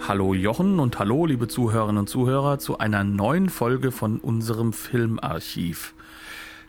Hallo 0.00 0.34
Jochen 0.34 0.78
und 0.78 0.98
hallo 0.98 1.26
liebe 1.26 1.48
Zuhörerinnen 1.48 1.98
und 1.98 2.08
Zuhörer 2.08 2.58
zu 2.58 2.78
einer 2.78 3.02
neuen 3.02 3.48
Folge 3.48 3.90
von 3.90 4.18
unserem 4.18 4.72
Filmarchiv. 4.72 5.94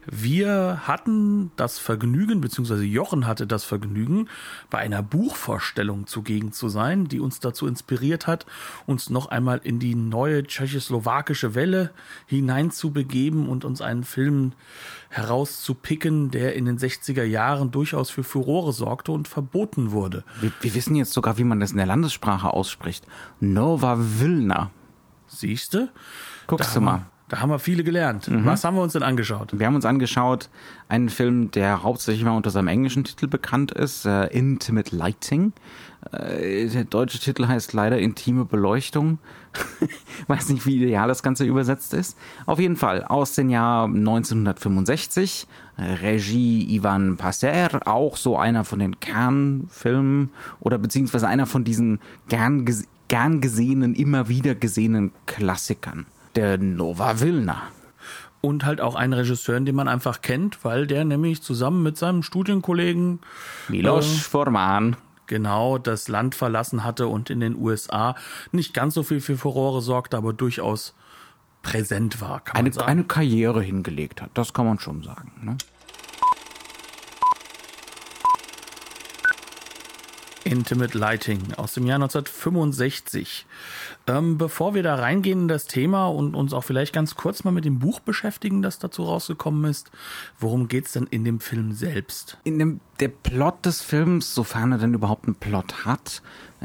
Wir 0.10 0.88
hatten 0.88 1.52
das 1.58 1.80
Vergnügen, 1.80 2.40
beziehungsweise 2.40 2.86
Jochen 2.86 3.28
hatte 3.28 3.46
das 3.46 3.66
Vergnügen, 3.66 4.30
bei 4.70 4.78
einer 4.78 5.04
Buchvorstellung 5.04 6.08
zugegen 6.08 6.54
zu 6.54 6.70
sein, 6.70 7.10
die 7.10 7.20
uns 7.20 7.42
dazu 7.42 7.68
inspiriert 7.68 8.26
hat, 8.26 8.46
uns 8.86 9.10
noch 9.10 9.28
einmal 9.28 9.60
in 9.64 9.80
die 9.80 9.96
neue 9.96 10.44
tschechoslowakische 10.44 11.56
Welle 11.56 11.92
hineinzubegeben 12.26 13.50
und 13.50 13.66
uns 13.66 13.82
einen 13.82 14.06
Film 14.06 14.54
herauszupicken, 15.10 16.32
der 16.32 16.56
in 16.56 16.66
den 16.66 16.78
60er 16.78 17.24
Jahren 17.24 17.72
durchaus 17.72 18.10
für 18.10 18.24
Furore 18.24 18.72
sorgte 18.72 19.12
und 19.12 19.28
verboten 19.28 19.92
wurde. 19.92 20.24
Wir, 20.40 20.52
wir 20.62 20.74
wissen 20.74 20.96
jetzt 20.96 21.12
sogar, 21.12 21.38
wie 21.38 21.44
man 21.44 21.60
das 21.60 21.72
in 21.72 21.78
der 21.78 21.86
Landessprache 21.86 22.50
ausspricht. 22.50 23.06
Nova 23.42 23.98
Vilna. 24.00 24.72
Siehste? 25.28 25.90
Guckst 26.48 26.76
du 26.76 26.82
mal. 26.82 27.06
Da 27.30 27.42
haben 27.42 27.50
wir 27.50 27.60
viele 27.60 27.84
gelernt. 27.84 28.30
Mhm. 28.30 28.46
Was 28.46 28.64
haben 28.64 28.76
wir 28.76 28.82
uns 28.82 28.94
denn 28.94 29.04
angeschaut? 29.04 29.60
Wir 29.60 29.68
haben 29.68 29.76
uns 29.76 29.84
angeschaut 29.84 30.50
einen 30.88 31.10
Film, 31.10 31.52
der 31.52 31.84
hauptsächlich 31.84 32.24
mal 32.24 32.38
unter 32.38 32.52
seinem 32.52 32.70
englischen 32.70 33.04
Titel 33.04 33.28
bekannt 33.28 33.72
ist, 33.72 34.06
äh, 34.06 34.28
Intimate 34.28 34.96
Lighting. 34.96 35.52
Äh, 36.14 36.68
der 36.68 36.86
deutsche 36.86 37.20
Titel 37.20 37.48
heißt 37.48 37.74
leider 37.74 38.00
Intime 38.00 38.46
Beleuchtung. 38.46 39.20
Weiß 40.28 40.48
nicht, 40.50 40.66
wie 40.66 40.78
ideal 40.78 41.10
das 41.10 41.22
Ganze 41.22 41.44
übersetzt 41.44 41.94
ist. 41.94 42.18
Auf 42.46 42.60
jeden 42.60 42.78
Fall 42.78 43.04
aus 43.04 43.34
dem 43.36 43.50
Jahr 43.50 43.86
1965. 43.86 45.48
Regie 45.78 46.76
Ivan 46.76 47.18
Passer, 47.18 47.86
auch 47.86 48.16
so 48.16 48.38
einer 48.38 48.64
von 48.64 48.80
den 48.80 49.00
Kernfilmen 49.00 50.32
oder 50.60 50.78
beziehungsweise 50.78 51.28
einer 51.28 51.46
von 51.46 51.64
diesen 51.64 52.00
gern, 52.30 52.66
gern 53.10 53.42
gesehenen, 53.42 53.94
immer 53.94 54.28
wieder 54.28 54.56
gesehenen 54.56 55.12
Klassikern 55.28 56.06
der 56.38 56.58
Nova 56.58 57.20
Vilna. 57.20 57.64
Und 58.42 58.64
halt 58.64 58.80
auch 58.80 58.96
einen 58.96 59.14
Regisseur, 59.14 59.60
den 59.60 59.76
man 59.76 59.88
einfach 59.88 60.22
kennt, 60.22 60.64
weil 60.64 60.86
der 60.86 61.04
nämlich 61.04 61.42
zusammen 61.42 61.82
mit 61.82 61.98
seinem 61.98 62.22
Studienkollegen 62.22 63.20
Milos 63.68 64.06
äh, 64.06 64.20
Forman 64.20 64.96
genau 65.26 65.80
das 65.80 66.08
Land 66.08 66.36
verlassen 66.36 66.84
hatte 66.84 67.08
und 67.08 67.30
in 67.32 67.40
den 67.40 67.56
USA 67.56 68.16
nicht 68.52 68.74
ganz 68.74 68.94
so 68.94 69.04
viel 69.04 69.20
für 69.20 69.38
Furore 69.38 69.82
sorgte, 69.82 70.16
aber 70.16 70.32
durchaus 70.32 70.94
präsent 71.64 72.22
war. 72.22 72.40
Kann 72.42 72.56
eine, 72.56 72.70
man 72.70 72.74
sagen. 72.74 72.88
eine 72.88 73.04
Karriere 73.04 73.62
hingelegt 73.62 74.22
hat, 74.22 74.30
das 74.36 74.54
kann 74.54 74.68
man 74.68 74.80
schon 74.80 75.04
sagen. 75.04 75.32
Ne? 75.42 75.58
Intimate 80.48 80.98
Lighting 80.98 81.54
aus 81.58 81.74
dem 81.74 81.86
Jahr 81.86 81.98
1965. 81.98 83.46
Ähm, 84.08 84.38
bevor 84.38 84.74
wir 84.74 84.84
da 84.84 84.96
reingehen 84.96 85.42
in 85.42 85.48
das 85.48 85.66
Thema 85.66 86.08
und 86.08 86.36
uns 86.36 86.54
auch 86.54 86.64
vielleicht 86.64 86.94
ganz 86.94 87.16
kurz 87.16 87.44
mal 87.44 87.52
mit 87.52 87.66
dem 87.66 87.80
Buch 87.80 88.00
beschäftigen, 88.00 88.62
das 88.62 88.80
dazu 88.80 89.04
rausgekommen 89.04 89.70
ist, 89.70 89.92
worum 90.40 90.68
geht 90.68 90.86
es 90.86 90.94
denn 90.94 91.08
in 91.08 91.26
dem 91.26 91.40
Film 91.40 91.74
selbst? 91.74 92.38
In 92.44 92.60
dem 92.60 92.80
der 93.00 93.10
Plot 93.10 93.66
des 93.66 93.82
Films, 93.82 94.34
sofern 94.34 94.72
er 94.72 94.78
denn 94.78 94.94
überhaupt 94.94 95.26
einen 95.26 95.36
Plot 95.36 95.86
hat, 95.86 96.22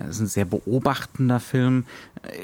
ist 0.09 0.21
ein 0.21 0.27
sehr 0.27 0.47
beobachtender 0.47 1.41
Film, 1.41 1.85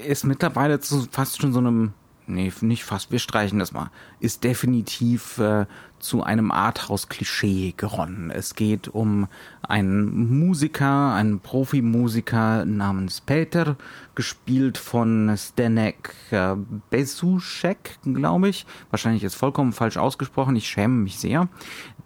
ist 0.06 0.24
mittlerweile 0.24 0.80
zu 0.80 1.06
fast 1.10 1.40
schon 1.40 1.52
so 1.52 1.60
einem 1.60 1.94
nee, 2.28 2.52
nicht 2.60 2.84
fast, 2.84 3.10
wir 3.10 3.18
streichen 3.18 3.58
das 3.58 3.72
mal, 3.72 3.90
ist 4.20 4.44
definitiv 4.44 5.38
äh, 5.38 5.66
zu 6.00 6.22
einem 6.22 6.50
Arthouse-Klischee 6.50 7.74
geronnen. 7.76 8.30
Es 8.30 8.54
geht 8.54 8.88
um 8.88 9.28
einen 9.62 10.38
Musiker, 10.38 11.14
einen 11.14 11.40
Profimusiker 11.40 12.64
namens 12.64 13.20
Peter, 13.20 13.76
gespielt 14.14 14.78
von 14.78 15.34
Stenek 15.36 16.14
äh, 16.30 16.54
Besuschek, 16.90 17.98
glaube 18.02 18.48
ich. 18.48 18.66
Wahrscheinlich 18.90 19.24
ist 19.24 19.34
vollkommen 19.34 19.72
falsch 19.72 19.96
ausgesprochen, 19.96 20.56
ich 20.56 20.68
schäme 20.68 20.94
mich 20.94 21.18
sehr. 21.18 21.48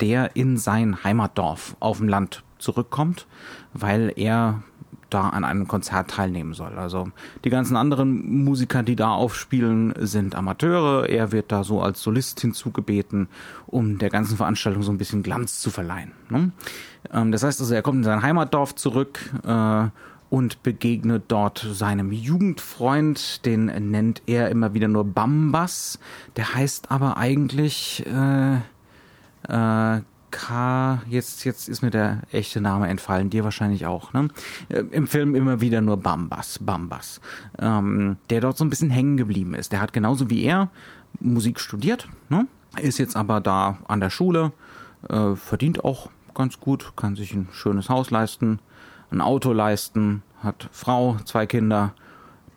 Der 0.00 0.34
in 0.36 0.56
sein 0.56 1.04
Heimatdorf 1.04 1.76
auf 1.81 1.98
dem 1.98 2.08
Land 2.08 2.42
zurückkommt, 2.58 3.26
weil 3.72 4.12
er 4.16 4.62
da 5.15 5.28
an 5.28 5.45
einem 5.45 5.69
Konzert 5.69 6.11
teilnehmen 6.11 6.55
soll. 6.55 6.78
Also 6.78 7.09
die 7.45 7.50
ganzen 7.50 7.77
anderen 7.77 8.45
Musiker, 8.45 8.83
die 8.83 8.97
da 8.97 9.11
aufspielen, 9.11 9.95
sind 9.99 10.34
Amateure. 10.34 11.09
Er 11.09 11.33
wird 11.33 11.53
da 11.53 11.65
so 11.65 11.81
als 11.81 12.03
Solist 12.03 12.41
hinzugebeten, 12.41 13.28
um 13.67 13.99
der 13.99 14.11
ganzen 14.11 14.37
Veranstaltung 14.37 14.83
so 14.83 14.93
ein 14.93 14.99
bisschen 14.99 15.23
Glanz 15.23 15.61
zu 15.61 15.71
verleihen. 15.71 16.12
Ne? 16.28 16.53
Ähm, 17.12 17.33
das 17.33 17.43
heißt 17.43 17.61
also, 17.61 17.75
er 17.75 17.83
kommt 17.83 17.99
in 17.99 18.05
sein 18.05 18.23
Heimatdorf 18.23 18.75
zurück 18.75 19.19
äh, 19.47 19.89
und 20.31 20.62
begegnet 20.62 21.25
dort 21.29 21.59
seinem 21.73 22.11
Jugendfreund, 22.11 23.44
den 23.44 23.67
nennt 23.91 24.23
er 24.27 24.49
immer 24.49 24.73
wieder 24.73 24.89
nur 24.89 25.05
Bambas. 25.05 25.99
Der 26.37 26.55
heißt 26.55 26.91
aber 26.91 27.19
eigentlich 27.19 28.05
äh, 28.06 28.56
äh, 29.49 30.00
K, 30.32 31.03
jetzt, 31.09 31.44
jetzt 31.44 31.69
ist 31.69 31.82
mir 31.82 31.91
der 31.91 32.22
echte 32.32 32.60
Name 32.60 32.88
entfallen, 32.88 33.31
dir 33.31 33.44
wahrscheinlich 33.44 33.87
auch, 33.87 34.12
ne? 34.12 34.28
Äh, 34.69 34.81
Im 34.91 35.06
Film 35.06 35.37
immer 35.37 35.60
wieder 35.60 35.81
nur 35.81 35.98
Bambas, 35.98 36.59
Bambas, 36.60 37.20
ähm, 37.60 38.16
der 38.31 38.41
dort 38.41 38.59
so 38.59 38.65
ein 38.65 38.70
bisschen 38.70 38.91
hängen 38.91 39.16
geblieben 39.16 39.54
ist. 39.54 39.70
Der 39.70 39.81
hat 39.81 39.93
genauso 39.93 40.28
wie 40.28 40.43
er 40.43 40.70
Musik 41.20 41.60
studiert, 41.60 42.09
ne? 42.28 42.48
Ist 42.81 42.98
jetzt 42.98 43.16
aber 43.16 43.41
da 43.41 43.78
an 43.87 44.00
der 44.00 44.10
Schule, 44.10 44.53
äh, 45.09 45.37
verdient 45.37 45.84
auch 45.84 46.10
ganz 46.34 46.59
gut, 46.59 46.94
kann 46.97 47.14
sich 47.14 47.34
ein 47.34 47.49
schönes 47.53 47.88
Haus 47.88 48.10
leisten, 48.10 48.59
ein 49.10 49.20
Auto 49.20 49.53
leisten, 49.53 50.22
hat 50.43 50.69
Frau, 50.72 51.19
zwei 51.25 51.47
Kinder, 51.47 51.94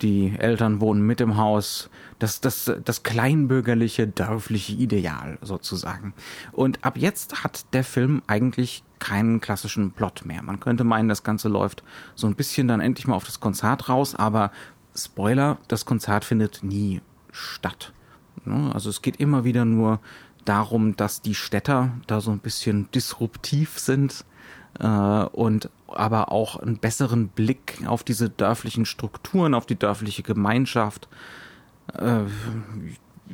die 0.01 0.33
Eltern 0.37 0.81
wohnen 0.81 1.01
mit 1.01 1.21
im 1.21 1.37
Haus, 1.37 1.89
das, 2.19 2.41
das, 2.41 2.71
das 2.83 3.03
kleinbürgerliche, 3.03 4.07
dörfliche 4.07 4.73
Ideal 4.73 5.37
sozusagen. 5.41 6.13
Und 6.51 6.83
ab 6.83 6.97
jetzt 6.97 7.43
hat 7.43 7.73
der 7.73 7.83
Film 7.83 8.21
eigentlich 8.27 8.83
keinen 8.99 9.41
klassischen 9.41 9.91
Plot 9.91 10.25
mehr. 10.25 10.41
Man 10.41 10.59
könnte 10.59 10.83
meinen, 10.83 11.09
das 11.09 11.23
Ganze 11.23 11.49
läuft 11.49 11.83
so 12.15 12.27
ein 12.27 12.35
bisschen 12.35 12.67
dann 12.67 12.81
endlich 12.81 13.07
mal 13.07 13.15
auf 13.15 13.25
das 13.25 13.39
Konzert 13.39 13.89
raus, 13.89 14.15
aber 14.15 14.51
Spoiler, 14.95 15.57
das 15.67 15.85
Konzert 15.85 16.23
findet 16.23 16.63
nie 16.63 17.01
statt. 17.31 17.93
Ne? 18.45 18.71
Also 18.73 18.89
es 18.89 19.01
geht 19.01 19.17
immer 19.17 19.43
wieder 19.43 19.65
nur 19.65 19.99
darum, 20.45 20.95
dass 20.95 21.21
die 21.21 21.35
Städter 21.35 21.91
da 22.07 22.21
so 22.21 22.31
ein 22.31 22.39
bisschen 22.39 22.89
disruptiv 22.91 23.77
sind 23.79 24.25
äh, 24.79 24.87
und 24.87 25.69
aber 25.87 26.31
auch 26.31 26.57
einen 26.57 26.77
besseren 26.77 27.29
Blick 27.29 27.79
auf 27.85 28.03
diese 28.03 28.29
dörflichen 28.29 28.85
Strukturen, 28.85 29.53
auf 29.53 29.65
die 29.65 29.77
dörfliche 29.77 30.23
Gemeinschaft 30.23 31.07
äh, 31.93 32.23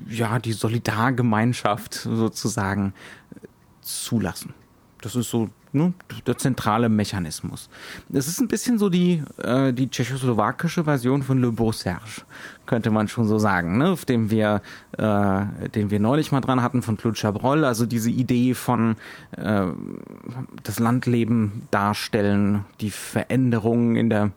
ja, 0.08 0.40
die 0.40 0.54
Solidargemeinschaft 0.54 1.94
sozusagen 1.94 2.94
zulassen. 3.82 4.54
Das 5.02 5.16
ist 5.16 5.30
so 5.30 5.50
ne, 5.74 5.94
der 6.28 6.38
zentrale 6.38 6.90
Mechanismus. 6.90 7.70
Es 8.12 8.28
ist 8.28 8.40
ein 8.40 8.48
bisschen 8.48 8.78
so 8.78 8.90
die, 8.90 9.24
äh, 9.42 9.74
die 9.74 9.90
tschechoslowakische 9.90 10.84
Version 10.84 11.24
von 11.24 11.40
Le 11.40 11.52
Beau 11.52 11.72
Serge, 11.72 12.24
könnte 12.66 12.92
man 12.92 13.08
schon 13.08 13.28
so 13.28 13.38
sagen, 13.38 13.78
ne, 13.78 13.90
auf 13.90 14.06
dem 14.06 14.30
wir, 14.30 14.62
äh, 14.98 15.70
den 15.70 15.92
wir 15.92 16.00
neulich 16.00 16.32
mal 16.32 16.42
dran 16.42 16.62
hatten 16.62 16.82
von 16.82 16.98
Claude 16.98 17.18
Chabrol, 17.18 17.66
also 17.66 17.86
diese 17.86 18.10
Idee 18.10 18.54
von 18.54 18.96
äh, 19.38 19.68
das 20.64 20.80
Landleben 20.80 21.68
darstellen, 21.72 22.66
die 22.80 22.92
Veränderungen 22.92 23.96
in 23.96 24.10
der 24.10 24.32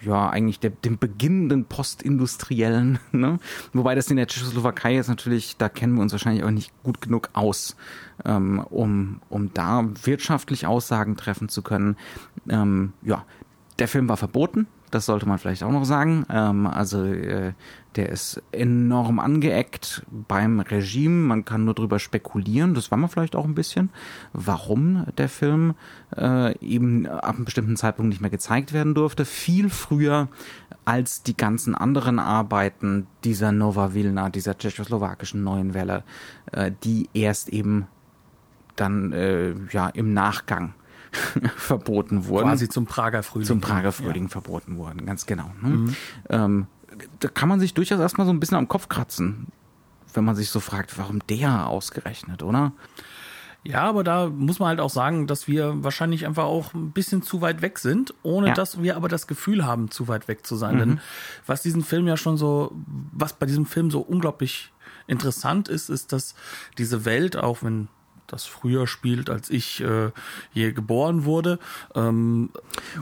ja, 0.00 0.30
eigentlich 0.30 0.60
der, 0.60 0.70
dem 0.70 0.98
beginnenden 0.98 1.64
Postindustriellen, 1.64 2.98
ne? 3.12 3.38
Wobei 3.72 3.94
das 3.94 4.10
in 4.10 4.16
der 4.16 4.26
Tschechoslowakei 4.26 4.96
ist 4.98 5.08
natürlich, 5.08 5.56
da 5.56 5.68
kennen 5.68 5.94
wir 5.94 6.02
uns 6.02 6.12
wahrscheinlich 6.12 6.44
auch 6.44 6.50
nicht 6.50 6.72
gut 6.82 7.00
genug 7.00 7.30
aus, 7.32 7.76
ähm, 8.24 8.64
um, 8.70 9.20
um 9.28 9.52
da 9.54 9.84
wirtschaftlich 10.04 10.66
Aussagen 10.66 11.16
treffen 11.16 11.48
zu 11.48 11.62
können. 11.62 11.96
Ähm, 12.48 12.92
ja, 13.02 13.24
der 13.78 13.88
Film 13.88 14.08
war 14.08 14.16
verboten, 14.16 14.66
das 14.92 15.06
sollte 15.06 15.26
man 15.26 15.38
vielleicht 15.38 15.62
auch 15.62 15.72
noch 15.72 15.84
sagen. 15.84 16.24
Ähm, 16.30 16.66
also 16.66 17.04
äh, 17.04 17.54
der 17.96 18.10
ist 18.10 18.42
enorm 18.52 19.18
angeeckt 19.18 20.04
beim 20.28 20.60
Regime. 20.60 21.26
Man 21.26 21.44
kann 21.44 21.64
nur 21.64 21.74
drüber 21.74 21.98
spekulieren, 21.98 22.74
das 22.74 22.90
war 22.90 22.98
man 22.98 23.10
vielleicht 23.10 23.34
auch 23.34 23.44
ein 23.44 23.54
bisschen, 23.54 23.90
warum 24.32 25.06
der 25.18 25.28
Film 25.28 25.74
äh, 26.16 26.56
eben 26.58 27.06
ab 27.06 27.34
einem 27.34 27.44
bestimmten 27.44 27.76
Zeitpunkt 27.76 28.10
nicht 28.10 28.20
mehr 28.20 28.30
gezeigt 28.30 28.72
werden 28.72 28.94
durfte. 28.94 29.24
Viel 29.24 29.70
früher 29.70 30.28
als 30.84 31.22
die 31.22 31.36
ganzen 31.36 31.74
anderen 31.74 32.18
Arbeiten 32.18 33.06
dieser 33.24 33.50
Nova 33.50 33.94
Vilna, 33.94 34.28
dieser 34.28 34.58
tschechoslowakischen 34.58 35.42
neuen 35.42 35.74
Welle, 35.74 36.04
äh, 36.52 36.70
die 36.84 37.08
erst 37.14 37.48
eben 37.48 37.86
dann 38.76 39.12
äh, 39.12 39.54
ja 39.70 39.88
im 39.88 40.12
Nachgang 40.12 40.74
verboten 41.56 42.26
wurden. 42.26 42.48
Quasi 42.48 42.68
zum 42.68 42.86
Prager 42.86 43.22
Frühling. 43.22 43.46
Zum 43.46 43.60
Prager 43.60 43.92
Frühling 43.92 44.24
ja. 44.24 44.28
verboten 44.28 44.76
wurden, 44.76 45.06
ganz 45.06 45.26
genau. 45.26 45.50
Ne? 45.60 45.68
Mhm. 45.68 45.96
Ähm, 46.28 46.66
da 47.20 47.28
kann 47.28 47.48
man 47.48 47.60
sich 47.60 47.74
durchaus 47.74 48.00
erstmal 48.00 48.26
so 48.26 48.32
ein 48.32 48.40
bisschen 48.40 48.56
am 48.56 48.68
Kopf 48.68 48.88
kratzen, 48.88 49.48
wenn 50.14 50.24
man 50.24 50.36
sich 50.36 50.50
so 50.50 50.60
fragt, 50.60 50.98
warum 50.98 51.20
der 51.26 51.68
ausgerechnet, 51.68 52.42
oder? 52.42 52.72
Ja, 53.64 53.82
aber 53.82 54.02
da 54.02 54.28
muss 54.28 54.58
man 54.58 54.70
halt 54.70 54.80
auch 54.80 54.90
sagen, 54.90 55.28
dass 55.28 55.46
wir 55.46 55.84
wahrscheinlich 55.84 56.26
einfach 56.26 56.44
auch 56.44 56.74
ein 56.74 56.90
bisschen 56.90 57.22
zu 57.22 57.40
weit 57.42 57.62
weg 57.62 57.78
sind, 57.78 58.12
ohne 58.22 58.48
ja. 58.48 58.54
dass 58.54 58.82
wir 58.82 58.96
aber 58.96 59.08
das 59.08 59.28
Gefühl 59.28 59.64
haben, 59.64 59.90
zu 59.90 60.08
weit 60.08 60.26
weg 60.26 60.44
zu 60.44 60.56
sein. 60.56 60.74
Mhm. 60.74 60.78
Denn 60.78 61.00
was 61.46 61.62
diesen 61.62 61.84
Film 61.84 62.08
ja 62.08 62.16
schon 62.16 62.36
so, 62.36 62.72
was 63.12 63.34
bei 63.34 63.46
diesem 63.46 63.66
Film 63.66 63.90
so 63.90 64.00
unglaublich 64.00 64.72
interessant 65.06 65.68
ist, 65.68 65.90
ist, 65.90 66.12
dass 66.12 66.34
diese 66.76 67.04
Welt, 67.04 67.36
auch 67.36 67.62
wenn 67.62 67.88
das 68.32 68.46
früher 68.46 68.86
spielt, 68.86 69.30
als 69.30 69.50
ich 69.50 69.80
äh, 69.82 70.10
hier 70.52 70.72
geboren 70.72 71.24
wurde. 71.24 71.58
Ähm, 71.94 72.50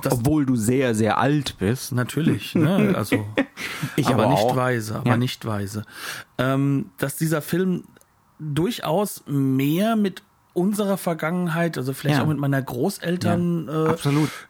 Obwohl 0.04 0.44
du 0.44 0.56
sehr, 0.56 0.94
sehr 0.94 1.18
alt 1.18 1.56
bist. 1.58 1.92
Natürlich, 1.92 2.54
ne? 2.54 2.94
Also 3.00 3.24
ich 3.96 4.08
aber, 4.08 4.24
aber 4.24 4.32
nicht 4.32 4.42
auch. 4.42 4.56
weise, 4.56 4.96
aber 4.96 5.10
ja. 5.10 5.16
nicht 5.16 5.46
weise. 5.46 5.84
Ähm, 6.38 6.90
dass 6.98 7.16
dieser 7.16 7.40
Film 7.40 7.84
durchaus 8.38 9.22
mehr 9.26 9.96
mit 9.96 10.22
unserer 10.60 10.96
Vergangenheit, 10.96 11.78
also 11.78 11.92
vielleicht 11.92 12.18
ja. 12.18 12.22
auch 12.22 12.28
mit 12.28 12.38
meiner 12.38 12.60
Großeltern 12.60 13.66
ja, 13.66 13.92
äh. 13.92 13.96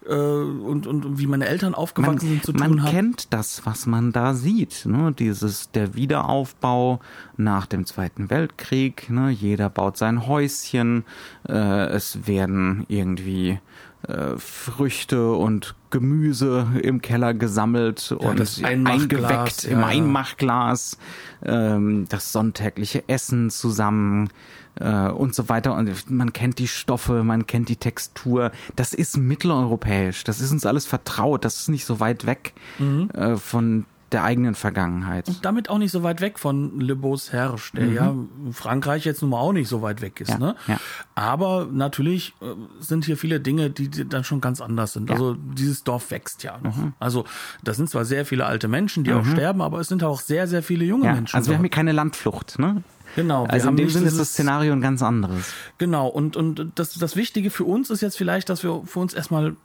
Äh, 0.07 0.15
und, 0.15 0.87
und 0.87 1.19
wie 1.19 1.27
meine 1.27 1.47
Eltern 1.47 1.75
aufgewachsen 1.75 2.29
man, 2.29 2.35
sind 2.35 2.45
zu 2.45 2.53
tun 2.53 2.61
man 2.61 2.83
hat. 2.83 2.93
Man 2.93 2.93
kennt 2.93 3.33
das, 3.33 3.65
was 3.65 3.87
man 3.87 4.13
da 4.13 4.35
sieht, 4.35 4.87
ne? 4.87 5.13
dieses 5.13 5.71
der 5.71 5.95
Wiederaufbau 5.95 7.01
nach 7.37 7.67
dem 7.67 7.87
Zweiten 7.87 8.31
Weltkrieg. 8.31 9.09
Ne? 9.11 9.31
Jeder 9.31 9.71
baut 9.71 9.97
sein 9.97 10.27
Häuschen, 10.27 11.05
äh, 11.49 11.87
es 11.89 12.27
werden 12.27 12.85
irgendwie 12.89 13.61
äh, 14.09 14.37
Früchte 14.39 15.33
und 15.33 15.75
Gemüse 15.91 16.67
im 16.83 17.03
Keller 17.03 17.35
gesammelt 17.35 18.15
ja, 18.19 18.29
und 18.29 18.65
eingeweckt 18.65 19.65
im 19.65 19.81
ja, 19.81 19.87
Einmachglas, 19.87 20.99
ähm, 21.45 22.07
das 22.09 22.33
sonntägliche 22.33 23.09
Essen 23.09 23.51
zusammen 23.51 24.31
äh, 24.77 25.09
und 25.09 25.35
so 25.35 25.49
weiter. 25.49 25.75
Und 25.75 26.11
man 26.11 26.33
kennt 26.33 26.59
die 26.59 26.69
Stoffe, 26.69 27.25
man 27.25 27.47
kennt 27.47 27.69
die 27.69 27.77
Textur. 27.77 28.53
Das 28.77 28.95
ist 28.95 29.17
mitteleuropäisch. 29.17 30.25
Das 30.25 30.41
ist 30.41 30.53
uns 30.53 30.65
alles 30.65 30.87
vertraut. 30.87 31.45
Das 31.45 31.61
ist 31.61 31.69
nicht 31.69 31.85
so 31.85 32.01
weit 32.01 32.27
weg 32.27 32.55
mhm. 32.79 33.11
äh, 33.11 33.37
von 33.37 33.85
der 34.13 34.25
eigenen 34.25 34.55
Vergangenheit. 34.55 35.29
Und 35.29 35.45
damit 35.45 35.71
auch 35.71 35.79
nicht 35.79 35.93
so 35.93 36.03
weit 36.03 36.21
weg 36.21 36.39
von 36.39 36.81
Le 36.81 36.97
Beau 36.97 37.17
Serge, 37.17 37.71
der 37.75 37.87
mhm. 37.87 37.95
ja 37.95 38.15
Frankreich 38.53 39.05
jetzt 39.05 39.23
nun 39.23 39.31
mal 39.31 39.39
auch 39.39 39.53
nicht 39.53 39.69
so 39.69 39.83
weit 39.83 40.01
weg 40.01 40.21
ist. 40.21 40.31
Ja, 40.31 40.39
ne? 40.39 40.57
Ja. 40.67 40.81
Aber 41.15 41.69
natürlich 41.71 42.35
äh, 42.41 42.47
sind 42.81 43.05
hier 43.05 43.17
viele 43.17 43.41
Dinge, 43.41 43.71
die, 43.71 43.89
dann 43.91 44.25
schon 44.25 44.41
ganz 44.41 44.61
anders 44.61 44.95
sind. 44.95 45.09
Ja. 45.09 45.17
Also 45.17 45.35
dieses 45.35 45.85
Dorf 45.85 46.11
wächst 46.11 46.43
ja 46.43 46.59
noch. 46.59 46.77
Mhm. 46.77 46.93
Also 46.99 47.25
das 47.63 47.77
sind 47.77 47.89
zwar 47.89 48.05
sehr 48.05 48.27
viele 48.27 48.47
alte 48.47 48.69
Menschen, 48.69 49.05
die 49.05 49.11
mhm. 49.11 49.19
auch 49.19 49.27
sterben, 49.27 49.63
aber 49.63 49.79
es 49.81 49.89
sind 49.89 50.03
auch 50.03 50.21
sehr, 50.21 50.49
sehr 50.49 50.63
viele 50.63 50.85
junge 50.85 51.13
Menschen. 51.13 51.37
Also 51.37 51.51
wir 51.51 51.57
haben 51.57 51.65
hier 51.65 51.71
keine 51.71 51.93
Landflucht, 51.93 52.59
ne? 52.59 52.83
Genau. 53.17 53.45
Also 53.47 53.69
in 53.69 53.77
dem 53.77 53.91
Sinne 53.91 54.07
ist 54.07 54.19
das 54.19 54.31
Szenario 54.31 54.73
ein 54.73 54.81
ganz 54.81 55.03
anderes. 55.03 55.53
Genau. 55.79 56.07
Und, 56.07 56.37
und 56.37 56.73
das, 56.77 56.95
das 56.95 57.17
Wichtige 57.17 57.51
für 57.51 57.65
uns 57.65 57.91
ist 57.91 58.03
jetzt 58.03 58.17
vielleicht, 58.17 58.49
dass 58.49 58.63
wir 58.63 58.83
für 58.85 59.01
uns 59.01 59.15
erstmal 59.15 59.57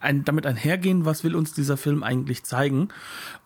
ein, 0.00 0.24
damit 0.24 0.46
einhergehen, 0.46 1.04
was 1.04 1.24
will 1.24 1.34
uns 1.34 1.52
dieser 1.52 1.76
Film 1.76 2.02
eigentlich 2.02 2.44
zeigen. 2.44 2.88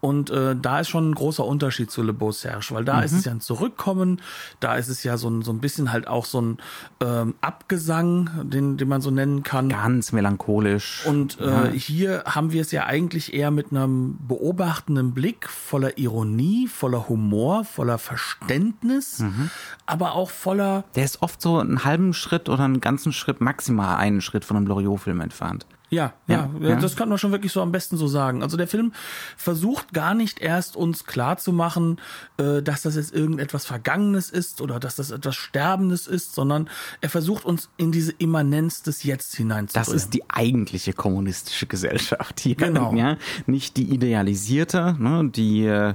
Und 0.00 0.31
äh, 0.31 0.54
da 0.60 0.81
ist 0.81 0.88
schon 0.88 1.10
ein 1.10 1.14
großer 1.14 1.44
Unterschied 1.44 1.90
zu 1.90 2.02
Le 2.02 2.12
Beau 2.12 2.32
Serge, 2.32 2.69
weil 2.70 2.84
da 2.84 2.99
mhm. 2.99 3.04
ist 3.04 3.12
es 3.12 3.25
ja 3.25 3.32
ein 3.32 3.40
Zurückkommen, 3.40 4.20
da 4.60 4.75
ist 4.75 4.88
es 4.88 5.02
ja 5.04 5.16
so 5.16 5.28
ein, 5.28 5.43
so 5.43 5.52
ein 5.52 5.60
bisschen 5.60 5.93
halt 5.93 6.08
auch 6.08 6.25
so 6.25 6.40
ein 6.40 6.58
ähm, 7.00 7.34
Abgesang, 7.40 8.31
den, 8.50 8.76
den 8.76 8.88
man 8.88 9.00
so 9.00 9.10
nennen 9.10 9.43
kann. 9.43 9.69
Ganz 9.69 10.12
melancholisch. 10.12 11.04
Und 11.06 11.40
äh, 11.40 11.46
ja. 11.46 11.66
hier 11.70 12.25
haben 12.26 12.52
wir 12.52 12.60
es 12.60 12.72
ja 12.72 12.84
eigentlich 12.84 13.32
eher 13.32 13.50
mit 13.50 13.70
einem 13.70 14.19
beobachtenden 14.26 15.14
Blick, 15.14 15.48
voller 15.48 15.96
Ironie, 15.98 16.69
voller 16.69 17.08
Humor, 17.08 17.64
voller 17.64 17.98
Verständnis, 17.98 19.20
mhm. 19.20 19.50
aber 19.87 20.14
auch 20.14 20.31
voller... 20.31 20.84
Der 20.94 21.05
ist 21.05 21.22
oft 21.22 21.40
so 21.40 21.58
einen 21.58 21.84
halben 21.84 22.12
Schritt 22.12 22.48
oder 22.48 22.64
einen 22.64 22.81
ganzen 22.81 23.12
Schritt, 23.12 23.40
maximal 23.40 23.96
einen 23.96 24.20
Schritt 24.20 24.44
von 24.44 24.56
einem 24.56 24.66
Loriot-Film 24.66 25.20
entfernt. 25.20 25.66
Ja, 25.92 26.14
ja, 26.26 26.48
ja, 26.58 26.76
das 26.76 26.96
kann 26.96 27.10
man 27.10 27.18
schon 27.18 27.32
wirklich 27.32 27.52
so 27.52 27.60
am 27.60 27.70
besten 27.70 27.98
so 27.98 28.08
sagen. 28.08 28.42
Also 28.42 28.56
der 28.56 28.66
Film 28.66 28.92
versucht 29.36 29.92
gar 29.92 30.14
nicht 30.14 30.40
erst 30.40 30.74
uns 30.74 31.04
klar 31.04 31.36
zu 31.36 31.52
machen, 31.52 32.00
äh, 32.38 32.62
dass 32.62 32.80
das 32.80 32.96
jetzt 32.96 33.14
irgendetwas 33.14 33.66
Vergangenes 33.66 34.30
ist 34.30 34.62
oder 34.62 34.80
dass 34.80 34.96
das 34.96 35.10
etwas 35.10 35.36
Sterbendes 35.36 36.06
ist, 36.06 36.34
sondern 36.34 36.70
er 37.02 37.10
versucht 37.10 37.44
uns 37.44 37.68
in 37.76 37.92
diese 37.92 38.12
Immanenz 38.12 38.82
des 38.82 39.02
Jetzt 39.02 39.36
hineinzubringen. 39.36 39.84
Das 39.86 39.94
ist 39.94 40.14
die 40.14 40.22
eigentliche 40.30 40.94
kommunistische 40.94 41.66
Gesellschaft 41.66 42.40
hier. 42.40 42.54
Genau. 42.54 42.94
Ja? 43.02 43.16
Nicht 43.46 43.76
die 43.76 43.84
idealisierte, 43.84 44.96
ne, 44.98 45.28
die 45.34 45.92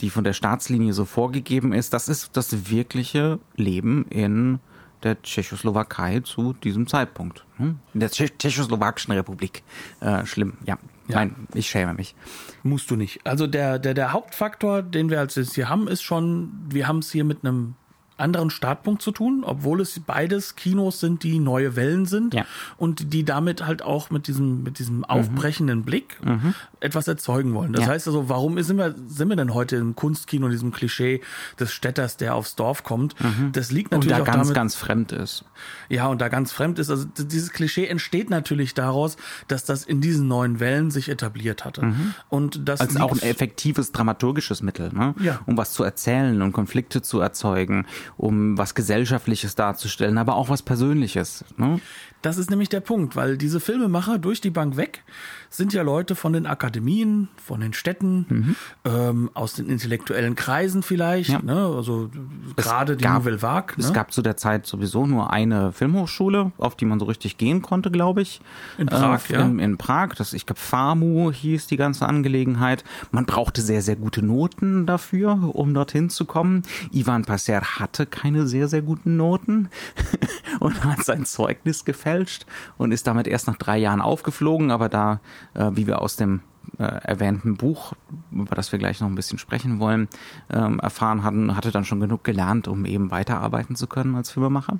die 0.00 0.10
von 0.10 0.24
der 0.24 0.32
Staatslinie 0.32 0.92
so 0.92 1.04
vorgegeben 1.04 1.72
ist. 1.72 1.92
Das 1.92 2.08
ist 2.08 2.36
das 2.36 2.70
wirkliche 2.70 3.38
Leben 3.56 4.06
in 4.08 4.60
der 5.02 5.20
Tschechoslowakei 5.22 6.20
zu 6.20 6.52
diesem 6.52 6.86
Zeitpunkt. 6.86 7.44
Hm? 7.56 7.78
In 7.94 8.00
der 8.00 8.10
Tschechoslowakischen 8.10 9.12
Republik. 9.14 9.62
Äh, 10.00 10.24
schlimm, 10.26 10.54
ja. 10.64 10.78
ja. 11.08 11.16
Nein, 11.16 11.34
ich 11.54 11.68
schäme 11.68 11.94
mich. 11.94 12.14
Musst 12.62 12.90
du 12.90 12.96
nicht. 12.96 13.26
Also 13.26 13.46
der, 13.46 13.78
der, 13.78 13.94
der 13.94 14.12
Hauptfaktor, 14.12 14.82
den 14.82 15.10
wir 15.10 15.20
als 15.20 15.34
jetzt 15.36 15.54
hier 15.54 15.68
haben, 15.68 15.88
ist 15.88 16.02
schon, 16.02 16.52
wir 16.68 16.88
haben 16.88 16.98
es 16.98 17.10
hier 17.10 17.24
mit 17.24 17.44
einem 17.44 17.74
anderen 18.18 18.50
Startpunkt 18.50 19.02
zu 19.02 19.12
tun, 19.12 19.42
obwohl 19.44 19.80
es 19.80 20.00
beides 20.00 20.56
Kinos 20.56 21.00
sind, 21.00 21.22
die 21.22 21.38
neue 21.38 21.76
Wellen 21.76 22.06
sind 22.06 22.34
ja. 22.34 22.44
und 22.76 23.12
die 23.12 23.24
damit 23.24 23.66
halt 23.66 23.82
auch 23.82 24.10
mit 24.10 24.26
diesem 24.26 24.62
mit 24.62 24.78
diesem 24.78 25.04
aufbrechenden 25.04 25.80
mhm. 25.80 25.84
Blick 25.84 26.18
mhm. 26.24 26.54
etwas 26.80 27.08
erzeugen 27.08 27.54
wollen. 27.54 27.72
Das 27.72 27.82
ja. 27.82 27.88
heißt 27.88 28.06
also, 28.08 28.28
warum 28.28 28.60
sind 28.62 28.76
wir 28.76 28.94
sind 29.06 29.28
wir 29.28 29.36
denn 29.36 29.54
heute 29.54 29.76
im 29.76 29.94
Kunstkino 29.94 30.46
in 30.46 30.52
diesem 30.52 30.72
Klischee 30.72 31.20
des 31.58 31.72
Städters, 31.72 32.16
der 32.16 32.34
aufs 32.34 32.56
Dorf 32.56 32.82
kommt? 32.82 33.14
Mhm. 33.20 33.52
Das 33.52 33.70
liegt 33.70 33.92
natürlich 33.92 34.18
und 34.18 34.26
da 34.26 34.30
auch 34.30 34.34
ganz 34.34 34.48
damit, 34.48 34.54
ganz 34.54 34.74
fremd 34.74 35.12
ist. 35.12 35.44
Ja, 35.88 36.08
und 36.08 36.20
da 36.20 36.28
ganz 36.28 36.52
fremd 36.52 36.78
ist. 36.78 36.90
Also 36.90 37.06
dieses 37.16 37.52
Klischee 37.52 37.86
entsteht 37.86 38.30
natürlich 38.30 38.74
daraus, 38.74 39.16
dass 39.46 39.64
das 39.64 39.84
in 39.84 40.00
diesen 40.00 40.28
neuen 40.28 40.60
Wellen 40.60 40.90
sich 40.90 41.08
etabliert 41.08 41.64
hatte. 41.64 41.86
Mhm. 41.86 42.14
Und 42.28 42.68
das 42.68 42.80
als 42.80 42.96
auch 42.96 43.12
ein 43.12 43.22
effektives 43.22 43.92
dramaturgisches 43.92 44.62
Mittel, 44.62 44.92
ne? 44.92 45.14
ja. 45.20 45.40
um 45.46 45.56
was 45.56 45.72
zu 45.72 45.84
erzählen 45.84 46.42
und 46.42 46.52
Konflikte 46.52 47.02
zu 47.02 47.20
erzeugen 47.20 47.86
um 48.16 48.56
was 48.56 48.74
Gesellschaftliches 48.74 49.54
darzustellen, 49.54 50.18
aber 50.18 50.36
auch 50.36 50.48
was 50.48 50.62
Persönliches. 50.62 51.44
Ne? 51.56 51.80
Das 52.22 52.38
ist 52.38 52.50
nämlich 52.50 52.68
der 52.68 52.80
Punkt, 52.80 53.16
weil 53.16 53.36
diese 53.36 53.60
Filmemacher 53.60 54.18
durch 54.18 54.40
die 54.40 54.50
Bank 54.50 54.76
weg 54.76 55.04
sind 55.50 55.72
ja 55.72 55.82
Leute 55.82 56.14
von 56.14 56.32
den 56.32 56.46
Akademien, 56.46 57.28
von 57.36 57.60
den 57.60 57.72
Städten, 57.72 58.26
mhm. 58.28 58.56
ähm, 58.84 59.30
aus 59.34 59.54
den 59.54 59.68
intellektuellen 59.68 60.34
Kreisen 60.34 60.82
vielleicht, 60.82 61.30
ja. 61.30 61.40
ne? 61.40 61.72
also 61.74 62.10
gerade 62.56 62.96
die 62.96 63.06
Nouvelle 63.06 63.40
Vague. 63.42 63.74
Ne? 63.76 63.84
Es 63.84 63.92
gab 63.92 64.12
zu 64.12 64.22
der 64.22 64.36
Zeit 64.36 64.66
sowieso 64.66 65.06
nur 65.06 65.32
eine 65.32 65.72
Filmhochschule, 65.72 66.52
auf 66.58 66.76
die 66.76 66.84
man 66.84 66.98
so 66.98 67.06
richtig 67.06 67.38
gehen 67.38 67.62
konnte, 67.62 67.90
glaube 67.90 68.22
ich. 68.22 68.40
In 68.76 68.86
Prag, 68.86 69.20
äh, 69.30 69.32
ja. 69.34 69.42
In, 69.42 69.58
in 69.58 69.78
Prag, 69.78 70.14
das, 70.16 70.32
ich 70.32 70.46
glaube 70.46 70.60
FAMU 70.60 71.32
hieß 71.32 71.66
die 71.66 71.76
ganze 71.76 72.06
Angelegenheit. 72.06 72.84
Man 73.10 73.26
brauchte 73.26 73.62
sehr, 73.62 73.82
sehr 73.82 73.96
gute 73.96 74.22
Noten 74.22 74.86
dafür, 74.86 75.54
um 75.54 75.72
dorthin 75.74 76.10
zu 76.10 76.24
kommen. 76.24 76.62
Ivan 76.92 77.24
Passer 77.24 77.60
hatte 77.60 78.06
keine 78.06 78.46
sehr, 78.46 78.68
sehr 78.68 78.82
guten 78.82 79.16
Noten 79.16 79.70
und 80.60 80.84
hat 80.84 81.04
sein 81.04 81.24
Zeugnis 81.24 81.84
gefälscht 81.84 82.46
und 82.76 82.92
ist 82.92 83.06
damit 83.06 83.26
erst 83.26 83.46
nach 83.46 83.56
drei 83.56 83.78
Jahren 83.78 84.00
aufgeflogen, 84.00 84.70
aber 84.70 84.88
da 84.88 85.20
äh, 85.54 85.70
wie 85.72 85.86
wir 85.86 86.00
aus 86.02 86.16
dem 86.16 86.40
äh, 86.78 86.82
erwähnten 86.84 87.56
Buch, 87.56 87.94
über 88.30 88.54
das 88.54 88.72
wir 88.72 88.78
gleich 88.78 89.00
noch 89.00 89.08
ein 89.08 89.14
bisschen 89.14 89.38
sprechen 89.38 89.80
wollen, 89.80 90.08
ähm, 90.50 90.80
erfahren 90.80 91.22
hatten, 91.24 91.56
hatte 91.56 91.70
dann 91.70 91.84
schon 91.84 92.00
genug 92.00 92.24
gelernt, 92.24 92.68
um 92.68 92.84
eben 92.84 93.10
weiterarbeiten 93.10 93.76
zu 93.76 93.86
können 93.86 94.14
als 94.14 94.30
Filmemacher. 94.30 94.78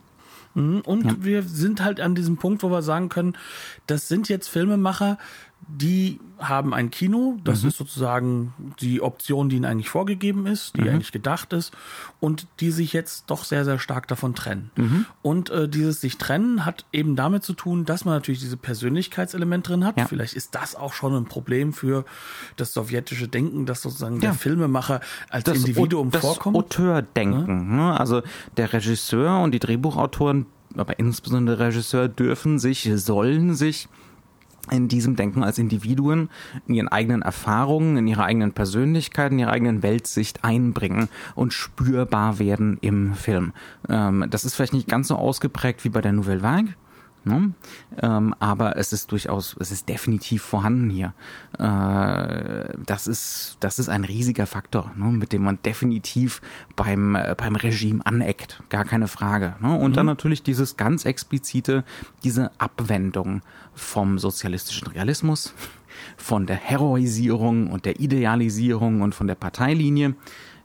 Mhm, 0.54 0.80
und 0.80 1.04
ja. 1.04 1.14
wir 1.20 1.42
sind 1.42 1.82
halt 1.82 2.00
an 2.00 2.14
diesem 2.14 2.36
Punkt, 2.36 2.62
wo 2.62 2.70
wir 2.70 2.82
sagen 2.82 3.08
können, 3.08 3.36
das 3.86 4.08
sind 4.08 4.28
jetzt 4.28 4.48
Filmemacher, 4.48 5.18
die 5.66 6.18
haben 6.38 6.72
ein 6.72 6.90
Kino, 6.90 7.36
das 7.42 7.62
Mhm. 7.62 7.68
ist 7.70 7.76
sozusagen 7.78 8.54
die 8.80 9.02
Option, 9.02 9.48
die 9.48 9.56
ihnen 9.56 9.64
eigentlich 9.64 9.90
vorgegeben 9.90 10.46
ist, 10.46 10.76
Mhm. 10.78 10.82
die 10.82 10.90
eigentlich 10.90 11.12
gedacht 11.12 11.52
ist 11.52 11.72
und 12.20 12.46
die 12.60 12.70
sich 12.70 12.92
jetzt 12.92 13.24
doch 13.28 13.44
sehr, 13.44 13.64
sehr 13.64 13.78
stark 13.80 14.06
davon 14.08 14.34
trennen. 14.36 14.70
Mhm. 14.76 15.04
Und 15.20 15.50
äh, 15.50 15.68
dieses 15.68 16.00
sich 16.00 16.16
trennen 16.16 16.64
hat 16.64 16.86
eben 16.92 17.16
damit 17.16 17.42
zu 17.42 17.54
tun, 17.54 17.84
dass 17.84 18.04
man 18.04 18.14
natürlich 18.14 18.40
diese 18.40 18.56
Persönlichkeitselement 18.56 19.68
drin 19.68 19.84
hat. 19.84 19.98
Ja. 19.98 20.06
Vielleicht 20.06 20.34
ist 20.34 20.54
das 20.54 20.74
auch 20.76 20.92
schon 20.92 21.14
ein 21.14 21.24
Problem 21.26 21.72
für 21.72 22.04
das 22.56 22.72
sowjetische 22.72 23.26
Denken, 23.28 23.66
dass 23.66 23.82
sozusagen 23.82 24.20
der 24.20 24.30
Ja. 24.30 24.36
Filmemacher 24.36 25.00
als 25.28 25.44
das, 25.44 25.58
Individuum 25.58 26.10
das 26.12 26.20
vorkommt. 26.22 26.56
Auteurdenken. 26.56 27.76
Ne? 27.76 27.98
Also 27.98 28.22
der 28.56 28.72
Regisseur 28.72 29.40
und 29.40 29.50
die 29.52 29.58
Drehbuchautoren, 29.58 30.46
aber 30.76 30.98
insbesondere 30.98 31.56
der 31.56 31.66
Regisseur, 31.68 32.08
dürfen 32.08 32.58
sich, 32.58 32.88
sollen 32.94 33.54
sich 33.54 33.88
in 34.70 34.88
diesem 34.88 35.16
Denken 35.16 35.42
als 35.42 35.58
Individuen 35.58 36.28
in 36.66 36.74
ihren 36.74 36.88
eigenen 36.88 37.22
Erfahrungen, 37.22 37.96
in 37.96 38.06
ihrer 38.06 38.24
eigenen 38.24 38.52
Persönlichkeit, 38.52 39.32
in 39.32 39.38
ihrer 39.38 39.52
eigenen 39.52 39.82
Weltsicht 39.82 40.44
einbringen 40.44 41.08
und 41.34 41.52
spürbar 41.52 42.38
werden 42.38 42.78
im 42.80 43.14
Film. 43.14 43.52
Ähm, 43.88 44.24
das 44.30 44.44
ist 44.44 44.54
vielleicht 44.54 44.74
nicht 44.74 44.88
ganz 44.88 45.08
so 45.08 45.16
ausgeprägt 45.16 45.84
wie 45.84 45.90
bei 45.90 46.00
der 46.00 46.12
Nouvelle 46.12 46.42
Vague. 46.42 46.74
Ne? 47.28 47.52
Ähm, 48.00 48.34
aber 48.38 48.76
es 48.76 48.92
ist 48.92 49.12
durchaus, 49.12 49.56
es 49.60 49.70
ist 49.70 49.88
definitiv 49.88 50.42
vorhanden 50.42 50.90
hier. 50.90 51.12
Äh, 51.58 52.72
das 52.84 53.06
ist, 53.06 53.58
das 53.60 53.78
ist 53.78 53.88
ein 53.88 54.04
riesiger 54.04 54.46
Faktor, 54.46 54.90
ne? 54.96 55.06
mit 55.06 55.32
dem 55.32 55.44
man 55.44 55.58
definitiv 55.62 56.40
beim, 56.74 57.14
äh, 57.14 57.34
beim 57.36 57.56
Regime 57.56 58.04
aneckt. 58.04 58.62
Gar 58.70 58.84
keine 58.84 59.08
Frage. 59.08 59.56
Ne? 59.60 59.78
Und 59.78 59.96
dann 59.96 60.06
natürlich 60.06 60.42
dieses 60.42 60.76
ganz 60.76 61.04
explizite, 61.04 61.84
diese 62.24 62.50
Abwendung 62.58 63.42
vom 63.74 64.18
sozialistischen 64.18 64.88
Realismus, 64.88 65.54
von 66.16 66.46
der 66.46 66.56
Heroisierung 66.56 67.70
und 67.70 67.84
der 67.84 68.00
Idealisierung 68.00 69.02
und 69.02 69.14
von 69.14 69.26
der 69.26 69.34
Parteilinie 69.34 70.14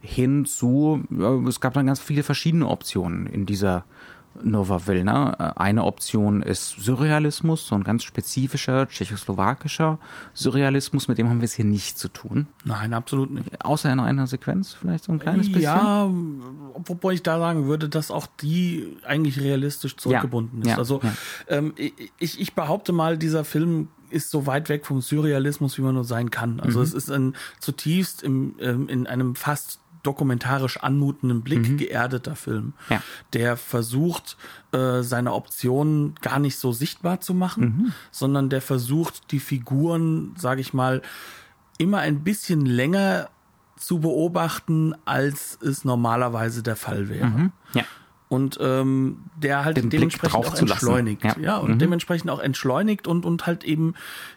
hin 0.02 0.46
zu, 0.46 1.02
ja, 1.10 1.34
es 1.48 1.62
gab 1.62 1.74
dann 1.74 1.88
ganz 1.88 2.02
viele 2.02 2.24
verschiedene 2.24 2.68
Optionen 2.68 3.26
in 3.26 3.46
dieser 3.46 3.86
Nova 4.42 4.88
Vilna. 4.88 5.32
Eine 5.58 5.84
Option 5.84 6.42
ist 6.42 6.70
Surrealismus, 6.80 7.68
so 7.68 7.76
ein 7.76 7.84
ganz 7.84 8.04
spezifischer 8.04 8.88
tschechoslowakischer 8.88 10.00
Surrealismus, 10.34 11.08
mit 11.08 11.18
dem 11.18 11.30
haben 11.30 11.40
wir 11.42 11.46
es 11.46 11.54
hier 11.54 11.66
nicht 11.66 11.98
zu 12.00 12.08
tun. 12.08 12.48
Nein, 12.66 12.94
absolut 12.94 13.32
nicht. 13.32 13.64
Außer 13.64 13.92
in 13.92 14.00
einer 14.00 14.28
Sequenz, 14.28 14.74
vielleicht 14.74 15.06
so 15.06 15.12
ein 15.12 15.20
kleines 15.20 15.48
bisschen. 15.48 15.62
Ja, 15.64 16.10
wobei 16.86 17.14
ich 17.14 17.24
da 17.24 17.38
sagen 17.40 17.66
würde, 17.68 17.90
dass 17.90 18.12
auch 18.12 18.28
die 18.42 18.98
eigentlich 19.06 19.40
realistisch 19.40 19.98
zurückgebunden 19.98 20.60
Ja, 20.64 20.64
ist. 20.64 20.70
ja, 20.72 20.78
also 20.78 21.02
ja. 21.04 21.14
Ähm, 21.48 21.74
ich, 22.20 22.40
ich 22.40 22.54
behaupte 22.56 22.92
mal, 22.92 23.18
dieser 23.18 23.44
Film 23.46 23.90
ist 24.10 24.30
so 24.30 24.46
weit 24.46 24.70
weg 24.70 24.86
vom 24.86 25.02
Surrealismus, 25.02 25.78
wie 25.78 25.82
man 25.82 25.96
nur 25.96 26.04
sein 26.04 26.30
kann. 26.30 26.60
Also 26.60 26.80
Mhm. 26.80 26.86
es 26.86 26.94
ist 26.94 27.10
ein 27.12 27.36
zutiefst 27.60 28.22
im, 28.24 28.56
ähm, 28.60 28.88
in 28.88 29.08
einem 29.08 29.36
fast 29.36 29.80
dokumentarisch 30.04 30.78
anmutenden 30.78 31.42
Blick 31.42 31.78
geerdeter 31.78 32.36
Film, 32.36 32.66
Mhm. 32.66 32.74
Ja. 32.90 33.02
der 33.34 33.58
versucht, 33.58 34.38
äh, 34.74 35.02
seine 35.02 35.34
Optionen 35.34 36.16
gar 36.22 36.40
nicht 36.40 36.58
so 36.58 36.72
sichtbar 36.72 37.22
zu 37.22 37.34
machen, 37.34 37.64
Mhm. 37.64 37.94
sondern 38.12 38.50
der 38.50 38.62
versucht, 38.62 39.32
die 39.32 39.40
Figuren, 39.40 40.34
sage 40.38 40.62
ich 40.62 40.74
mal, 40.74 41.02
immer 41.78 42.00
ein 42.00 42.24
bisschen 42.24 42.66
länger 42.66 43.30
zu 43.78 44.00
beobachten, 44.00 44.94
als 45.06 45.58
es 45.62 45.84
normalerweise 45.84 46.64
der 46.64 46.76
Fall 46.76 47.10
wäre. 47.10 47.52
Ja. 47.74 47.84
Und 48.34 48.58
ähm, 48.62 49.18
der 49.38 49.64
halt 49.64 49.78
Den 49.78 49.90
dementsprechend 49.90 50.36
auch 50.36 50.56
entschleunigt. 50.56 51.24
Ja. 51.24 51.36
Ja, 51.40 51.58
und 51.58 51.80
dementsprechend 51.80 52.32
auch 52.32 52.40
entschleunigt 52.40 53.08
und, 53.08 53.26
und 53.26 53.46
halt 53.46 53.64
eben 53.64 53.94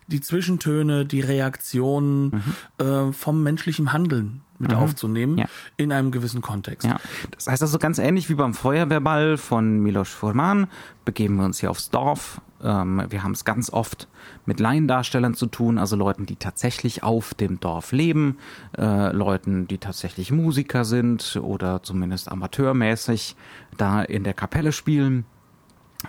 die 0.06 0.20
Zwischentöne, 0.20 1.06
die 1.06 1.20
Reaktionen 1.20 2.42
äh, 2.78 3.12
vom 3.12 3.42
menschlichen 3.42 3.92
Handeln 3.92 4.42
mit 4.58 4.72
aufzunehmen 4.74 5.38
Ja. 5.38 5.46
in 5.76 5.92
einem 5.92 6.10
gewissen 6.10 6.40
Kontext. 6.40 6.86
Ja, 6.86 6.98
das 7.30 7.46
heißt 7.46 7.62
also 7.62 7.78
ganz 7.78 7.98
ähnlich 7.98 8.28
wie 8.28 8.34
beim 8.34 8.54
Feuerwehrball 8.54 9.36
von 9.36 9.80
Milos 9.80 10.08
Forman 10.08 10.68
begeben 11.04 11.36
wir 11.36 11.44
uns 11.44 11.60
hier 11.60 11.70
aufs 11.70 11.90
Dorf. 11.90 12.40
Ähm, 12.66 13.04
wir 13.08 13.22
haben 13.22 13.32
es 13.32 13.44
ganz 13.44 13.70
oft 13.72 14.08
mit 14.44 14.58
Laiendarstellern 14.58 15.34
zu 15.34 15.46
tun, 15.46 15.78
also 15.78 15.94
Leuten, 15.94 16.26
die 16.26 16.34
tatsächlich 16.34 17.04
auf 17.04 17.32
dem 17.32 17.60
Dorf 17.60 17.92
leben, 17.92 18.38
äh, 18.76 19.12
Leuten, 19.12 19.68
die 19.68 19.78
tatsächlich 19.78 20.32
Musiker 20.32 20.84
sind 20.84 21.38
oder 21.40 21.82
zumindest 21.84 22.30
amateurmäßig 22.30 23.36
da 23.76 24.02
in 24.02 24.24
der 24.24 24.34
Kapelle 24.34 24.72
spielen. 24.72 25.24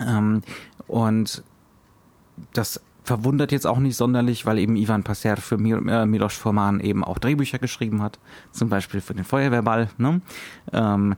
Ähm, 0.02 0.42
und 0.88 1.44
das 2.54 2.82
verwundert 3.04 3.52
jetzt 3.52 3.68
auch 3.68 3.80
nicht 3.80 3.96
sonderlich, 3.96 4.46
weil 4.48 4.58
eben 4.58 4.76
Ivan 4.76 5.04
Passer 5.04 5.38
für 5.38 5.58
Mir, 5.58 5.78
äh, 5.88 6.06
Milos 6.08 6.34
Forman 6.34 6.80
eben 6.80 7.04
auch 7.04 7.20
Drehbücher 7.20 7.60
geschrieben 7.60 8.02
hat, 8.02 8.20
zum 8.52 8.70
Beispiel 8.70 9.00
für 9.00 9.14
den 9.14 9.24
Feuerwehrball. 9.26 9.90
Ne? 10.00 10.22
Ähm, 10.74 11.16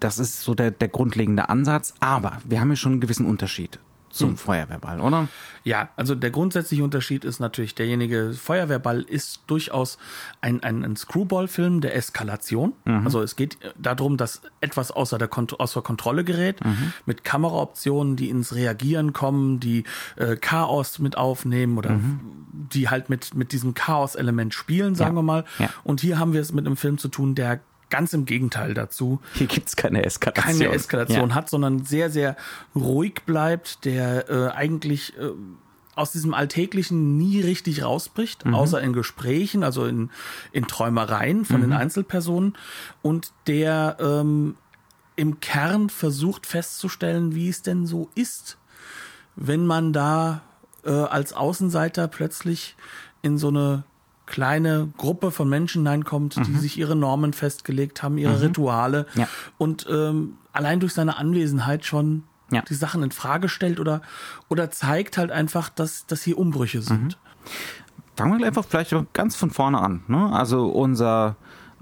das 0.00 0.18
ist 0.18 0.42
so 0.42 0.54
der, 0.54 0.72
der 0.72 0.88
grundlegende 0.88 1.48
Ansatz, 1.48 1.94
aber 2.00 2.38
wir 2.44 2.60
haben 2.60 2.70
ja 2.70 2.76
schon 2.76 2.92
einen 2.92 3.00
gewissen 3.00 3.24
Unterschied 3.24 3.78
zum 4.12 4.36
Feuerwehrball, 4.36 5.00
oder? 5.00 5.28
Ja, 5.64 5.88
also 5.96 6.14
der 6.14 6.30
grundsätzliche 6.30 6.84
Unterschied 6.84 7.24
ist 7.24 7.40
natürlich 7.40 7.74
derjenige, 7.74 8.32
Feuerwehrball 8.34 9.02
ist 9.02 9.40
durchaus 9.46 9.98
ein, 10.40 10.62
ein, 10.62 10.84
ein 10.84 10.96
Screwball-Film 10.96 11.80
der 11.80 11.96
Eskalation. 11.96 12.72
Also 12.84 13.22
es 13.22 13.36
geht 13.36 13.56
darum, 13.78 14.16
dass 14.16 14.42
etwas 14.60 14.90
außer, 14.90 15.18
der 15.18 15.28
Kont 15.28 15.58
außer 15.58 15.82
Kontrolle 15.82 16.24
gerät, 16.24 16.60
mit 17.06 17.24
Kameraoptionen, 17.24 18.16
die 18.16 18.28
ins 18.28 18.54
Reagieren 18.54 19.12
kommen, 19.12 19.60
die 19.60 19.84
äh, 20.16 20.36
Chaos 20.36 20.98
mit 20.98 21.16
aufnehmen 21.16 21.78
oder 21.78 21.98
die 22.52 22.88
halt 22.88 23.08
mit, 23.08 23.34
mit 23.34 23.52
diesem 23.52 23.74
Chaos-Element 23.74 24.52
spielen, 24.54 24.94
sagen 24.94 25.14
Ja. 25.16 25.18
wir 25.20 25.22
mal. 25.22 25.44
Ja. 25.58 25.70
Und 25.84 26.00
hier 26.00 26.18
haben 26.18 26.32
wir 26.32 26.40
es 26.40 26.52
mit 26.52 26.66
einem 26.66 26.76
Film 26.76 26.98
zu 26.98 27.08
tun, 27.08 27.34
der 27.34 27.60
ganz 27.92 28.12
im 28.12 28.24
Gegenteil 28.24 28.74
dazu 28.74 29.20
Hier 29.34 29.46
gibt's 29.46 29.76
keine 29.76 30.04
Eskalation. 30.04 30.44
keine 30.60 30.74
Eskalation 30.74 31.28
Ja. 31.30 31.34
hat, 31.36 31.48
sondern 31.48 31.84
sehr, 31.84 32.10
sehr 32.10 32.36
ruhig 32.74 33.22
bleibt, 33.26 33.84
der 33.84 34.28
äh, 34.28 34.48
eigentlich 34.50 35.16
äh, 35.18 35.30
aus 35.94 36.10
diesem 36.10 36.32
Alltäglichen 36.34 37.18
nie 37.18 37.40
richtig 37.42 37.84
rausbricht, 37.84 38.44
Mhm. 38.46 38.54
außer 38.54 38.80
in 38.80 38.92
Gesprächen, 38.94 39.62
also 39.62 39.84
in, 39.84 40.10
in 40.50 40.66
Träumereien 40.66 41.44
von 41.44 41.58
Mhm. 41.58 41.62
den 41.64 41.72
Einzelpersonen 41.74 42.54
und 43.02 43.30
der 43.46 43.98
ähm, 44.00 44.56
im 45.16 45.40
Kern 45.40 45.90
versucht 45.90 46.46
festzustellen, 46.46 47.34
wie 47.34 47.48
es 47.50 47.60
denn 47.60 47.86
so 47.86 48.08
ist, 48.14 48.56
wenn 49.36 49.66
man 49.66 49.92
da 49.92 50.40
äh, 50.84 50.90
als 50.90 51.34
Außenseiter 51.34 52.08
plötzlich 52.08 52.74
in 53.20 53.36
so 53.38 53.48
eine 53.48 53.84
kleine 54.32 54.88
Gruppe 54.96 55.30
von 55.30 55.48
Menschen 55.48 55.82
hineinkommt, 55.82 56.36
die 56.46 56.54
sich 56.58 56.76
ihre 56.78 56.96
Normen 56.96 57.32
festgelegt 57.34 58.02
haben, 58.02 58.18
ihre 58.18 58.40
Rituale 58.40 59.06
Ja. 59.14 59.28
und 59.58 59.86
ähm, 59.88 60.38
allein 60.52 60.80
durch 60.80 60.94
seine 60.94 61.16
Anwesenheit 61.18 61.84
schon 61.84 62.24
Ja. 62.50 62.62
die 62.68 62.74
Sachen 62.74 63.02
in 63.04 63.10
Frage 63.12 63.48
stellt 63.48 63.78
oder 63.78 64.00
oder 64.48 64.70
zeigt 64.70 65.18
halt 65.18 65.30
einfach, 65.30 65.68
dass 65.68 66.06
dass 66.06 66.22
hier 66.22 66.38
Umbrüche 66.38 66.82
sind. 66.82 67.18
Fangen 68.16 68.38
wir 68.38 68.46
einfach 68.46 68.64
vielleicht 68.64 68.94
ganz 69.12 69.36
von 69.36 69.50
vorne 69.50 69.78
an. 69.80 70.02
Ne? 70.06 70.30
Also 70.32 70.66
unser, 70.66 71.36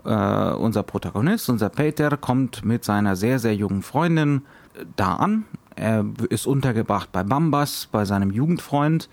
äh, 0.05 0.53
unser 0.53 0.83
Protagonist, 0.83 1.49
unser 1.51 1.69
Peter, 1.71 2.17
kommt 2.17 2.65
mit 2.65 2.85
seiner 2.85 3.17
sehr, 3.17 3.39
sehr 3.39 3.55
jungen 3.55 3.83
Freundin 3.83 4.43
äh, 4.75 4.85
da 4.97 5.15
an. 5.17 5.45
Er 5.77 6.05
ist 6.29 6.47
untergebracht 6.47 7.11
bei 7.13 7.23
Bambas, 7.25 7.89
bei 7.91 8.05
seinem 8.05 8.31
Jugendfreund. 8.31 9.09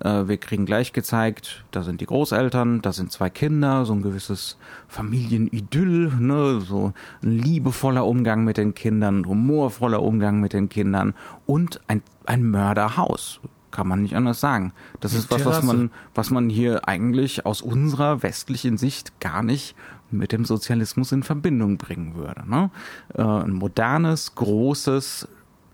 Äh, 0.00 0.28
wir 0.28 0.36
kriegen 0.36 0.66
gleich 0.66 0.92
gezeigt, 0.92 1.64
da 1.70 1.82
sind 1.82 2.00
die 2.00 2.06
Großeltern, 2.06 2.82
da 2.82 2.92
sind 2.92 3.12
zwei 3.12 3.30
Kinder, 3.30 3.84
so 3.84 3.92
ein 3.92 4.02
gewisses 4.02 4.56
Familienidyll, 4.88 6.12
ne? 6.18 6.60
so 6.60 6.92
ein 7.22 7.38
liebevoller 7.38 8.06
Umgang 8.06 8.44
mit 8.44 8.56
den 8.56 8.74
Kindern, 8.74 9.20
ein 9.20 9.26
humorvoller 9.26 10.02
Umgang 10.02 10.40
mit 10.40 10.52
den 10.52 10.68
Kindern 10.68 11.14
und 11.46 11.80
ein, 11.88 12.02
ein 12.26 12.44
Mörderhaus. 12.44 13.40
Kann 13.70 13.86
man 13.86 14.02
nicht 14.02 14.16
anders 14.16 14.40
sagen. 14.40 14.72
Das 15.00 15.12
ist 15.12 15.30
was, 15.30 15.44
was 15.44 15.62
man, 15.62 15.90
was 16.14 16.30
man 16.30 16.48
hier 16.48 16.88
eigentlich 16.88 17.44
aus 17.44 17.60
unserer 17.60 18.22
westlichen 18.22 18.78
Sicht 18.78 19.20
gar 19.20 19.42
nicht 19.42 19.76
mit 20.10 20.32
dem 20.32 20.46
Sozialismus 20.46 21.12
in 21.12 21.22
Verbindung 21.22 21.76
bringen 21.76 22.14
würde. 22.14 22.48
Ne? 22.48 22.70
Äh, 23.14 23.22
ein 23.22 23.52
modernes, 23.52 24.34
großes, 24.34 25.28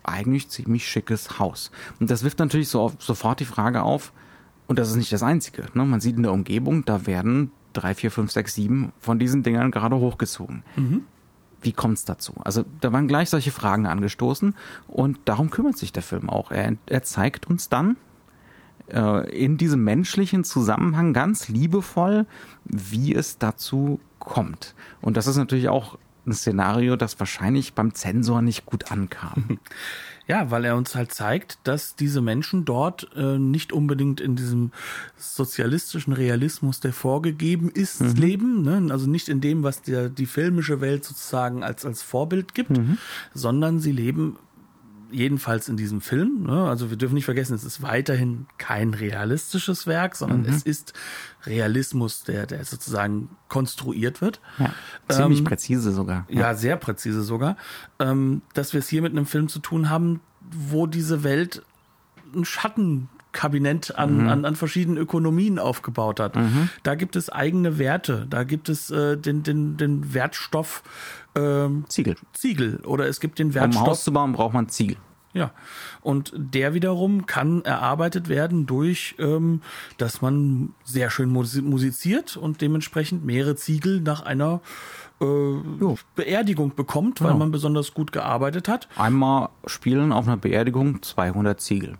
eigentlich 0.05 0.49
ziemlich 0.49 0.87
schickes 0.87 1.39
Haus. 1.39 1.71
Und 2.01 2.11
das 2.11 2.23
wirft 2.23 2.39
natürlich 2.39 2.69
so 2.69 2.81
auf, 2.81 2.95
sofort 2.99 3.41
die 3.41 3.45
Frage 3.45 3.83
auf, 3.83 4.13
und 4.67 4.79
das 4.79 4.89
ist 4.89 4.97
nicht 4.97 5.13
das 5.13 5.23
Einzige. 5.23 5.67
Ne? 5.75 5.85
Man 5.85 6.01
sieht 6.01 6.17
in 6.17 6.23
der 6.23 6.33
Umgebung, 6.33 6.85
da 6.85 7.07
werden 7.07 7.51
drei, 7.75 7.95
vier, 7.95 8.11
fünf, 8.11 8.31
sechs, 8.31 8.55
sieben 8.55 8.93
von 8.99 9.19
diesen 9.19 9.43
Dingern 9.43 9.71
gerade 9.71 9.97
hochgezogen. 9.97 10.63
Wie 11.61 11.73
kommt 11.73 11.99
es 11.99 12.05
dazu? 12.05 12.35
Also 12.45 12.65
da 12.81 12.93
waren 12.93 13.09
gleich 13.09 13.31
solche 13.31 13.51
Fragen 13.51 13.87
angestoßen 13.87 14.55
und 14.87 15.19
darum 15.25 15.51
kümmert 15.51 15.77
sich 15.77 15.93
der 15.93 16.03
Film 16.03 16.31
auch. 16.31 16.51
Er, 16.51 16.77
er 16.87 17.03
zeigt 17.03 17.47
uns 17.47 17.69
dann 17.69 17.97
äh, 18.89 19.29
in 19.31 19.57
diesem 19.57 19.83
menschlichen 19.83 20.45
Zusammenhang 20.45 21.13
ganz 21.13 21.49
liebevoll, 21.49 22.27
wie 22.65 23.15
es 23.15 23.39
dazu 23.39 24.01
kommt. 24.19 24.75
Und 25.01 25.17
das 25.17 25.27
ist 25.27 25.37
natürlich 25.37 25.69
auch 25.69 25.99
ein 26.27 26.33
Szenario, 26.33 26.97
das 26.97 27.19
wahrscheinlich 27.19 27.75
beim 27.75 27.95
Zensor 27.95 28.43
nicht 28.43 28.67
gut 28.67 28.91
ankam. 28.91 29.59
Ja, 30.27 30.51
weil 30.51 30.65
er 30.65 30.77
uns 30.77 30.95
halt 30.95 31.13
zeigt, 31.13 31.59
dass 31.65 31.97
diese 31.97 32.23
Menschen 32.23 32.65
dort 32.65 33.11
äh, 33.15 33.39
nicht 33.39 33.75
unbedingt 33.75 34.23
in 34.23 34.37
diesem 34.37 34.73
sozialistischen 35.19 36.15
Realismus, 36.15 36.81
der 36.81 36.95
vorgegeben 36.95 37.69
ist, 37.69 38.01
mhm. 38.01 38.15
leben. 38.15 38.63
Ne? 38.63 38.91
Also 38.91 39.07
nicht 39.07 39.29
in 39.29 39.43
dem, 39.43 39.63
was 39.65 39.83
der, 39.83 40.09
die 40.09 40.25
filmische 40.25 40.81
Welt 40.81 41.05
sozusagen 41.05 41.63
als, 41.63 41.85
als 41.85 42.03
Vorbild 42.03 42.55
gibt, 42.55 42.71
mhm. 42.71 42.97
sondern 43.35 43.81
sie 43.81 43.93
leben 43.93 44.39
jedenfalls 45.15 45.69
in 45.69 45.77
diesem 45.77 46.01
Film. 46.01 46.45
Ne? 46.45 46.69
Also 46.69 46.91
wir 46.91 46.97
dürfen 46.97 47.15
nicht 47.15 47.25
vergessen, 47.25 47.55
es 47.55 47.65
ist 47.65 47.83
weiterhin 47.83 48.47
kein 48.59 48.93
realistisches 48.93 49.87
Werk, 49.87 50.17
sondern 50.17 50.43
mhm. 50.43 50.49
es 50.49 50.63
ist 50.63 50.93
Realismus, 51.47 52.25
der, 52.25 52.47
der 52.47 52.65
sozusagen 52.65 53.31
konstruiert 53.49 54.21
wird. 54.21 54.41
Ja, 54.59 54.75
ziemlich 55.09 55.41
ähm, 55.41 55.45
präzise 55.45 55.93
sogar. 55.93 56.27
Ja. 56.29 56.41
ja, 56.41 56.55
sehr 56.55 56.77
präzise 56.77 57.23
sogar. 57.23 57.57
Ähm, 57.99 58.43
dass 58.55 58.73
wir 58.73 58.81
es 58.81 58.89
hier 58.89 59.03
mit 59.03 59.13
einem 59.13 59.27
Film 59.27 59.49
zu 59.49 59.61
tun 59.61 59.89
haben, 59.89 60.21
wo 60.51 60.87
diese 60.87 61.23
Welt 61.23 61.63
ein 62.35 62.45
Schattenkabinett 63.35 63.97
an, 63.97 64.23
mhm. 64.23 64.29
an, 64.29 64.45
an 64.45 64.57
verschiedenen 64.57 64.99
Ökonomien 64.99 65.59
aufgebaut 65.59 66.21
hat. 66.21 66.37
Mhm. 66.37 66.69
Da 66.83 66.95
gibt 66.95 67.17
es 67.17 67.31
eigene 67.31 67.79
Werte, 67.79 68.27
da 68.29 68.45
gibt 68.45 68.69
es 68.69 68.91
äh, 68.91 69.17
den, 69.17 69.43
den, 69.43 69.77
den 69.77 70.15
Wertstoff 70.15 70.83
ähm, 71.35 71.85
Ziegel. 71.89 72.17
Ziegel. 72.33 72.81
Oder 72.85 73.09
es 73.09 73.21
gibt 73.21 73.39
den 73.39 73.55
Wertstoff. 73.55 73.83
Um 73.83 73.89
Haus 73.89 74.05
zu 74.05 74.13
bauen, 74.13 74.33
braucht 74.33 74.55
man 74.55 74.69
Ziegel. 74.69 74.97
Ja, 75.33 75.51
und 76.01 76.33
der 76.37 76.75
wiederum 76.75 77.27
kann 77.27 77.63
erarbeitet 77.63 78.29
werden 78.29 78.67
durch, 78.67 79.17
ähm, 79.19 79.63
dass 79.99 80.23
man 80.23 80.75
sehr 80.85 81.11
schön 81.11 81.29
musiziert 81.29 82.37
und 82.37 82.61
dementsprechend 82.61 83.25
mehrere 83.25 83.57
Ziegel 83.57 84.01
nach 84.01 84.23
einer 84.23 84.61
äh, 85.21 85.97
Beerdigung 86.15 86.77
bekommt, 86.77 87.21
weil 87.21 87.29
genau. 87.29 87.41
man 87.41 87.51
besonders 87.51 87.95
gut 87.95 88.13
gearbeitet 88.13 88.69
hat. 88.69 88.87
Einmal 88.95 89.49
spielen 89.67 90.13
auf 90.13 90.29
einer 90.29 90.37
Beerdigung 90.37 91.03
200 91.03 91.61
Ziegel. 91.61 91.97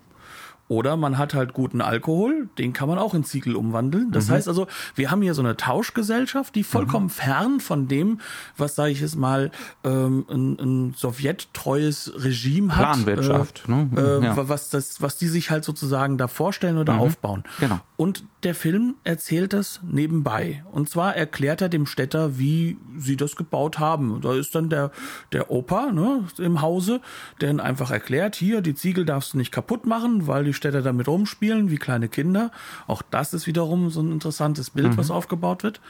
Oder 0.67 0.97
man 0.97 1.19
hat 1.19 1.35
halt 1.35 1.53
guten 1.53 1.79
Alkohol, 1.79 2.49
den 2.57 2.73
kann 2.73 2.87
man 2.87 2.97
auch 2.97 3.13
in 3.13 3.23
Ziegel 3.23 3.55
umwandeln. 3.55 4.11
Das 4.11 4.27
mhm. 4.27 4.33
heißt 4.33 4.47
also, 4.47 4.65
wir 4.95 5.11
haben 5.11 5.21
hier 5.21 5.35
so 5.35 5.43
eine 5.43 5.57
Tauschgesellschaft, 5.57 6.55
die 6.55 6.63
vollkommen 6.63 7.05
mhm. 7.05 7.11
fern 7.11 7.59
von 7.59 7.87
dem, 7.87 8.19
was 8.57 8.73
sage 8.73 8.91
ich 8.91 9.01
jetzt 9.01 9.15
mal, 9.15 9.51
ähm, 9.83 10.25
ein, 10.27 10.59
ein 10.59 10.93
sowjettreues 10.97 12.13
Regime 12.17 12.75
hat. 12.75 12.93
Planwirtschaft, 12.93 13.65
äh, 13.67 13.71
ne? 13.71 13.89
Äh, 13.95 14.25
ja. 14.25 14.49
was, 14.49 14.69
das, 14.69 15.03
was 15.03 15.17
die 15.17 15.27
sich 15.27 15.51
halt 15.51 15.63
sozusagen 15.63 16.17
da 16.17 16.27
vorstellen 16.27 16.79
oder 16.79 16.93
mhm. 16.93 16.99
aufbauen. 16.99 17.43
Genau. 17.59 17.79
Und 17.97 18.23
der 18.43 18.55
Film 18.55 18.95
erzählt 19.03 19.53
das 19.53 19.79
nebenbei. 19.83 20.63
Und 20.71 20.89
zwar 20.89 21.15
erklärt 21.15 21.61
er 21.61 21.69
dem 21.69 21.85
Städter, 21.85 22.37
wie 22.37 22.77
sie 22.97 23.17
das 23.17 23.35
gebaut 23.35 23.79
haben. 23.79 24.19
Da 24.21 24.33
ist 24.33 24.53
dann 24.55 24.69
der, 24.69 24.91
der 25.31 25.49
Opa 25.49 25.91
ne, 25.91 26.23
im 26.37 26.61
Hause, 26.61 27.01
der 27.39 27.51
ihn 27.51 27.59
einfach 27.59 27.91
erklärt, 27.91 28.35
hier, 28.35 28.61
die 28.61 28.75
Ziegel 28.75 29.05
darfst 29.05 29.33
du 29.33 29.37
nicht 29.37 29.51
kaputt 29.51 29.85
machen, 29.85 30.27
weil 30.27 30.43
die 30.43 30.53
Städter 30.55 30.81
damit 30.81 31.07
rumspielen, 31.07 31.69
wie 31.69 31.77
kleine 31.77 32.09
Kinder. 32.09 32.51
Auch 32.87 33.01
das 33.01 33.33
ist 33.33 33.47
wiederum 33.47 33.89
so 33.89 34.01
ein 34.01 34.11
interessantes 34.11 34.71
Bild, 34.71 34.93
mhm. 34.93 34.97
was 34.97 35.11
aufgebaut 35.11 35.63
wird. 35.63 35.81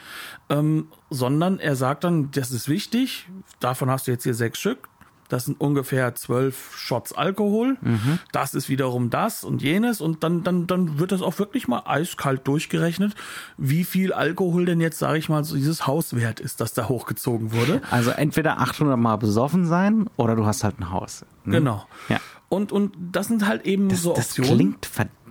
Ähm, 0.48 0.88
sondern 1.10 1.58
er 1.58 1.76
sagt 1.76 2.04
dann, 2.04 2.30
das 2.32 2.50
ist 2.50 2.68
wichtig, 2.68 3.28
davon 3.60 3.90
hast 3.90 4.06
du 4.06 4.10
jetzt 4.10 4.24
hier 4.24 4.34
sechs 4.34 4.58
Stück, 4.58 4.88
das 5.28 5.46
sind 5.46 5.60
ungefähr 5.60 6.14
zwölf 6.14 6.76
Shots 6.76 7.12
Alkohol. 7.12 7.76
Mhm. 7.80 8.18
Das 8.32 8.54
ist 8.54 8.68
wiederum 8.68 9.10
das 9.10 9.44
und 9.44 9.62
jenes. 9.62 10.00
Und 10.00 10.22
dann, 10.22 10.42
dann, 10.42 10.66
dann 10.66 10.98
wird 10.98 11.12
das 11.12 11.22
auch 11.22 11.38
wirklich 11.38 11.68
mal 11.68 11.82
eiskalt 11.86 12.46
durchgerechnet, 12.46 13.14
wie 13.56 13.84
viel 13.84 14.12
Alkohol 14.12 14.66
denn 14.66 14.80
jetzt, 14.80 14.98
sage 14.98 15.18
ich 15.18 15.28
mal, 15.28 15.44
so 15.44 15.56
dieses 15.56 15.86
Haus 15.86 16.14
wert 16.14 16.40
ist, 16.40 16.60
das 16.60 16.72
da 16.74 16.88
hochgezogen 16.88 17.52
wurde. 17.52 17.82
Also 17.90 18.10
entweder 18.10 18.58
800 18.58 18.98
Mal 18.98 19.16
besoffen 19.16 19.66
sein 19.66 20.08
oder 20.16 20.36
du 20.36 20.46
hast 20.46 20.64
halt 20.64 20.78
ein 20.80 20.90
Haus. 20.90 21.24
Mhm. 21.44 21.52
Genau. 21.52 21.86
Ja. 22.08 22.20
Und, 22.48 22.72
und 22.72 22.94
das 23.12 23.26
sind 23.26 23.46
halt 23.46 23.66
eben 23.66 23.88
das, 23.88 24.02
so 24.02 24.16
Optionen. 24.16 24.48
Das 24.48 24.56
klingt 24.56 24.86
verdammt 24.86 25.25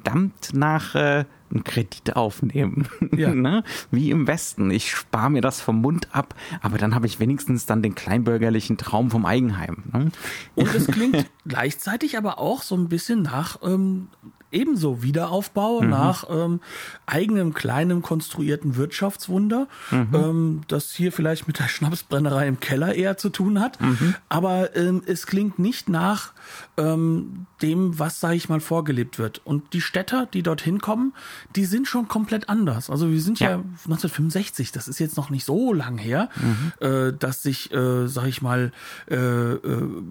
nach 0.54 0.96
äh, 0.96 1.26
einen 1.52 1.64
Kredit 1.64 2.16
aufnehmen. 2.16 2.88
Ja. 3.16 3.34
ne? 3.34 3.64
Wie 3.92 4.12
im 4.12 4.28
Westen. 4.28 4.72
Ich 4.72 4.92
spare 4.92 5.30
mir 5.30 5.42
das 5.42 5.62
vom 5.62 5.80
Mund 5.80 6.10
ab, 6.14 6.36
aber 6.62 6.78
dann 6.78 6.94
habe 6.94 7.06
ich 7.06 7.20
wenigstens 7.20 7.66
dann 7.66 7.82
den 7.82 7.96
kleinbürgerlichen 7.96 8.78
Traum 8.78 9.10
vom 9.10 9.26
Eigenheim. 9.26 9.84
Ne? 9.94 10.12
Und 10.56 10.76
es 10.76 10.88
klingt 10.88 11.30
gleichzeitig 11.48 12.18
aber 12.18 12.40
auch 12.40 12.62
so 12.62 12.76
ein 12.76 12.90
bisschen 12.90 13.22
nach 13.22 13.60
ähm, 13.64 14.08
ebenso 14.56 15.04
Wiederaufbau 15.04 15.82
mhm. 15.82 15.90
nach 15.90 16.24
ähm, 16.30 16.62
eigenem 17.06 17.54
kleinem 17.54 18.02
konstruierten 18.02 18.76
Wirtschaftswunder, 18.76 19.68
mhm. 19.92 20.10
ähm, 20.14 20.62
das 20.68 20.92
hier 20.92 21.12
vielleicht 21.12 21.48
mit 21.48 21.60
der 21.60 21.68
Schnapsbrennerei 21.68 22.48
im 22.48 22.60
Keller 22.60 22.96
eher 22.96 23.18
zu 23.18 23.30
tun 23.30 23.60
hat. 23.60 23.80
Mhm. 23.82 24.16
Aber 24.30 24.76
ähm, 24.76 25.04
es 25.06 25.28
klingt 25.28 25.60
nicht 25.60 25.90
nach 25.90 26.34
ähm, 26.78 27.46
dem, 27.62 28.00
was, 28.00 28.20
sage 28.20 28.36
ich 28.36 28.50
mal, 28.50 28.60
vorgelebt 28.60 29.20
wird. 29.20 29.42
Und 29.44 29.74
die 29.74 29.82
Städter, 29.82 30.28
die 30.32 30.44
dorthin 30.44 30.80
kommen, 30.80 31.14
die 31.56 31.66
sind 31.66 31.88
schon 31.88 32.08
komplett 32.08 32.50
anders. 32.50 32.90
Also 32.90 33.12
wir 33.12 33.22
sind 33.22 33.40
ja, 33.40 33.52
ja 33.52 33.56
1965, 33.58 34.72
das 34.72 34.88
ist 34.88 35.00
jetzt 35.00 35.18
noch 35.18 35.30
nicht 35.30 35.46
so 35.46 35.74
lang 35.74 35.98
her, 35.98 36.30
mhm. 36.36 36.86
äh, 36.86 37.14
dass 37.14 37.44
sich, 37.44 37.72
äh, 37.74 38.08
sage 38.08 38.30
ich 38.30 38.42
mal, 38.42 38.72
äh, 39.10 39.16
äh, 39.16 40.04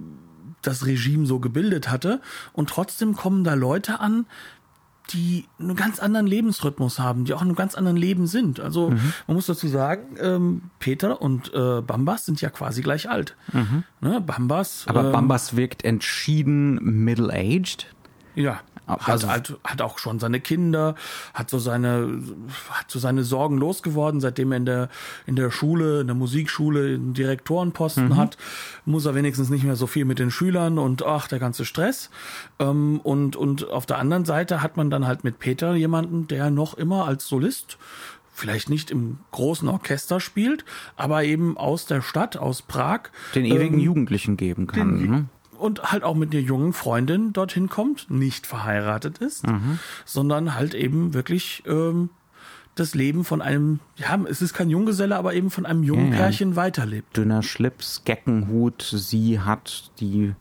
das 0.67 0.87
Regime 0.87 1.27
so 1.27 1.39
gebildet 1.39 1.91
hatte. 1.91 2.21
Und 2.53 2.71
trotzdem 2.71 3.15
kommen 3.15 3.45
da 3.45 3.55
Leute 3.55 4.01
an, 4.01 4.27
die 5.11 5.45
einen 5.59 5.77
ganz 5.77 5.99
anderen 5.99 6.27
Lebensrhythmus 6.27 6.99
haben, 6.99 7.25
die 7.25 7.35
auch 7.35 7.43
in 7.43 7.49
einem 7.49 7.57
ganz 7.57 7.75
anderen 7.75 7.97
Leben 7.97 8.27
sind. 8.27 8.61
Also 8.61 8.91
mhm. 8.91 9.13
man 9.27 9.37
muss 9.37 9.47
dazu 9.47 9.69
sagen, 9.69 10.17
ähm, 10.19 10.63
Peter 10.79 11.21
und 11.21 11.53
äh, 11.53 11.83
Bambas 11.83 12.25
sind 12.25 12.41
ja 12.41 12.49
quasi 12.51 12.83
gleich 12.83 13.11
alt. 13.11 13.37
Mhm. 13.53 13.85
Ne, 14.01 14.21
Bambas. 14.21 14.85
Aber 14.87 15.05
ähm, 15.05 15.13
Bambas 15.13 15.57
wirkt 15.57 15.85
entschieden 15.85 17.05
middle-aged. 17.05 17.87
Ja. 18.35 18.61
Hat, 18.87 19.09
also, 19.09 19.29
hat, 19.29 19.55
hat 19.65 19.83
auch 19.83 19.99
schon 19.99 20.19
seine 20.19 20.41
Kinder, 20.41 20.95
hat 21.33 21.49
so 21.49 21.59
seine, 21.59 22.21
hat 22.71 22.91
so 22.91 22.99
seine 22.99 23.25
Sorgen 23.25 23.57
losgeworden, 23.57 24.21
seitdem 24.21 24.53
er 24.53 24.59
in 24.59 24.67
der, 24.67 24.89
in 25.27 25.37
der 25.37 25.51
Schule, 25.51 26.03
in 26.03 26.07
der 26.07 26.17
Musikschule 26.17 26.95
einen 26.95 27.15
Direktorenposten 27.15 28.09
mhm. 28.09 28.17
hat, 28.17 28.37
muss 28.85 29.07
er 29.07 29.15
wenigstens 29.15 29.49
nicht 29.49 29.65
mehr 29.65 29.77
so 29.77 29.87
viel 29.87 30.05
mit 30.05 30.19
den 30.19 30.31
Schülern 30.31 30.79
und 30.79 31.05
ach, 31.05 31.29
der 31.29 31.39
ganze 31.39 31.65
Stress. 31.65 32.11
Ähm, 32.59 33.01
und, 33.03 33.37
und 33.37 33.71
auf 33.71 33.87
der 33.87 33.99
anderen 33.99 34.25
Seite 34.25 34.63
hat 34.63 34.77
man 34.77 34.91
dann 34.91 35.07
halt 35.07 35.25
mit 35.25 35.39
Peter 35.39 35.75
jemanden, 35.75 36.29
der 36.29 36.51
noch 36.51 36.75
immer 36.75 37.07
als 37.07 37.27
Solist 37.27 37.79
vielleicht 38.35 38.69
nicht 38.69 38.91
im 38.91 39.19
großen 39.31 39.69
Orchester 39.69 40.19
spielt, 40.21 40.65
aber 40.97 41.23
eben 41.23 41.57
aus 41.57 41.87
der 41.87 42.03
Stadt, 42.03 42.37
aus 42.37 42.63
Prag. 42.63 43.11
Den 43.35 43.45
ewigen 43.45 43.75
ähm, 43.75 43.81
Jugendlichen 43.81 44.37
geben 44.37 44.67
kann. 44.67 44.99
Den, 44.99 45.11
ne? 45.11 45.29
Und 45.57 45.93
halt 45.93 46.03
auch 46.03 46.15
mit 46.15 46.33
einer 46.33 46.43
jungen 46.43 46.73
Freundin 46.73 47.33
dorthin 47.33 47.69
kommt, 47.69 48.11
nicht 48.11 48.47
verheiratet 48.47 49.19
ist, 49.19 49.47
mhm. 49.47 49.79
sondern 50.05 50.55
halt 50.55 50.75
eben 50.75 51.15
wirklich 51.15 51.63
ähm, 51.67 52.11
das 52.75 52.95
Leben 52.95 53.25
von 53.25 53.41
einem, 53.41 53.81
ja, 53.97 54.19
es 54.29 54.43
ist 54.43 54.55
kein 54.55 54.69
Junggeselle, 54.69 55.17
aber 55.17 55.35
eben 55.35 55.51
von 55.51 55.65
einem 55.67 55.83
jungen 55.83 56.13
ja, 56.13 56.19
Pärchen 56.19 56.57
weiterlebt. 56.57 57.17
Dünner 57.17 57.43
Schlips, 57.43 58.03
Geckenhut, 58.05 58.83
sie 58.83 59.41
hat 59.41 59.93
die, 60.01 60.35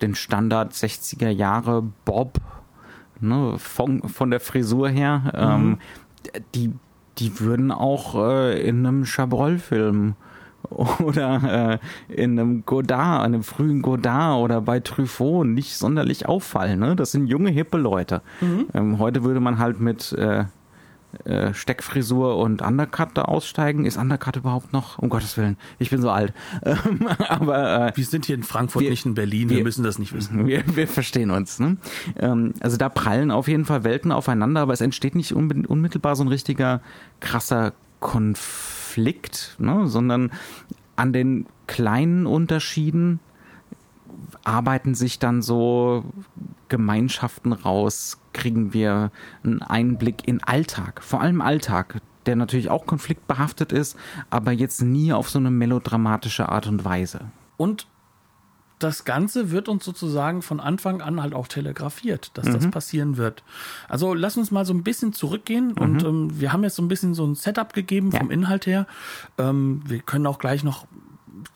den 0.00 0.14
Standard 0.14 0.72
60er 0.72 1.28
Jahre 1.28 1.82
Bob, 2.04 2.40
ne, 3.20 3.58
von, 3.58 4.08
von 4.08 4.30
der 4.30 4.40
Frisur 4.40 4.88
her, 4.88 5.32
ähm, 5.34 5.66
mhm. 5.66 5.78
ähm, 6.34 6.42
die, 6.54 6.72
die 7.18 7.40
würden 7.40 7.70
auch 7.70 8.14
äh, 8.14 8.66
in 8.66 8.86
einem 8.86 9.04
Chabrol-Film 9.04 10.14
oder 10.70 11.80
äh, 12.08 12.22
in 12.22 12.38
einem 12.38 12.64
Godard, 12.66 13.24
einem 13.24 13.42
frühen 13.42 13.82
Godard 13.82 14.42
oder 14.42 14.60
bei 14.60 14.80
Truffaut 14.80 15.46
nicht 15.46 15.76
sonderlich 15.76 16.26
auffallen. 16.26 16.80
Ne? 16.80 16.96
Das 16.96 17.12
sind 17.12 17.26
junge, 17.26 17.50
hippe 17.50 17.78
Leute. 17.78 18.22
Mhm. 18.40 18.66
Ähm, 18.74 18.98
heute 18.98 19.24
würde 19.24 19.40
man 19.40 19.58
halt 19.58 19.80
mit 19.80 20.12
äh, 20.12 20.44
äh, 21.24 21.54
Steckfrisur 21.54 22.36
und 22.38 22.62
Undercut 22.62 23.10
da 23.14 23.22
aussteigen. 23.22 23.84
Ist 23.84 23.96
Undercut 23.96 24.36
überhaupt 24.36 24.72
noch? 24.72 24.98
Um 24.98 25.08
Gottes 25.08 25.36
Willen, 25.36 25.56
ich 25.78 25.90
bin 25.90 26.00
so 26.00 26.10
alt. 26.10 26.32
Ähm, 26.64 27.08
aber 27.28 27.88
äh, 27.88 27.92
wir 27.94 28.04
sind 28.04 28.24
hier 28.26 28.34
in 28.34 28.42
Frankfurt, 28.42 28.82
wir, 28.82 28.90
nicht 28.90 29.04
in 29.04 29.14
Berlin. 29.14 29.50
Wir, 29.50 29.58
wir, 29.58 29.64
müssen 29.64 29.84
das 29.84 29.98
nicht 29.98 30.12
wissen. 30.12 30.46
Wir, 30.46 30.64
wir 30.74 30.88
verstehen 30.88 31.30
uns. 31.30 31.58
Ne? 31.58 31.76
Ähm, 32.18 32.54
also 32.60 32.76
da 32.76 32.88
prallen 32.88 33.30
auf 33.30 33.48
jeden 33.48 33.64
Fall 33.64 33.84
Welten 33.84 34.12
aufeinander, 34.12 34.62
aber 34.62 34.72
es 34.72 34.80
entsteht 34.80 35.14
nicht 35.14 35.32
unmittelbar 35.32 36.16
so 36.16 36.24
ein 36.24 36.28
richtiger 36.28 36.80
krasser 37.20 37.72
Konflikt 38.00 38.83
Konflikt, 38.94 39.56
ne, 39.58 39.88
sondern 39.88 40.30
an 40.94 41.12
den 41.12 41.46
kleinen 41.66 42.26
Unterschieden 42.26 43.18
arbeiten 44.44 44.94
sich 44.94 45.18
dann 45.18 45.42
so 45.42 46.04
Gemeinschaften 46.68 47.52
raus, 47.52 48.20
kriegen 48.32 48.72
wir 48.72 49.10
einen 49.42 49.62
Einblick 49.62 50.28
in 50.28 50.44
Alltag, 50.44 51.02
vor 51.02 51.20
allem 51.20 51.40
Alltag, 51.40 52.02
der 52.26 52.36
natürlich 52.36 52.70
auch 52.70 52.86
konfliktbehaftet 52.86 53.72
ist, 53.72 53.96
aber 54.30 54.52
jetzt 54.52 54.80
nie 54.80 55.12
auf 55.12 55.28
so 55.28 55.40
eine 55.40 55.50
melodramatische 55.50 56.48
Art 56.48 56.68
und 56.68 56.84
Weise. 56.84 57.32
Und 57.56 57.88
das 58.78 59.04
Ganze 59.04 59.50
wird 59.50 59.68
uns 59.68 59.84
sozusagen 59.84 60.42
von 60.42 60.60
Anfang 60.60 61.00
an 61.00 61.22
halt 61.22 61.34
auch 61.34 61.48
telegrafiert, 61.48 62.30
dass 62.34 62.46
mhm. 62.46 62.52
das 62.54 62.70
passieren 62.70 63.16
wird. 63.16 63.42
Also 63.88 64.14
lass 64.14 64.36
uns 64.36 64.50
mal 64.50 64.64
so 64.64 64.74
ein 64.74 64.82
bisschen 64.82 65.12
zurückgehen 65.12 65.68
mhm. 65.68 65.78
und 65.78 66.02
ähm, 66.04 66.40
wir 66.40 66.52
haben 66.52 66.64
jetzt 66.64 66.76
so 66.76 66.82
ein 66.82 66.88
bisschen 66.88 67.14
so 67.14 67.24
ein 67.26 67.34
Setup 67.34 67.72
gegeben 67.72 68.12
vom 68.12 68.28
ja. 68.28 68.34
Inhalt 68.34 68.66
her. 68.66 68.86
Ähm, 69.38 69.82
wir 69.86 70.00
können 70.00 70.26
auch 70.26 70.38
gleich 70.38 70.64
noch 70.64 70.86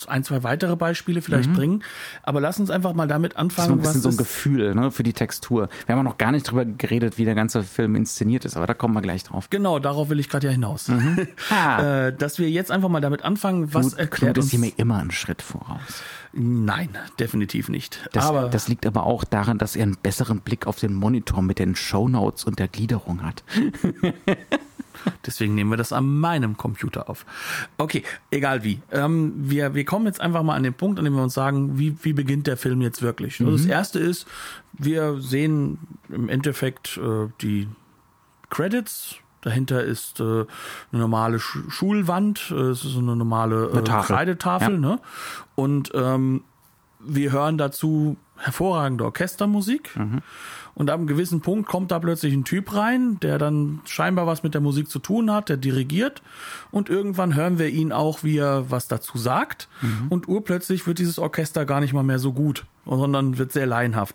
ein, 0.07 0.25
zwei 0.25 0.43
weitere 0.43 0.77
Beispiele 0.77 1.23
vielleicht 1.23 1.51
mhm. 1.51 1.55
bringen. 1.55 1.85
Aber 2.23 2.41
lass 2.41 2.59
uns 2.61 2.71
einfach 2.71 2.95
mal 2.95 3.07
damit 3.07 3.37
anfangen. 3.37 3.79
Das 3.79 3.89
ist 3.89 3.97
ein 3.97 4.01
bisschen 4.01 4.03
so 4.03 4.09
ein 4.11 4.17
Gefühl 4.17 4.75
ne, 4.75 4.91
für 4.91 5.03
die 5.03 5.13
Textur. 5.13 5.69
Wir 5.87 5.97
haben 5.97 6.05
noch 6.05 6.19
gar 6.19 6.33
nicht 6.33 6.51
drüber 6.51 6.65
geredet, 6.65 7.19
wie 7.19 7.25
der 7.25 7.35
ganze 7.35 7.63
Film 7.63 7.95
inszeniert 7.95 8.45
ist, 8.45 8.57
aber 8.57 8.67
da 8.67 8.75
kommen 8.75 8.95
wir 8.95 9.03
gleich 9.03 9.25
drauf. 9.25 9.51
Genau, 9.51 9.79
darauf 9.79 10.09
will 10.09 10.21
ich 10.21 10.29
gerade 10.29 10.47
ja 10.47 10.53
hinaus. 10.53 10.89
Mhm. 10.89 11.19
äh, 11.79 12.13
dass 12.13 12.39
wir 12.39 12.51
jetzt 12.51 12.71
einfach 12.71 12.89
mal 12.89 13.01
damit 13.01 13.25
anfangen, 13.25 13.75
was 13.75 13.89
Knut, 13.89 13.99
erklärt 13.99 14.35
Knut 14.35 14.45
ist 14.45 14.53
uns... 14.53 14.61
mir 14.61 14.73
immer 14.77 14.99
einen 14.99 15.11
Schritt 15.11 15.43
voraus. 15.43 16.03
Nein, 16.33 16.91
definitiv 17.19 17.69
nicht. 17.69 18.09
Das, 18.13 18.27
aber 18.27 18.49
das 18.49 18.69
liegt 18.69 18.87
aber 18.87 19.05
auch 19.05 19.25
daran, 19.25 19.59
dass 19.59 19.77
er 19.77 19.85
einen 19.85 19.97
besseren 19.97 20.41
Blick 20.41 20.67
auf 20.67 20.79
den 20.79 20.93
Monitor 20.93 21.43
mit 21.43 21.59
den 21.59 21.75
Shownotes 21.75 22.45
und 22.45 22.59
der 22.59 22.69
Gliederung 22.69 23.23
hat. 23.23 23.43
Deswegen 25.27 25.55
nehmen 25.55 25.71
wir 25.71 25.77
das 25.77 25.93
an 25.93 26.19
meinem 26.19 26.57
Computer 26.57 27.09
auf. 27.09 27.27
Okay, 27.77 28.03
egal 28.31 28.65
wie. 28.65 28.81
Ähm, 28.91 29.33
wir, 29.37 29.75
wir 29.75 29.85
kommen 29.85 30.07
jetzt 30.07 30.21
einfach 30.21 30.43
mal 30.43 30.55
an 30.55 30.63
den 30.63 30.75
Punkt, 30.75 30.99
an 30.99 31.05
dem 31.05 31.15
wir 31.15 31.23
uns 31.23 31.35
sagen, 31.35 31.79
wie, 31.79 31.97
wie 32.03 32.13
beginnt 32.13 32.47
der 32.47 32.57
Film 32.57 32.81
jetzt 32.81 33.03
wirklich? 33.03 33.41
Mhm. 33.41 33.53
Das 33.53 33.67
erste 33.67 33.99
ist, 33.99 34.27
wir 34.73 35.21
sehen 35.21 35.79
im 36.09 36.29
Endeffekt 36.29 36.99
äh, 36.99 37.29
die 37.41 37.69
Credits. 38.51 39.17
Dahinter 39.41 39.85
ist 39.85 40.19
äh, 40.21 40.23
eine 40.23 40.47
normale 40.93 41.39
Sch 41.39 41.59
Schulwand, 41.69 42.51
äh, 42.51 42.55
es 42.55 42.85
ist 42.85 42.97
eine 42.97 43.15
normale 43.15 43.67
äh, 43.67 43.79
eine 43.79 44.03
Kreidetafel, 44.03 44.75
ja. 44.75 44.81
ne? 44.81 45.01
Und 45.55 45.93
ähm, 45.95 46.43
wir 46.99 47.31
hören 47.31 47.57
dazu 47.57 48.17
hervorragende 48.37 49.05
Orchestermusik. 49.05 49.97
Mhm. 49.97 50.23
Und 50.79 50.91
ab 50.91 50.99
einem 50.99 51.09
gewissen 51.09 51.41
Punkt 51.41 51.69
kommt 51.69 51.91
da 51.91 51.99
plötzlich 51.99 52.33
ein 52.33 52.45
Typ 52.45 52.73
rein, 52.73 53.19
der 53.21 53.39
dann 53.39 53.81
scheinbar 53.85 54.29
was 54.29 54.45
mit 54.45 54.55
der 54.55 54.61
Musik 54.61 54.89
zu 54.89 55.01
tun 55.01 55.33
hat, 55.33 55.49
der 55.49 55.57
dirigiert. 55.57 56.23
Und 56.71 56.89
irgendwann 56.89 57.35
hören 57.35 57.59
wir 57.59 57.69
ihn 57.69 57.91
auch, 57.91 58.23
wie 58.23 58.39
er 58.39 58.71
was 58.71 58.87
dazu 58.87 59.19
sagt. 59.19 59.69
Mhm. 59.83 60.07
Und 60.09 60.29
urplötzlich 60.29 60.87
wird 60.87 61.01
dieses 61.01 61.19
Orchester 61.19 61.67
gar 61.67 61.81
nicht 61.81 61.93
mal 61.93 62.05
mehr 62.05 62.21
so 62.21 62.33
gut, 62.33 62.65
sondern 62.87 63.39
wird 63.39 63.51
sehr 63.51 63.67
laienhaft. 63.67 64.15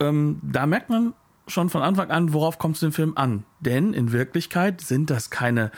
Ähm, 0.00 0.40
da 0.42 0.66
merkt 0.66 0.90
man 0.90 1.14
schon 1.46 1.70
von 1.70 1.82
Anfang 1.82 2.10
an, 2.10 2.32
worauf 2.32 2.58
kommt 2.58 2.74
es 2.74 2.80
dem 2.80 2.92
Film 2.92 3.12
an. 3.14 3.44
Denn 3.60 3.92
in 3.92 4.10
Wirklichkeit 4.10 4.80
sind 4.80 5.10
das 5.10 5.30
keine, 5.30 5.70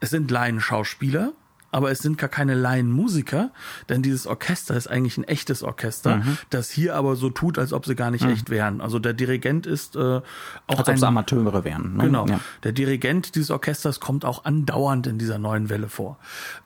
es 0.00 0.10
sind 0.10 0.30
Laienschauspieler, 0.30 1.32
aber 1.72 1.90
es 1.90 1.98
sind 2.00 2.18
gar 2.18 2.28
keine 2.28 2.54
Laienmusiker, 2.54 3.50
denn 3.88 4.02
dieses 4.02 4.26
Orchester 4.26 4.76
ist 4.76 4.86
eigentlich 4.86 5.16
ein 5.16 5.24
echtes 5.24 5.62
Orchester, 5.62 6.18
mhm. 6.18 6.38
das 6.50 6.70
hier 6.70 6.94
aber 6.94 7.16
so 7.16 7.30
tut, 7.30 7.58
als 7.58 7.72
ob 7.72 7.86
sie 7.86 7.96
gar 7.96 8.10
nicht 8.10 8.24
mhm. 8.24 8.30
echt 8.30 8.50
wären. 8.50 8.80
Also 8.80 8.98
der 8.98 9.14
Dirigent 9.14 9.66
ist 9.66 9.96
äh, 9.96 9.98
auch 9.98 10.22
als 10.68 10.88
ob 10.88 10.94
es 10.94 11.02
Amateure 11.02 11.64
wären. 11.64 11.96
Ne? 11.96 12.04
Genau. 12.04 12.26
Ja. 12.26 12.40
Der 12.62 12.72
Dirigent 12.72 13.34
dieses 13.34 13.50
Orchesters 13.50 14.00
kommt 14.00 14.24
auch 14.24 14.44
andauernd 14.44 15.06
in 15.06 15.18
dieser 15.18 15.38
neuen 15.38 15.70
Welle 15.70 15.88
vor. 15.88 16.18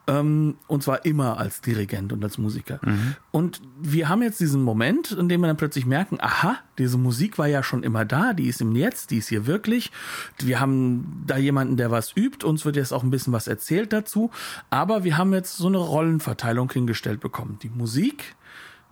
Ähm, 0.08 0.56
und 0.66 0.82
zwar 0.82 1.04
immer 1.04 1.38
als 1.38 1.60
Dirigent 1.60 2.12
und 2.12 2.22
als 2.22 2.38
Musiker. 2.38 2.80
Mhm. 2.82 3.16
Und 3.30 3.60
wir 3.80 4.08
haben 4.08 4.22
jetzt 4.22 4.40
diesen 4.40 4.62
Moment, 4.62 5.12
in 5.12 5.28
dem 5.28 5.40
wir 5.40 5.48
dann 5.48 5.56
plötzlich 5.56 5.86
merken, 5.86 6.18
aha, 6.20 6.58
diese 6.78 6.98
Musik 6.98 7.38
war 7.38 7.48
ja 7.48 7.62
schon 7.62 7.82
immer 7.82 8.04
da, 8.04 8.32
die 8.32 8.46
ist 8.48 8.60
im 8.60 8.74
Jetzt, 8.76 9.10
die 9.10 9.18
ist 9.18 9.28
hier 9.28 9.46
wirklich. 9.46 9.90
Wir 10.38 10.60
haben 10.60 11.24
da 11.26 11.36
jemanden, 11.36 11.76
der 11.76 11.90
was 11.90 12.16
übt, 12.16 12.46
uns 12.46 12.64
wird 12.64 12.76
jetzt 12.76 12.92
auch 12.92 13.02
ein 13.02 13.10
bisschen 13.10 13.32
was 13.32 13.46
erzählt 13.46 13.92
dazu, 13.92 14.30
aber 14.70 14.86
aber 14.96 15.04
wir 15.04 15.18
haben 15.18 15.34
jetzt 15.34 15.56
so 15.56 15.66
eine 15.66 15.78
Rollenverteilung 15.78 16.70
hingestellt 16.70 17.20
bekommen. 17.20 17.58
Die 17.62 17.68
Musik 17.68 18.36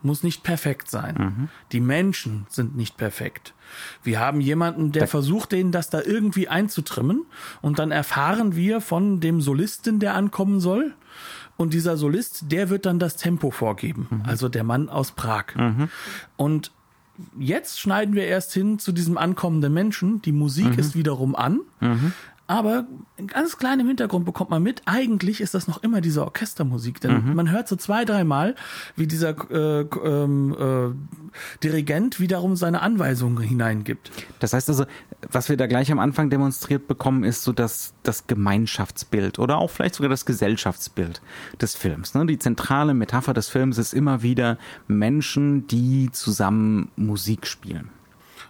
muss 0.05 0.23
nicht 0.23 0.43
perfekt 0.43 0.91
sein. 0.91 1.15
Mhm. 1.19 1.49
Die 1.73 1.81
Menschen 1.81 2.47
sind 2.49 2.77
nicht 2.77 2.97
perfekt. 2.97 3.55
Wir 4.03 4.21
haben 4.21 4.41
jemanden, 4.41 4.93
der 4.93 5.09
versucht, 5.09 5.53
denen 5.53 5.73
das 5.73 5.91
da 5.91 6.01
irgendwie 6.03 6.49
einzutrimmen. 6.49 7.27
Und 7.63 7.79
dann 7.79 7.91
erfahren 7.91 8.55
wir 8.55 8.81
von 8.81 9.21
dem 9.21 9.41
Solisten, 9.41 9.99
der 10.01 10.15
ankommen 10.15 10.61
soll. 10.61 10.95
Und 11.57 11.73
dieser 11.73 11.97
Solist, 11.97 12.51
der 12.51 12.69
wird 12.69 12.87
dann 12.87 12.99
das 12.99 13.17
Tempo 13.17 13.51
vorgeben. 13.51 14.09
Mhm. 14.11 14.23
Also 14.25 14.49
der 14.49 14.65
Mann 14.65 14.89
aus 14.89 15.13
Prag. 15.13 15.55
Mhm. 15.57 15.89
Und 16.37 16.73
jetzt 17.39 17.81
schneiden 17.81 18.15
wir 18.15 18.27
erst 18.27 18.53
hin 18.53 18.79
zu 18.79 18.93
diesem 18.93 19.17
ankommenden 19.19 19.73
Menschen. 19.73 20.21
Die 20.23 20.33
Musik 20.33 20.73
mhm. 20.73 20.79
ist 20.79 20.97
wiederum 20.97 21.35
an. 21.35 21.61
Aber 22.47 22.87
ganz 23.27 23.57
klein 23.57 23.81
im 23.81 23.87
Hintergrund 23.87 24.27
bekommt 24.27 24.51
man 24.51 24.63
mit, 24.63 24.83
eigentlich 24.85 25.41
ist 25.41 25.55
das 25.55 25.67
noch 25.67 25.83
immer 25.83 26.03
diese 26.03 26.23
Orchestermusik. 26.23 27.01
Denn 27.01 27.25
mhm. 27.25 27.35
man 27.35 27.51
hört 27.51 27.69
so 27.69 27.77
zwei, 27.77 28.05
dreimal, 28.05 28.55
wie 28.97 29.07
dieser 29.07 29.31
äh, 29.51 29.81
ähm, 30.05 30.55
äh, 30.59 31.63
Dirigent 31.63 32.21
wiederum 32.21 32.57
seine 32.57 32.83
Anweisungen 32.83 33.43
hineingibt. 33.43 34.11
Das 34.41 34.53
heißt 34.53 34.69
also, 34.69 34.85
was 35.31 35.49
wir 35.49 35.57
da 35.57 35.67
gleich 35.67 35.91
am 35.91 35.99
Anfang 35.99 36.29
demonstriert 36.29 36.87
bekommen, 36.87 37.25
ist 37.25 37.45
so 37.45 37.53
das, 37.53 37.95
das 38.03 38.27
Gemeinschaftsbild 38.27 39.39
oder 39.39 39.59
auch 39.59 39.71
vielleicht 39.71 39.95
sogar 39.95 40.11
das 40.11 40.27
Gesellschaftsbild 40.27 41.23
des 41.61 41.75
Films. 41.75 42.15
Ne? 42.15 42.27
Die 42.27 42.39
zentrale 42.39 42.93
Metapher 42.93 43.33
des 43.33 43.49
Films 43.49 43.79
ist 43.79 43.95
immer 43.95 44.23
wieder 44.23 44.59
Menschen, 44.87 45.67
die 45.67 46.11
zusammen 46.13 46.91
Musik 46.97 47.47
spielen. 47.47 47.91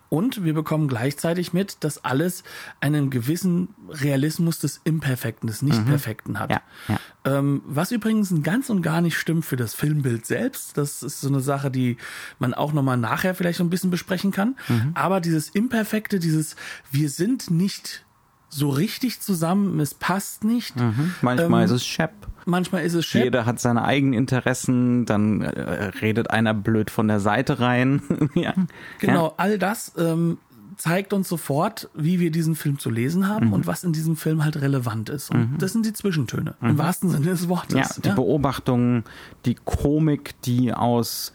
Und 0.08 0.44
wir 0.44 0.54
bekommen 0.54 0.86
gleichzeitig 0.86 1.52
mit, 1.52 1.78
dass 1.80 2.04
alles 2.04 2.44
einen 2.80 3.10
gewissen 3.10 3.68
Realismus 3.88 4.58
des 4.60 4.80
Imperfekten, 4.84 5.48
des 5.48 5.62
Nicht-Perfekten 5.62 6.38
hat. 6.38 6.50
Ja, 6.50 6.60
ja. 6.88 6.98
Ähm, 7.24 7.62
was 7.66 7.90
übrigens 7.90 8.32
ganz 8.42 8.70
und 8.70 8.82
gar 8.82 9.00
nicht 9.00 9.16
stimmt 9.16 9.44
für 9.44 9.56
das 9.56 9.74
Filmbild 9.74 10.26
selbst. 10.26 10.76
Das 10.76 11.02
ist 11.02 11.20
so 11.20 11.28
eine 11.28 11.40
Sache, 11.40 11.70
die 11.70 11.96
man 12.38 12.54
auch 12.54 12.72
nochmal 12.72 12.96
nachher 12.96 13.34
vielleicht 13.34 13.58
so 13.58 13.64
ein 13.64 13.70
bisschen 13.70 13.90
besprechen 13.90 14.30
kann. 14.30 14.56
Mhm. 14.68 14.92
Aber 14.94 15.20
dieses 15.20 15.48
Imperfekte, 15.48 16.18
dieses 16.18 16.56
Wir 16.92 17.08
sind 17.08 17.50
nicht 17.50 18.04
so 18.50 18.68
richtig 18.68 19.20
zusammen, 19.20 19.80
es 19.80 19.94
passt 19.94 20.44
nicht. 20.44 20.76
Mhm. 20.76 21.14
Manchmal 21.22 21.62
ähm, 21.62 21.66
ist 21.66 21.72
es 21.72 21.86
Shep. 21.86 22.12
Manchmal 22.46 22.84
ist 22.84 22.94
es 22.94 23.04
Shep. 23.06 23.24
Jeder 23.24 23.46
hat 23.46 23.60
seine 23.60 23.84
eigenen 23.84 24.14
Interessen, 24.14 25.06
dann 25.06 25.42
äh, 25.42 25.84
redet 26.00 26.30
einer 26.30 26.54
blöd 26.54 26.90
von 26.90 27.08
der 27.08 27.20
Seite 27.20 27.60
rein. 27.60 28.02
ja. 28.34 28.54
Genau, 28.98 29.28
ja. 29.28 29.34
all 29.36 29.58
das 29.58 29.92
ähm, 29.96 30.38
zeigt 30.76 31.12
uns 31.12 31.28
sofort, 31.28 31.88
wie 31.94 32.20
wir 32.20 32.30
diesen 32.30 32.54
Film 32.54 32.78
zu 32.78 32.90
lesen 32.90 33.28
haben 33.28 33.48
mhm. 33.48 33.52
und 33.52 33.66
was 33.66 33.84
in 33.84 33.92
diesem 33.92 34.16
Film 34.16 34.44
halt 34.44 34.60
relevant 34.60 35.08
ist. 35.08 35.30
Und 35.30 35.52
mhm. 35.52 35.58
das 35.58 35.72
sind 35.72 35.86
die 35.86 35.92
Zwischentöne, 35.92 36.54
im 36.60 36.72
mhm. 36.72 36.78
wahrsten 36.78 37.10
Sinne 37.10 37.26
des 37.26 37.48
Wortes. 37.48 37.76
Ja, 37.76 38.02
die 38.02 38.08
ja. 38.08 38.14
Beobachtungen, 38.14 39.04
die 39.44 39.54
Komik, 39.54 40.40
die 40.42 40.72
aus 40.72 41.32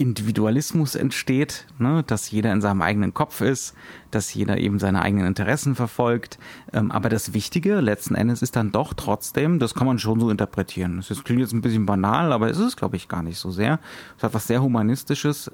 Individualismus 0.00 0.94
entsteht, 0.94 1.66
ne, 1.78 2.02
dass 2.06 2.30
jeder 2.30 2.52
in 2.52 2.62
seinem 2.62 2.80
eigenen 2.80 3.12
Kopf 3.12 3.42
ist, 3.42 3.74
dass 4.10 4.32
jeder 4.32 4.56
eben 4.56 4.78
seine 4.78 5.02
eigenen 5.02 5.26
Interessen 5.26 5.74
verfolgt. 5.74 6.38
Ähm, 6.72 6.90
aber 6.90 7.10
das 7.10 7.34
Wichtige 7.34 7.80
letzten 7.80 8.14
Endes 8.14 8.40
ist 8.40 8.56
dann 8.56 8.72
doch 8.72 8.94
trotzdem, 8.94 9.58
das 9.58 9.74
kann 9.74 9.86
man 9.86 9.98
schon 9.98 10.18
so 10.18 10.30
interpretieren. 10.30 11.04
Das 11.06 11.22
klingt 11.22 11.42
jetzt 11.42 11.52
ein 11.52 11.60
bisschen 11.60 11.84
banal, 11.84 12.32
aber 12.32 12.48
es 12.48 12.58
ist, 12.58 12.78
glaube 12.78 12.96
ich, 12.96 13.08
gar 13.08 13.22
nicht 13.22 13.38
so 13.38 13.50
sehr. 13.50 13.78
Es 14.16 14.22
hat 14.22 14.32
was 14.32 14.46
sehr 14.46 14.62
Humanistisches. 14.62 15.50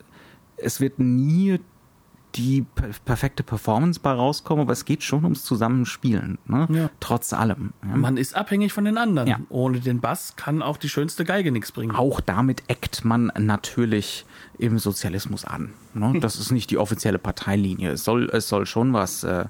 Es 0.57 0.81
wird 0.81 1.01
nie 1.01 1.59
die 2.37 2.65
perfekte 3.05 3.43
Performance 3.43 4.01
bei 4.01 4.13
rauskommen, 4.13 4.63
aber 4.63 4.73
es 4.73 4.85
geht 4.85 5.03
schon 5.03 5.25
ums 5.25 5.45
Zusammenspielen, 5.45 6.39
ne? 6.47 6.67
Ja. 6.71 6.91
trotz 7.01 7.33
allem. 7.33 7.73
Ja. 7.83 7.97
Man 7.97 8.17
ist 8.17 8.37
abhängig 8.37 8.73
von 8.73 8.85
den 8.85 8.99
anderen. 8.99 9.29
Ja. 9.29 9.41
Ohne 9.49 9.81
den 9.81 10.01
Bass 10.01 10.35
kann 10.37 10.63
auch 10.63 10.77
die 10.77 10.89
schönste 10.89 11.25
Geige 11.25 11.53
nichts 11.53 11.73
bringen. 11.73 11.95
Auch 11.95 12.21
damit 12.21 12.63
eckt 12.69 13.05
man 13.05 13.33
natürlich 13.39 14.27
im 14.59 14.79
Sozialismus 14.79 15.45
an. 15.45 15.73
Ne? 15.95 16.21
Das 16.27 16.37
ist 16.37 16.51
nicht 16.51 16.71
die 16.71 16.79
offizielle 16.79 17.19
Parteilinie. 17.19 17.91
Es 17.91 18.05
soll, 18.05 18.29
es 18.33 18.49
soll 18.49 18.67
schon 18.67 18.93
was 18.93 19.23
äh, 19.23 19.45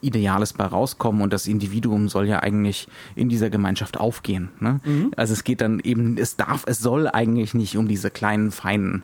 Ideales 0.00 0.52
bei 0.52 0.64
rauskommen 0.64 1.22
und 1.22 1.32
das 1.32 1.46
Individuum 1.46 2.08
soll 2.08 2.26
ja 2.26 2.40
eigentlich 2.40 2.88
in 3.14 3.28
dieser 3.28 3.50
Gemeinschaft 3.50 3.98
aufgehen. 3.98 4.50
Ne? 4.60 4.80
Mhm. 4.84 5.12
Also 5.16 5.32
es 5.32 5.44
geht 5.44 5.60
dann 5.60 5.80
eben, 5.80 6.16
es 6.16 6.36
darf, 6.36 6.64
es 6.66 6.78
soll 6.78 7.08
eigentlich 7.08 7.54
nicht 7.54 7.76
um 7.76 7.88
diese 7.88 8.10
kleinen, 8.10 8.50
feinen 8.52 9.02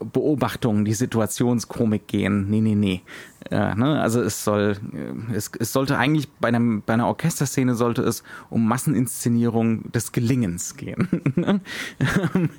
Beobachtungen, 0.00 0.84
die 0.84 0.94
Situationskomik 0.94 2.08
gehen. 2.08 2.50
Nee, 2.50 2.60
nee, 2.60 2.74
nee. 2.74 3.02
Äh, 3.50 3.74
ne? 3.74 4.00
Also 4.00 4.20
es 4.22 4.42
soll, 4.42 4.76
äh, 4.92 5.34
es, 5.34 5.50
es 5.58 5.72
sollte 5.72 5.98
eigentlich 5.98 6.28
bei, 6.32 6.48
einem, 6.48 6.82
bei 6.84 6.94
einer 6.94 7.06
Orchesterszene 7.06 7.74
sollte 7.74 8.02
es 8.02 8.22
um 8.50 8.66
Masseninszenierung 8.66 9.90
des 9.92 10.12
Gelingens 10.12 10.76
gehen. 10.76 11.08
Ne? 11.36 11.60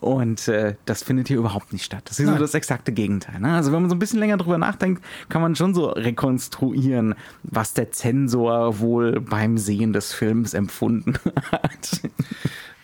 Und 0.00 0.48
äh, 0.48 0.76
das 0.86 1.02
findet 1.02 1.28
hier 1.28 1.36
überhaupt 1.36 1.72
nicht 1.72 1.84
statt. 1.84 2.02
Das 2.06 2.18
ist 2.18 2.24
Nein. 2.24 2.36
so 2.36 2.40
das 2.40 2.54
exakte 2.54 2.90
Gegenteil. 2.92 3.40
Ne? 3.40 3.52
Also 3.54 3.72
wenn 3.72 3.82
man 3.82 3.90
so 3.90 3.96
ein 3.96 3.98
bisschen 3.98 4.20
länger 4.20 4.38
drüber 4.38 4.56
nachdenkt, 4.56 5.04
kann 5.28 5.42
man 5.42 5.54
schon 5.54 5.74
so 5.74 5.88
rekonstruieren, 5.88 7.14
was 7.42 7.74
der 7.74 7.92
Zensor 7.92 8.78
wohl 8.78 9.20
beim 9.20 9.58
Sehen 9.58 9.92
des 9.92 10.14
Films 10.14 10.54
empfunden 10.54 11.14
hat. 11.52 12.00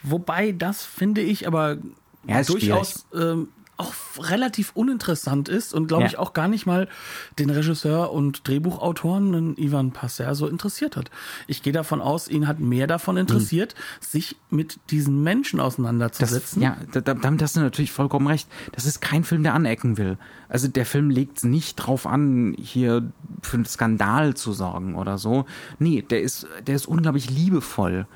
Wobei 0.03 0.53
das 0.53 0.85
finde 0.85 1.23
ich 1.23 1.47
aber 1.47 1.79
ja, 2.27 2.43
durchaus 2.43 3.07
ähm, 3.15 3.49
auch 3.79 3.95
relativ 4.19 4.73
uninteressant 4.75 5.49
ist 5.49 5.73
und 5.73 5.87
glaube 5.87 6.03
Ja. 6.05 6.09
ich 6.09 6.19
auch 6.19 6.33
gar 6.33 6.49
nicht 6.49 6.67
mal 6.67 6.89
den 7.39 7.49
Regisseur 7.51 8.13
und 8.13 8.47
Drehbuchautoren 8.47 9.57
Ivan 9.57 9.93
Passer 9.93 10.35
so 10.35 10.47
interessiert 10.49 10.97
hat. 10.97 11.11
Ich 11.47 11.63
gehe 11.63 11.73
davon 11.73 12.01
aus, 12.01 12.29
ihn 12.29 12.47
hat 12.49 12.61
mehr 12.61 12.87
davon 12.87 13.17
interessiert, 13.17 13.75
sich 14.01 14.37
mit 14.51 14.79
diesen 14.91 15.23
Menschen 15.23 15.59
Das, 15.59 15.67
auseinanderzusetzen. 15.67 16.61
ja, 16.63 16.77
da, 16.93 17.01
da- 17.01 17.15
damit 17.15 17.41
hast 17.43 17.57
du 17.57 17.61
natürlich 17.61 17.93
vollkommen 17.93 18.27
recht. 18.27 18.49
Das 18.73 18.85
ist 18.85 19.01
kein 19.01 19.25
Film, 19.25 19.43
der 19.43 19.55
anecken 19.55 19.97
will. 19.97 20.19
Also 20.49 20.67
der 20.69 20.87
Film 20.87 21.11
legt 21.11 21.45
nicht 21.45 21.77
drauf 21.77 22.07
an, 22.07 22.55
hier 22.59 23.11
für 23.43 23.57
einen 23.59 23.67
Skandal 23.67 24.35
zu 24.35 24.53
sorgen 24.53 24.95
oder 24.97 25.19
so. 25.19 25.47
Nee, 25.79 26.03
der 26.03 26.23
ist, 26.23 26.47
der 26.67 26.75
ist 26.75 26.87
unglaublich 26.87 27.31
liebevoll. 27.31 28.07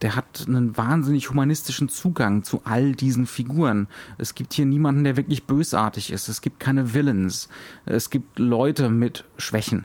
Der 0.00 0.16
hat 0.16 0.44
einen 0.48 0.74
wahnsinnig 0.78 1.28
humanistischen 1.28 1.90
Zugang 1.90 2.44
zu 2.44 2.62
all 2.64 2.92
diesen 2.92 3.26
Figuren. 3.26 3.88
Es 4.16 4.34
gibt 4.34 4.54
hier 4.54 4.64
niemanden, 4.64 5.04
der 5.04 5.11
wirklich 5.16 5.44
bösartig 5.44 6.12
ist. 6.12 6.28
Es 6.28 6.40
gibt 6.40 6.60
keine 6.60 6.94
Villains. 6.94 7.48
Es 7.86 8.10
gibt 8.10 8.38
Leute 8.38 8.88
mit 8.88 9.24
Schwächen 9.36 9.84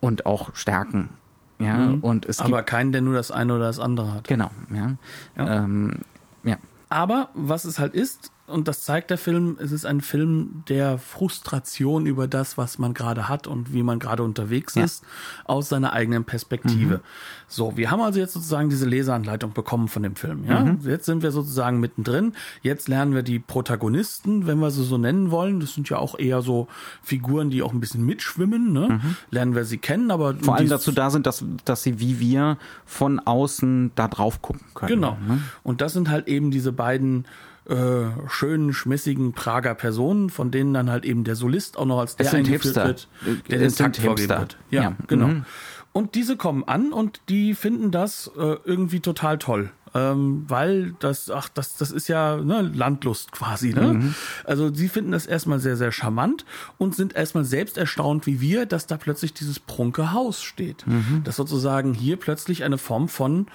und 0.00 0.26
auch 0.26 0.54
Stärken. 0.54 1.10
Ja, 1.58 1.94
und 2.00 2.26
es 2.26 2.38
gibt 2.38 2.48
aber 2.48 2.62
keinen, 2.62 2.92
der 2.92 3.00
nur 3.00 3.14
das 3.14 3.30
eine 3.30 3.54
oder 3.54 3.66
das 3.66 3.78
andere 3.78 4.12
hat. 4.12 4.28
genau, 4.28 4.50
ja. 4.74 4.96
Ja. 5.36 5.64
Ähm, 5.64 6.00
ja. 6.42 6.56
Aber 6.88 7.30
was 7.34 7.64
es 7.64 7.78
halt 7.78 7.94
ist, 7.94 8.32
und 8.46 8.68
das 8.68 8.82
zeigt 8.82 9.10
der 9.10 9.18
Film, 9.18 9.56
es 9.58 9.72
ist 9.72 9.86
ein 9.86 10.00
Film 10.00 10.64
der 10.68 10.98
Frustration 10.98 12.06
über 12.06 12.28
das, 12.28 12.58
was 12.58 12.78
man 12.78 12.92
gerade 12.92 13.28
hat 13.28 13.46
und 13.46 13.72
wie 13.72 13.82
man 13.82 13.98
gerade 13.98 14.22
unterwegs 14.22 14.74
Ja. 14.74 14.82
Mhm. 14.82 14.84
ist, 14.84 15.04
aus 15.44 15.68
seiner 15.70 15.92
eigenen 15.94 16.24
Perspektive. 16.24 17.00
So, 17.48 17.76
wir 17.76 17.90
haben 17.90 18.00
also 18.02 18.20
jetzt 18.20 18.34
sozusagen 18.34 18.68
diese 18.68 18.86
Leseanleitung 18.86 19.52
bekommen 19.52 19.88
von 19.88 20.02
dem 20.02 20.16
Film. 20.16 20.44
Ja? 20.44 20.60
Mhm. 20.60 20.80
Jetzt 20.84 21.06
sind 21.06 21.22
wir 21.22 21.30
sozusagen 21.30 21.80
mittendrin. 21.80 22.32
Jetzt 22.62 22.88
lernen 22.88 23.14
wir 23.14 23.22
die 23.22 23.38
Protagonisten, 23.38 24.46
wenn 24.46 24.58
wir 24.58 24.70
sie 24.70 24.84
so 24.84 24.98
nennen 24.98 25.30
wollen. 25.30 25.60
Das 25.60 25.74
sind 25.74 25.88
ja 25.88 25.96
auch 25.98 26.18
eher 26.18 26.42
so 26.42 26.68
Figuren, 27.02 27.50
die 27.50 27.62
auch 27.62 27.72
ein 27.72 27.80
bisschen 27.80 28.04
mitschwimmen. 28.04 28.72
Ne? 28.72 29.00
Lernen 29.30 29.54
wir 29.54 29.64
sie 29.64 29.78
kennen, 29.78 30.10
aber 30.10 30.34
Mhm. 30.34 30.40
Vor 30.40 30.56
allem 30.56 30.68
dazu 30.68 30.92
da 30.92 31.10
sind, 31.10 31.26
dass, 31.26 31.44
dass 31.64 31.82
sie 31.82 31.98
wie 32.00 32.20
wir 32.20 32.58
von 32.84 33.20
außen 33.20 33.92
da 33.94 34.08
drauf 34.08 34.42
gucken 34.42 34.66
können. 34.74 34.88
Genau. 34.88 35.16
Ne? 35.26 35.40
Und 35.62 35.80
das 35.80 35.92
sind 35.92 36.08
halt 36.10 36.28
eben 36.28 36.50
diese 36.50 36.72
beiden 36.72 37.24
äh, 37.68 38.28
schönen, 38.28 38.72
schmissigen 38.72 39.32
Prager 39.32 39.74
Personen, 39.74 40.30
von 40.30 40.50
denen 40.50 40.74
dann 40.74 40.90
halt 40.90 41.04
eben 41.04 41.24
der 41.24 41.36
Solist 41.36 41.76
auch 41.78 41.86
noch 41.86 41.98
als 42.00 42.16
der 42.16 42.32
eingeführt 42.32 42.62
Hipster. 42.62 42.86
wird, 42.86 43.08
der 43.48 43.58
den 43.58 43.66
es 43.66 43.76
sind 43.76 43.84
Takt 43.94 43.96
vorgeben 44.04 44.28
wird. 44.28 44.58
Ja, 44.70 44.82
Ja. 44.82 44.96
genau. 45.06 45.28
Mhm. 45.28 45.44
Und 45.92 46.16
diese 46.16 46.36
kommen 46.36 46.64
an 46.64 46.92
und 46.92 47.20
die 47.28 47.54
finden 47.54 47.90
das 47.92 48.30
äh, 48.36 48.56
irgendwie 48.64 48.98
total 49.00 49.38
toll. 49.38 49.70
Ähm, 49.96 50.44
weil 50.48 50.96
das, 50.98 51.30
ach, 51.30 51.48
das, 51.48 51.76
das 51.76 51.92
ist 51.92 52.08
ja 52.08 52.36
ne, 52.38 52.62
Landlust 52.62 53.30
quasi. 53.30 53.72
Ne? 53.72 53.94
Mhm. 53.94 54.14
Also 54.42 54.74
sie 54.74 54.88
finden 54.88 55.12
das 55.12 55.24
erstmal 55.24 55.60
sehr, 55.60 55.76
sehr 55.76 55.92
charmant 55.92 56.44
und 56.78 56.96
sind 56.96 57.14
erstmal 57.14 57.44
selbst 57.44 57.78
erstaunt 57.78 58.26
wie 58.26 58.40
wir, 58.40 58.66
dass 58.66 58.88
da 58.88 58.96
plötzlich 58.96 59.34
dieses 59.34 59.60
prunke 59.60 60.10
Haus 60.12 60.42
steht. 60.42 60.84
Mhm. 60.88 61.22
Dass 61.22 61.36
sozusagen 61.36 61.94
hier 61.94 62.16
plötzlich 62.16 62.64
eine 62.64 62.76
Form 62.76 63.06
von 63.08 63.46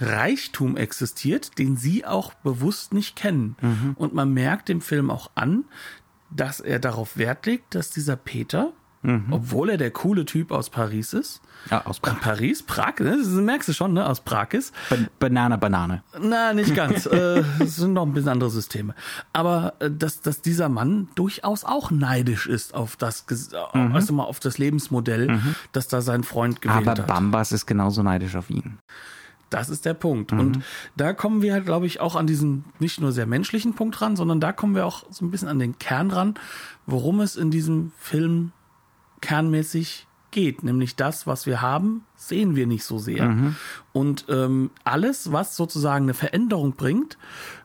Reichtum 0.00 0.76
existiert, 0.76 1.58
den 1.58 1.76
sie 1.76 2.04
auch 2.04 2.34
bewusst 2.34 2.92
nicht 2.94 3.16
kennen. 3.16 3.56
Mhm. 3.60 3.94
Und 3.96 4.14
man 4.14 4.32
merkt 4.32 4.68
dem 4.68 4.80
Film 4.80 5.10
auch 5.10 5.30
an, 5.34 5.64
dass 6.30 6.60
er 6.60 6.78
darauf 6.78 7.16
Wert 7.16 7.46
legt, 7.46 7.74
dass 7.74 7.90
dieser 7.90 8.16
Peter, 8.16 8.72
Mhm. 9.02 9.26
obwohl 9.30 9.70
er 9.70 9.76
der 9.76 9.92
coole 9.92 10.24
Typ 10.24 10.50
aus 10.50 10.70
Paris 10.70 11.12
ist, 11.12 11.40
Ja, 11.70 11.86
aus 11.86 11.98
äh, 11.98 12.00
Prag. 12.02 12.20
Paris, 12.20 12.62
Prag, 12.64 12.98
ne? 12.98 13.16
das 13.16 13.28
merkst 13.28 13.68
du 13.68 13.72
schon, 13.72 13.92
ne? 13.92 14.04
aus 14.04 14.20
Prag 14.22 14.48
ist, 14.52 14.74
Ba 14.90 14.96
Banane, 15.20 15.56
Banane. 15.56 16.02
na, 16.20 16.52
nicht 16.52 16.74
ganz. 16.74 17.06
äh, 17.06 17.44
es 17.60 17.76
sind 17.76 17.92
noch 17.92 18.04
ein 18.04 18.12
bisschen 18.12 18.30
andere 18.30 18.50
Systeme. 18.50 18.94
Aber 19.32 19.74
äh, 19.78 19.88
dass, 19.88 20.20
dass 20.20 20.42
dieser 20.42 20.68
Mann 20.68 21.08
durchaus 21.14 21.62
auch 21.64 21.92
neidisch 21.92 22.46
ist 22.48 22.74
auf 22.74 22.96
das, 22.96 23.24
äh, 23.30 23.78
Mhm. 23.78 23.94
also 23.94 24.12
mal 24.12 24.24
auf 24.24 24.40
das 24.40 24.58
Lebensmodell, 24.58 25.40
das 25.72 25.86
da 25.86 26.00
sein 26.02 26.24
Freund 26.24 26.60
gewählt 26.60 26.86
Aber 26.88 27.00
hat. 27.02 27.06
Bambas 27.06 27.52
ist 27.52 27.66
genauso 27.66 28.02
neidisch 28.02 28.34
auf 28.34 28.50
ihn. 28.50 28.78
Das 29.50 29.70
ist 29.70 29.86
der 29.86 29.94
Punkt. 29.94 30.32
Und 30.32 30.62
da 30.96 31.12
kommen 31.12 31.40
wir 31.40 31.54
halt, 31.54 31.64
glaube 31.64 31.86
ich, 31.86 32.00
auch 32.00 32.16
an 32.16 32.26
diesen 32.26 32.64
nicht 32.78 33.00
nur 33.00 33.12
sehr 33.12 33.26
menschlichen 33.26 33.74
Punkt 33.74 34.00
ran, 34.02 34.14
sondern 34.14 34.40
da 34.40 34.52
kommen 34.52 34.74
wir 34.74 34.84
auch 34.84 35.04
so 35.10 35.24
ein 35.24 35.30
bisschen 35.30 35.48
an 35.48 35.58
den 35.58 35.78
Kern 35.78 36.10
ran, 36.10 36.34
worum 36.86 37.20
es 37.20 37.36
in 37.36 37.50
diesem 37.50 37.92
Film 37.98 38.52
kernmäßig 39.20 40.06
geht. 40.30 40.62
Nämlich 40.62 40.96
das, 40.96 41.26
was 41.26 41.46
wir 41.46 41.62
haben, 41.62 42.04
sehen 42.14 42.56
wir 42.56 42.66
nicht 42.66 42.84
so 42.84 42.98
sehr. 42.98 43.54
Und 43.92 44.26
ähm, 44.28 44.70
alles, 44.84 45.32
was 45.32 45.56
sozusagen 45.56 46.04
eine 46.04 46.14
Veränderung 46.14 46.74
bringt 46.74 47.16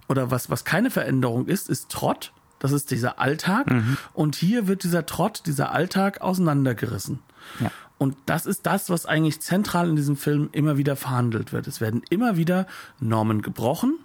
oder 0.08 0.32
was, 0.32 0.50
was 0.50 0.64
keine 0.64 0.90
Veränderung 0.90 1.48
ist, 1.48 1.70
ist 1.70 1.90
Trott. 1.90 2.32
Das 2.60 2.72
ist 2.72 2.92
dieser 2.92 3.20
Alltag. 3.20 3.68
Und 4.14 4.36
hier 4.38 4.68
wird 4.68 4.84
dieser 4.84 5.06
Trott, 5.06 5.44
dieser 5.48 5.74
Alltag 5.74 6.22
auseinandergerissen. 6.22 7.20
Ja. 7.60 7.72
Und 7.98 8.16
das 8.26 8.46
ist 8.46 8.66
das, 8.66 8.90
was 8.90 9.06
eigentlich 9.06 9.40
zentral 9.40 9.90
in 9.90 9.96
diesem 9.96 10.18
Film 10.18 10.50
immer 10.52 10.78
wieder 10.78 10.96
verhandelt 10.96 11.54
wird. 11.54 11.68
Es 11.68 11.80
werden 11.80 12.02
immer 12.10 12.38
wieder 12.38 12.68
Normen 13.00 13.42
gebrochen, 13.42 13.98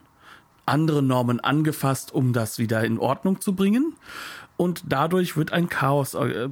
andere 0.67 1.03
Normen 1.03 1.41
angefasst, 1.41 2.13
um 2.13 2.33
das 2.33 2.59
wieder 2.59 2.85
in 2.85 2.99
Ordnung 2.99 3.41
zu 3.41 3.55
bringen. 3.55 3.95
Und 4.57 4.85
dadurch 4.89 5.37
wird 5.37 5.53
ein 5.53 5.69
Chaos 5.69 6.15
äh, 6.15 6.49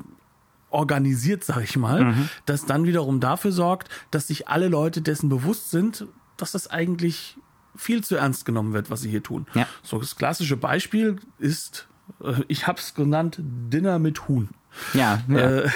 organisiert, 0.71 1.45
sag 1.45 1.63
ich 1.63 1.77
mal, 1.77 2.15
das 2.45 2.67
dann 2.67 2.85
wiederum 2.85 3.21
dafür 3.21 3.53
sorgt, 3.53 3.89
dass 4.11 4.27
sich 4.27 4.49
alle 4.49 4.69
Leute 4.69 5.01
dessen 5.01 5.29
bewusst 5.29 5.71
sind, 5.71 6.07
dass 6.37 6.53
das 6.53 6.69
eigentlich 6.69 7.39
viel 7.77 8.03
zu 8.03 8.17
ernst 8.17 8.45
genommen 8.45 8.73
wird, 8.73 8.91
was 8.91 9.03
sie 9.03 9.11
hier 9.11 9.23
tun. 9.23 9.47
Ja. 9.55 9.67
So 9.83 9.99
das 9.99 10.17
klassische 10.17 10.57
Beispiel 10.57 11.17
ist, 11.39 11.89
äh, 12.23 12.43
ich 12.49 12.67
habe 12.67 12.79
es 12.79 12.95
genannt, 12.95 13.39
Dinner 13.39 13.99
mit 13.99 14.29
Huhn. 14.29 14.51
Ja, 14.95 15.23
ja. 15.29 15.37
Äh, 15.39 15.63
es 15.67 15.73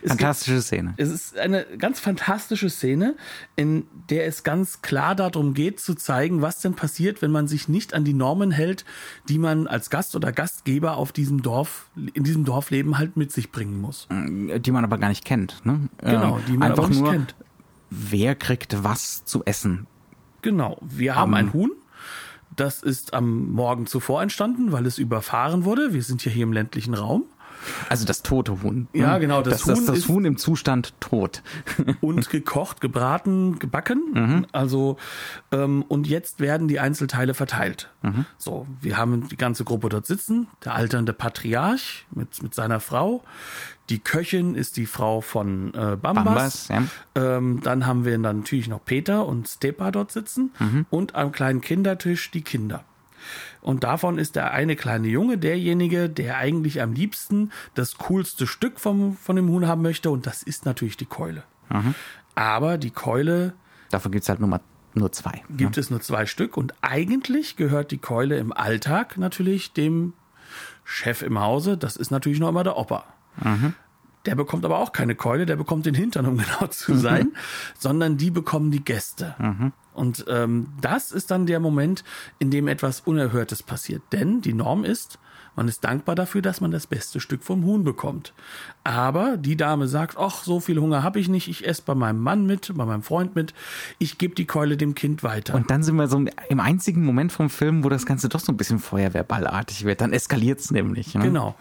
gibt- 0.00 0.08
fantastische 0.10 0.62
Szene. 0.62 0.94
es 0.96 1.10
ist 1.10 1.38
eine 1.38 1.64
ganz 1.78 2.00
fantastische 2.00 2.70
Szene, 2.70 3.16
in 3.56 3.86
der 4.10 4.26
es 4.26 4.42
ganz 4.44 4.80
klar 4.82 5.14
darum 5.14 5.54
geht, 5.54 5.80
zu 5.80 5.94
zeigen, 5.94 6.40
was 6.42 6.60
denn 6.60 6.74
passiert, 6.74 7.20
wenn 7.22 7.30
man 7.30 7.48
sich 7.48 7.68
nicht 7.68 7.94
an 7.94 8.04
die 8.04 8.14
Normen 8.14 8.50
hält, 8.50 8.84
die 9.28 9.38
man 9.38 9.66
als 9.66 9.90
Gast 9.90 10.14
oder 10.16 10.32
Gastgeber 10.32 10.96
auf 10.96 11.12
diesem 11.12 11.42
Dorf, 11.42 11.90
in 12.14 12.24
diesem 12.24 12.44
Dorfleben 12.44 12.98
halt 12.98 13.16
mit 13.16 13.32
sich 13.32 13.50
bringen 13.52 13.80
muss. 13.80 14.08
Die 14.10 14.70
man 14.70 14.84
aber 14.84 14.98
gar 14.98 15.08
nicht 15.08 15.24
kennt. 15.24 15.64
Ne? 15.64 15.88
Genau, 15.98 16.36
Ähm, 16.38 16.42
die 16.48 16.56
man 16.56 16.70
einfach 16.70 16.84
aber 16.84 16.88
nicht 16.90 17.00
nur, 17.02 17.12
kennt. 17.12 17.34
wer 17.90 18.34
kriegt 18.34 18.82
was 18.84 19.24
zu 19.24 19.44
essen. 19.44 19.86
Genau. 20.42 20.78
Wir 20.82 21.14
haben 21.16 21.34
ein 21.34 21.52
Huhn. 21.52 21.70
Das 22.54 22.82
ist 22.82 23.14
am 23.14 23.50
Morgen 23.52 23.86
zuvor 23.86 24.22
entstanden, 24.22 24.72
weil 24.72 24.84
es 24.86 24.98
überfahren 24.98 25.64
wurde. 25.64 25.94
Wir 25.94 26.02
sind 26.02 26.24
ja 26.24 26.30
hier 26.30 26.42
im 26.42 26.52
ländlichen 26.52 26.92
Raum. 26.94 27.24
Also 27.88 28.04
das 28.04 28.22
tote 28.22 28.62
Huhn. 28.62 28.88
Ja, 28.92 29.14
ne? 29.14 29.20
genau, 29.20 29.42
das 29.42 29.60
Das, 29.60 29.66
das, 29.66 29.78
Huhn 29.78 29.86
das 29.86 29.98
ist- 29.98 30.08
Huhn 30.08 30.24
im 30.24 30.36
Zustand 30.36 30.94
tot. 31.00 31.42
und 32.00 32.28
gekocht, 32.30 32.80
gebraten, 32.80 33.58
gebacken. 33.58 34.46
Also 34.52 34.96
ähm, 35.50 35.82
und 35.88 36.06
jetzt 36.06 36.40
werden 36.40 36.68
die 36.68 36.80
Einzelteile 36.80 37.34
verteilt. 37.34 37.88
So, 38.36 38.66
wir 38.80 38.96
haben 38.96 39.28
die 39.28 39.36
ganze 39.36 39.62
Gruppe 39.64 39.88
dort 39.88 40.06
sitzen. 40.06 40.48
Der 40.64 40.74
alternde 40.74 41.12
Patriarch 41.12 42.06
mit 42.10 42.42
mit 42.42 42.54
seiner 42.54 42.80
Frau. 42.80 43.22
Die 43.88 43.98
Köchin 43.98 44.54
ist 44.54 44.76
die 44.76 44.86
Frau 44.86 45.20
von 45.20 45.74
äh, 45.74 45.96
Bambas. 46.00 46.14
Bambas, 46.24 46.68
ja. 46.68 46.82
ähm, 47.14 47.60
dann 47.62 47.86
haben 47.86 48.04
wir 48.04 48.12
dann 48.18 48.38
natürlich 48.38 48.68
noch 48.68 48.84
Peter 48.84 49.26
und 49.26 49.48
Stepa 49.48 49.90
dort 49.90 50.12
sitzen 50.12 50.50
und 50.90 51.14
am 51.14 51.30
kleinen 51.32 51.60
Kindertisch 51.60 52.30
die 52.30 52.42
Kinder. 52.42 52.84
Und 53.62 53.84
davon 53.84 54.18
ist 54.18 54.34
der 54.36 54.52
eine 54.52 54.74
kleine 54.76 55.08
Junge 55.08 55.38
derjenige, 55.38 56.10
der 56.10 56.36
eigentlich 56.36 56.82
am 56.82 56.92
liebsten 56.92 57.52
das 57.74 57.96
coolste 57.96 58.46
Stück 58.46 58.80
vom, 58.80 59.16
von 59.16 59.36
dem 59.36 59.48
Huhn 59.48 59.66
haben 59.66 59.82
möchte. 59.82 60.10
Und 60.10 60.26
das 60.26 60.42
ist 60.42 60.66
natürlich 60.66 60.96
die 60.96 61.06
Keule. 61.06 61.44
Aber 62.34 62.76
die 62.76 62.90
Keule 62.90 63.54
Dafür 63.90 64.10
gibt's 64.10 64.28
halt 64.28 64.40
nur, 64.40 64.48
mal, 64.48 64.60
nur 64.94 65.12
zwei. 65.12 65.42
gibt 65.50 65.78
es 65.78 65.90
nur 65.90 66.00
zwei 66.00 66.26
Stück. 66.26 66.56
Und 66.56 66.74
eigentlich 66.82 67.56
gehört 67.56 67.90
die 67.92 67.98
Keule 67.98 68.36
im 68.38 68.52
Alltag 68.52 69.16
natürlich 69.16 69.72
dem 69.72 70.14
Chef 70.84 71.22
im 71.22 71.38
Hause. 71.38 71.78
Das 71.78 71.96
ist 71.96 72.10
natürlich 72.10 72.40
noch 72.40 72.48
immer 72.48 72.64
der 72.64 72.76
Opa. 72.76 73.04
Der 74.26 74.34
bekommt 74.34 74.64
aber 74.64 74.78
auch 74.78 74.92
keine 74.92 75.14
Keule, 75.14 75.46
der 75.46 75.56
bekommt 75.56 75.86
den 75.86 75.94
Hintern, 75.94 76.26
um 76.26 76.36
genau 76.38 76.66
zu 76.68 76.94
sein, 76.96 77.32
sondern 77.78 78.16
die 78.16 78.30
bekommen 78.30 78.70
die 78.70 78.82
Gäste. 78.84 79.34
Und 79.94 80.24
ähm, 80.28 80.68
das 80.80 81.12
ist 81.12 81.30
dann 81.30 81.46
der 81.46 81.60
Moment, 81.60 82.04
in 82.38 82.50
dem 82.50 82.68
etwas 82.68 83.00
Unerhörtes 83.00 83.62
passiert. 83.62 84.02
Denn 84.12 84.40
die 84.40 84.54
Norm 84.54 84.84
ist, 84.84 85.18
man 85.54 85.68
ist 85.68 85.84
dankbar 85.84 86.14
dafür, 86.14 86.40
dass 86.40 86.60
man 86.60 86.70
das 86.70 86.86
beste 86.86 87.20
Stück 87.20 87.42
vom 87.42 87.64
Huhn 87.64 87.84
bekommt. 87.84 88.32
Aber 88.84 89.36
die 89.36 89.56
Dame 89.56 89.86
sagt, 89.86 90.16
ach, 90.18 90.44
so 90.44 90.60
viel 90.60 90.78
Hunger 90.78 91.02
habe 91.02 91.20
ich 91.20 91.28
nicht, 91.28 91.48
ich 91.48 91.66
esse 91.66 91.82
bei 91.82 91.94
meinem 91.94 92.20
Mann 92.20 92.46
mit, 92.46 92.72
bei 92.74 92.84
meinem 92.84 93.02
Freund 93.02 93.36
mit, 93.36 93.52
ich 93.98 94.18
gebe 94.18 94.34
die 94.34 94.46
Keule 94.46 94.76
dem 94.76 94.94
Kind 94.94 95.22
weiter. 95.22 95.54
Und 95.54 95.70
dann 95.70 95.82
sind 95.82 95.96
wir 95.96 96.08
so 96.08 96.24
im 96.48 96.60
einzigen 96.60 97.04
Moment 97.04 97.32
vom 97.32 97.50
Film, 97.50 97.84
wo 97.84 97.90
das 97.90 98.06
Ganze 98.06 98.28
doch 98.28 98.40
so 98.40 98.50
ein 98.50 98.56
bisschen 98.56 98.78
Feuerwehrballartig 98.78 99.84
wird. 99.84 100.00
Dann 100.00 100.12
eskaliert's 100.12 100.70
nämlich. 100.70 101.14
Ne? 101.14 101.24
Genau. 101.24 101.54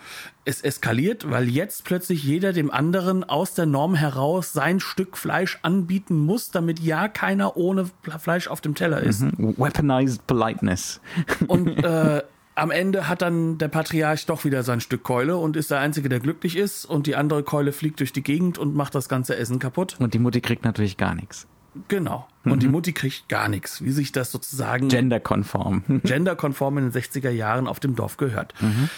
Es 0.46 0.62
eskaliert, 0.62 1.30
weil 1.30 1.50
jetzt 1.50 1.84
plötzlich 1.84 2.24
jeder 2.24 2.54
dem 2.54 2.72
anderen 2.72 3.24
aus 3.24 3.54
der 3.54 3.68
Norm 3.68 3.94
heraus 3.94 4.54
sein 4.54 4.80
Stück 4.80 5.18
Fleisch 5.18 5.60
anbieten 5.62 6.18
muss, 6.18 6.50
damit 6.50 6.80
ja 6.80 7.08
keiner 7.08 7.58
ohne 7.58 7.90
Fleisch 8.20 8.48
auf 8.48 8.62
dem 8.62 8.74
Teller 8.74 9.02
ist. 9.02 9.22
Weaponized 9.38 10.26
Politeness. 10.26 11.00
Und 11.48 11.84
äh, 11.84 12.24
am 12.56 12.72
Ende 12.72 13.08
hat 13.08 13.22
dann 13.22 13.58
der 13.58 13.70
Patriarch 13.70 14.26
doch 14.26 14.44
wieder 14.44 14.64
sein 14.64 14.82
Stück 14.82 15.04
Keule 15.04 15.38
und 15.38 15.56
ist 15.56 15.72
der 15.72 15.80
Einzige, 15.80 16.10
der 16.10 16.20
glücklich 16.20 16.58
ist 16.58 16.86
und 16.86 17.08
die 17.08 17.16
andere 17.16 17.44
Keule 17.44 17.72
fliegt 17.72 18.00
durch 18.00 18.14
die 18.14 18.24
Gegend 18.24 18.58
und 18.58 18.76
macht 18.76 18.96
das 18.96 19.10
ganze 19.10 19.36
Essen 19.36 19.60
kaputt. 19.60 19.96
Und 20.00 20.14
die 20.14 20.20
Mutti 20.20 20.42
kriegt 20.42 20.66
natürlich 20.66 20.98
gar 20.98 21.16
nichts. 21.16 21.48
Genau. 21.88 22.28
Und 22.44 22.56
mhm. 22.56 22.60
die 22.60 22.68
Mutti 22.68 22.92
kriegt 22.92 23.30
gar 23.30 23.48
nichts, 23.48 23.82
wie 23.82 23.92
sich 23.92 24.12
das 24.12 24.32
sozusagen 24.32 24.90
genderkonform 24.90 25.84
genderkonform 26.04 26.80
in 26.80 26.90
den 26.90 27.02
60er 27.02 27.30
Jahren 27.30 27.68
auf 27.68 27.80
dem 27.80 27.96
Dorf 27.96 28.18
gehört. 28.18 28.54
Mhm. 28.62 28.90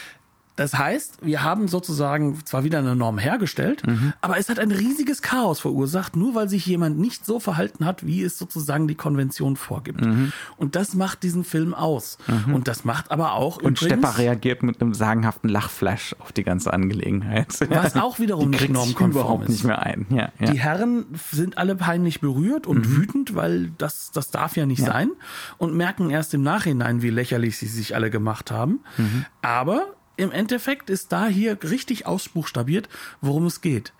Das 0.55 0.77
heißt, 0.77 1.25
wir 1.25 1.41
haben 1.41 1.67
sozusagen 1.67 2.45
zwar 2.45 2.63
wieder 2.63 2.79
eine 2.79 2.95
Norm 2.95 3.17
hergestellt, 3.17 3.85
mhm. 3.87 4.13
aber 4.21 4.37
es 4.37 4.49
hat 4.49 4.59
ein 4.59 4.71
riesiges 4.71 5.23
Chaos 5.23 5.59
verursacht, 5.59 6.15
nur 6.15 6.35
weil 6.35 6.47
sich 6.47 6.65
jemand 6.67 6.99
nicht 6.99 7.25
so 7.25 7.39
verhalten 7.39 7.85
hat, 7.85 8.05
wie 8.05 8.21
es 8.21 8.37
sozusagen 8.37 8.87
die 8.87 8.93
Konvention 8.93 9.55
vorgibt. 9.55 10.05
Mhm. 10.05 10.31
Und 10.57 10.75
das 10.75 10.93
macht 10.93 11.23
diesen 11.23 11.43
Film 11.43 11.73
aus. 11.73 12.19
Mhm. 12.27 12.53
Und 12.53 12.67
das 12.67 12.85
macht 12.85 13.09
aber 13.09 13.33
auch 13.33 13.57
Und 13.63 13.79
Stepper 13.79 14.19
reagiert 14.19 14.61
mit 14.61 14.79
einem 14.79 14.93
sagenhaften 14.93 15.49
Lachflash 15.49 16.15
auf 16.19 16.31
die 16.31 16.43
ganze 16.43 16.71
Angelegenheit. 16.71 17.47
Was 17.69 17.95
auch 17.95 18.19
wiederum 18.19 18.51
die 18.51 18.59
nicht 18.59 18.69
normkonform 18.69 19.11
überhaupt 19.11 19.43
ist. 19.45 19.49
nicht 19.49 19.63
mehr 19.63 19.81
ein. 19.81 20.05
Ja, 20.11 20.31
ja. 20.39 20.51
Die 20.51 20.59
Herren 20.59 21.05
sind 21.31 21.57
alle 21.57 21.75
peinlich 21.75 22.21
berührt 22.21 22.67
und 22.67 22.87
mhm. 22.87 22.95
wütend, 22.95 23.35
weil 23.35 23.71
das, 23.79 24.11
das 24.11 24.29
darf 24.29 24.55
ja 24.55 24.67
nicht 24.67 24.81
ja. 24.81 24.85
sein 24.85 25.09
und 25.57 25.73
merken 25.75 26.11
erst 26.11 26.35
im 26.35 26.43
Nachhinein, 26.43 27.01
wie 27.01 27.09
lächerlich 27.09 27.57
sie 27.57 27.65
sich 27.65 27.95
alle 27.95 28.11
gemacht 28.11 28.51
haben. 28.51 28.81
Mhm. 28.97 29.25
Aber 29.41 29.87
im 30.15 30.31
Endeffekt 30.31 30.89
ist 30.89 31.11
da 31.11 31.27
hier 31.27 31.57
richtig 31.63 32.05
ausbuchstabiert, 32.05 32.89
worum 33.21 33.45
es 33.45 33.61
geht. 33.61 33.93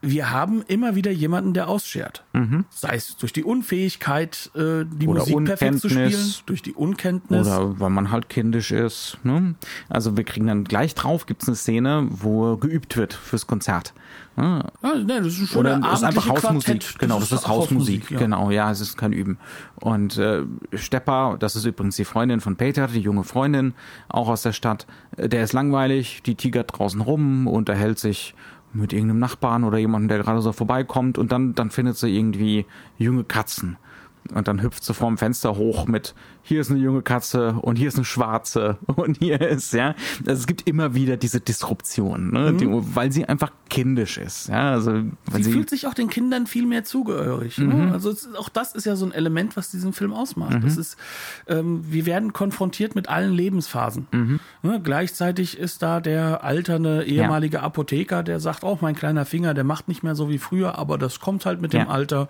Wir 0.00 0.30
haben 0.30 0.62
immer 0.62 0.94
wieder 0.94 1.10
jemanden, 1.10 1.54
der 1.54 1.68
ausschert. 1.68 2.24
Mhm. 2.32 2.64
Sei 2.70 2.94
es 2.94 3.16
durch 3.16 3.32
die 3.32 3.42
Unfähigkeit, 3.42 4.50
äh, 4.54 4.84
die 4.84 5.08
oder 5.08 5.20
Musik 5.20 5.44
perfekt 5.44 5.80
zu 5.80 5.88
spielen, 5.88 6.34
durch 6.46 6.62
die 6.62 6.72
Unkenntnis. 6.72 7.46
Oder 7.46 7.80
weil 7.80 7.90
man 7.90 8.10
halt 8.12 8.28
kindisch 8.28 8.70
ist. 8.70 9.18
Ne? 9.24 9.56
Also 9.88 10.16
wir 10.16 10.24
kriegen 10.24 10.46
dann 10.46 10.64
gleich 10.64 10.94
drauf, 10.94 11.26
gibt 11.26 11.42
es 11.42 11.48
eine 11.48 11.56
Szene, 11.56 12.06
wo 12.10 12.56
geübt 12.56 12.96
wird 12.96 13.12
fürs 13.12 13.46
Konzert. 13.46 13.92
Ah. 14.36 14.70
Ja, 14.84 14.94
nee, 14.94 15.18
das 15.18 15.26
ist 15.26 15.48
schon 15.48 15.60
Oder 15.60 15.78
ist 15.92 16.04
einfach 16.04 16.28
Hausmusik. 16.28 16.80
Quartett. 16.80 16.98
Genau, 17.00 17.18
das, 17.18 17.30
das 17.30 17.40
ist, 17.40 17.48
Hausmusik. 17.48 18.02
Hausmusik 18.02 18.10
ja. 18.12 18.18
Genau, 18.18 18.50
ja, 18.52 18.70
es 18.70 18.80
ist 18.80 18.96
kein 18.96 19.12
Üben. 19.12 19.38
Und 19.80 20.16
äh, 20.16 20.42
Stepper, 20.74 21.36
das 21.40 21.56
ist 21.56 21.64
übrigens 21.64 21.96
die 21.96 22.04
Freundin 22.04 22.40
von 22.40 22.54
Peter, 22.54 22.86
die 22.86 23.00
junge 23.00 23.24
Freundin, 23.24 23.74
auch 24.08 24.28
aus 24.28 24.42
der 24.42 24.52
Stadt. 24.52 24.86
Äh, 25.16 25.28
der 25.28 25.42
ist 25.42 25.54
langweilig, 25.54 26.22
die 26.24 26.36
tigert 26.36 26.78
draußen 26.78 27.00
rum, 27.00 27.48
unterhält 27.48 27.98
sich 27.98 28.36
mit 28.78 28.92
irgendeinem 28.92 29.18
Nachbarn 29.18 29.64
oder 29.64 29.78
jemandem, 29.78 30.08
der 30.08 30.18
gerade 30.18 30.40
so 30.40 30.52
vorbeikommt 30.52 31.18
und 31.18 31.32
dann, 31.32 31.54
dann 31.54 31.70
findet 31.70 31.96
sie 31.96 32.16
irgendwie 32.16 32.66
junge 32.96 33.24
Katzen. 33.24 33.76
Und 34.34 34.46
dann 34.46 34.62
hüpft 34.62 34.84
sie 34.84 34.92
vorm 34.94 35.16
Fenster 35.16 35.56
hoch 35.56 35.86
mit 35.86 36.14
hier 36.48 36.62
ist 36.62 36.70
eine 36.70 36.80
junge 36.80 37.02
Katze 37.02 37.52
und 37.60 37.76
hier 37.76 37.88
ist 37.88 37.96
eine 37.96 38.06
schwarze 38.06 38.78
und 38.86 39.18
hier 39.18 39.40
ist, 39.40 39.74
ja. 39.74 39.94
Also 40.20 40.40
es 40.40 40.46
gibt 40.46 40.66
immer 40.66 40.94
wieder 40.94 41.18
diese 41.18 41.40
Disruption, 41.40 42.32
ne? 42.32 42.52
Mhm. 42.52 42.58
Die, 42.58 42.66
weil 42.94 43.12
sie 43.12 43.26
einfach 43.26 43.52
kindisch 43.68 44.16
ist, 44.16 44.48
ja. 44.48 44.72
Also, 44.72 44.92
sie, 44.92 45.42
sie, 45.42 45.52
fühlt 45.52 45.68
sich 45.68 45.86
auch 45.86 45.92
den 45.92 46.08
Kindern 46.08 46.46
viel 46.46 46.64
mehr 46.64 46.84
zugehörig. 46.84 47.58
Ne? 47.58 47.66
Mhm. 47.66 47.84
Ne? 47.86 47.92
Also 47.92 48.10
es, 48.10 48.34
auch 48.34 48.48
das 48.48 48.74
ist 48.74 48.86
ja 48.86 48.96
so 48.96 49.04
ein 49.04 49.12
Element, 49.12 49.56
was 49.58 49.70
diesen 49.70 49.92
Film 49.92 50.14
ausmacht. 50.14 50.54
Mhm. 50.54 50.62
Das 50.62 50.78
ist, 50.78 50.96
ähm, 51.48 51.84
wir 51.86 52.06
werden 52.06 52.32
konfrontiert 52.32 52.94
mit 52.94 53.10
allen 53.10 53.34
Lebensphasen. 53.34 54.06
Mhm. 54.10 54.40
Ne? 54.62 54.80
Gleichzeitig 54.82 55.58
ist 55.58 55.82
da 55.82 56.00
der 56.00 56.44
alterne 56.44 57.04
ehemalige 57.04 57.58
ja. 57.58 57.62
Apotheker, 57.62 58.22
der 58.22 58.40
sagt, 58.40 58.64
oh, 58.64 58.78
mein 58.80 58.94
kleiner 58.94 59.26
Finger, 59.26 59.52
der 59.52 59.64
macht 59.64 59.88
nicht 59.88 60.02
mehr 60.02 60.14
so 60.14 60.30
wie 60.30 60.38
früher, 60.38 60.78
aber 60.78 60.96
das 60.96 61.20
kommt 61.20 61.44
halt 61.44 61.60
mit 61.60 61.74
dem 61.74 61.80
ja. 61.80 61.88
Alter. 61.88 62.28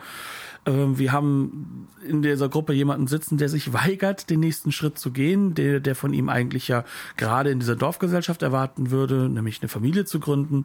Ähm, 0.68 0.98
wir 0.98 1.12
haben 1.12 1.88
in 2.07 2.22
dieser 2.22 2.48
Gruppe 2.48 2.72
jemanden 2.72 3.07
sitzen, 3.07 3.38
der 3.38 3.48
sich 3.48 3.72
weigert, 3.72 4.07
den 4.14 4.40
nächsten 4.40 4.72
Schritt 4.72 4.98
zu 4.98 5.10
gehen, 5.10 5.54
der, 5.54 5.80
der 5.80 5.94
von 5.94 6.12
ihm 6.12 6.28
eigentlich 6.28 6.68
ja 6.68 6.84
gerade 7.16 7.50
in 7.50 7.60
dieser 7.60 7.76
Dorfgesellschaft 7.76 8.42
erwarten 8.42 8.90
würde, 8.90 9.28
nämlich 9.28 9.60
eine 9.60 9.68
Familie 9.68 10.04
zu 10.04 10.20
gründen. 10.20 10.64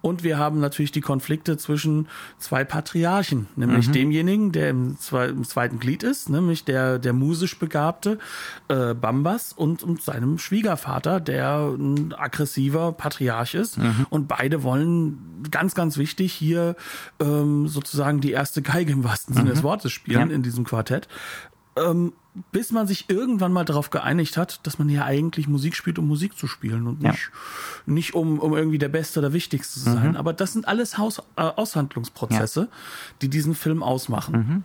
Und 0.00 0.22
wir 0.22 0.38
haben 0.38 0.60
natürlich 0.60 0.92
die 0.92 1.00
Konflikte 1.00 1.56
zwischen 1.56 2.08
zwei 2.38 2.64
Patriarchen, 2.64 3.48
nämlich 3.56 3.88
mhm. 3.88 3.92
demjenigen, 3.92 4.52
der 4.52 4.70
im, 4.70 4.98
zwei, 4.98 5.26
im, 5.26 5.44
zweiten 5.44 5.78
Glied 5.78 6.02
ist, 6.02 6.28
nämlich 6.28 6.64
der, 6.64 6.98
der 6.98 7.12
musisch 7.12 7.58
Begabte 7.58 8.18
äh, 8.68 8.94
Bambas 8.94 9.52
und, 9.52 9.82
und 9.82 10.02
seinem 10.02 10.38
Schwiegervater, 10.38 11.20
der 11.20 11.74
ein 11.76 12.14
aggressiver 12.14 12.92
Patriarch 12.92 13.54
ist. 13.54 13.78
Mhm. 13.78 14.06
Und 14.10 14.28
beide 14.28 14.62
wollen 14.62 15.42
ganz, 15.50 15.74
ganz 15.74 15.98
wichtig 15.98 16.32
hier 16.32 16.76
ähm, 17.20 17.68
sozusagen 17.68 18.20
die 18.20 18.32
erste 18.32 18.62
Geige 18.62 18.92
im 18.92 19.04
wahrsten 19.04 19.34
Sinne 19.34 19.50
mhm. 19.50 19.54
des 19.54 19.62
Wortes 19.62 19.92
spielen 19.92 20.30
ja. 20.30 20.34
in 20.34 20.42
diesem 20.42 20.64
Quartett. 20.64 21.08
Ähm, 21.76 22.12
bis 22.50 22.72
man 22.72 22.86
sich 22.86 23.10
irgendwann 23.10 23.52
mal 23.52 23.64
darauf 23.64 23.90
geeinigt 23.90 24.36
hat, 24.36 24.66
dass 24.66 24.78
man 24.78 24.88
ja 24.88 25.04
eigentlich 25.04 25.48
Musik 25.48 25.76
spielt, 25.76 25.98
um 25.98 26.08
Musik 26.08 26.36
zu 26.36 26.46
spielen 26.46 26.86
und 26.86 27.02
nicht, 27.02 27.30
ja. 27.30 27.92
nicht 27.92 28.14
um, 28.14 28.38
um 28.38 28.56
irgendwie 28.56 28.78
der 28.78 28.88
Beste 28.88 29.20
oder 29.20 29.32
Wichtigste 29.34 29.80
zu 29.80 29.90
sein. 29.90 30.12
Mhm. 30.12 30.16
Aber 30.16 30.32
das 30.32 30.54
sind 30.54 30.66
alles 30.66 30.96
Haus, 30.96 31.18
äh, 31.36 31.42
Aushandlungsprozesse, 31.42 32.60
ja. 32.60 32.68
die 33.20 33.28
diesen 33.28 33.54
Film 33.54 33.82
ausmachen. 33.82 34.34
Mhm. 34.34 34.64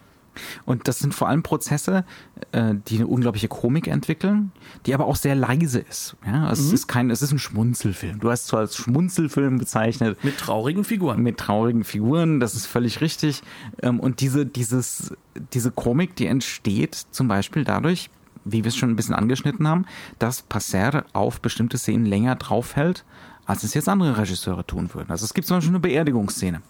Und 0.65 0.88
das 0.88 1.00
sind 1.00 1.13
vor 1.13 1.28
allem 1.28 1.43
Prozesse, 1.43 2.06
äh, 2.52 2.73
die 2.88 2.97
eine 2.97 3.08
unglaubliche 3.08 3.47
Komik 3.47 3.88
entwickeln, 3.88 4.52
die 4.86 4.93
aber 4.93 5.06
auch 5.06 5.15
sehr 5.15 5.36
leise 5.36 5.80
ist. 5.80 6.15
Ja, 6.26 6.52
es 6.52 6.67
mhm. 6.67 6.73
ist 6.73 6.88
kein, 6.88 7.10
es 7.10 7.21
ist 7.21 7.32
ein 7.32 7.39
Schmunzelfilm. 7.39 8.19
Du 8.19 8.30
hast 8.30 8.41
es 8.41 8.47
zwar 8.47 8.62
als 8.62 8.76
Schmunzelfilm 8.76 9.58
bezeichnet. 9.58 10.23
Mit 10.23 10.38
traurigen 10.38 10.84
Figuren. 10.84 11.21
Mit 11.21 11.38
traurigen 11.38 11.84
Figuren, 11.84 12.39
das 12.39 12.56
ist 12.56 12.65
völlig 12.65 13.02
richtig. 13.02 13.41
Ähm, 13.82 14.00
und 14.00 14.21
diese, 14.21 14.45
dieses, 14.45 15.13
diese 15.54 15.71
Komik, 15.71 16.15
die 16.15 16.28
entsteht 16.28 16.95
zum 17.12 17.28
Beispiel 17.28 17.63
dadurch, 17.63 18.10
wie 18.52 18.63
wir 18.63 18.69
es 18.69 18.76
schon 18.76 18.89
ein 18.89 18.95
bisschen 18.95 19.15
angeschnitten 19.15 19.67
haben, 19.67 19.86
dass 20.19 20.41
Passer 20.41 21.06
auf 21.13 21.41
bestimmte 21.41 21.78
Szenen 21.78 22.06
länger 22.06 22.36
draufhält, 22.36 23.04
als 23.47 23.63
es 23.63 23.73
jetzt 23.73 23.88
andere 23.88 24.17
Regisseure 24.17 24.67
tun 24.67 24.93
würden. 24.93 25.10
Also 25.10 25.23
es 25.23 25.33
gibt 25.33 25.47
zum 25.47 25.57
Beispiel 25.57 25.71
eine 25.71 25.79
Beerdigungsszene. 25.79 26.62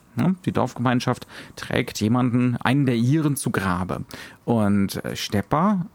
Die 0.45 0.51
Dorfgemeinschaft 0.51 1.27
trägt 1.55 1.99
jemanden, 1.99 2.55
einen 2.57 2.85
der 2.85 2.95
ihren, 2.95 3.35
zu 3.35 3.49
Grabe. 3.51 4.03
Und 4.45 5.03
äh, 5.03 5.15
Stepper 5.15 5.87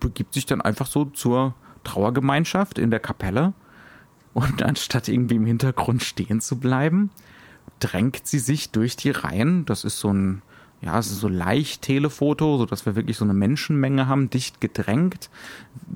begibt 0.00 0.34
sich 0.34 0.44
dann 0.46 0.60
einfach 0.60 0.86
so 0.86 1.06
zur 1.06 1.54
Trauergemeinschaft 1.84 2.78
in 2.78 2.90
der 2.90 3.00
Kapelle. 3.00 3.52
Und 4.32 4.62
anstatt 4.62 5.08
irgendwie 5.08 5.36
im 5.36 5.46
Hintergrund 5.46 6.02
stehen 6.02 6.40
zu 6.40 6.58
bleiben, 6.58 7.10
drängt 7.78 8.26
sie 8.26 8.40
sich 8.40 8.70
durch 8.70 8.96
die 8.96 9.10
Reihen. 9.10 9.64
Das 9.66 9.84
ist 9.84 10.00
so 10.00 10.12
ein 10.12 10.42
ja, 10.84 10.98
es 10.98 11.10
ist 11.10 11.20
so 11.20 11.28
leicht 11.28 11.82
Telefoto, 11.82 12.58
so 12.58 12.66
dass 12.66 12.84
wir 12.84 12.94
wirklich 12.94 13.16
so 13.16 13.24
eine 13.24 13.32
Menschenmenge 13.32 14.06
haben, 14.06 14.28
dicht 14.28 14.60
gedrängt, 14.60 15.30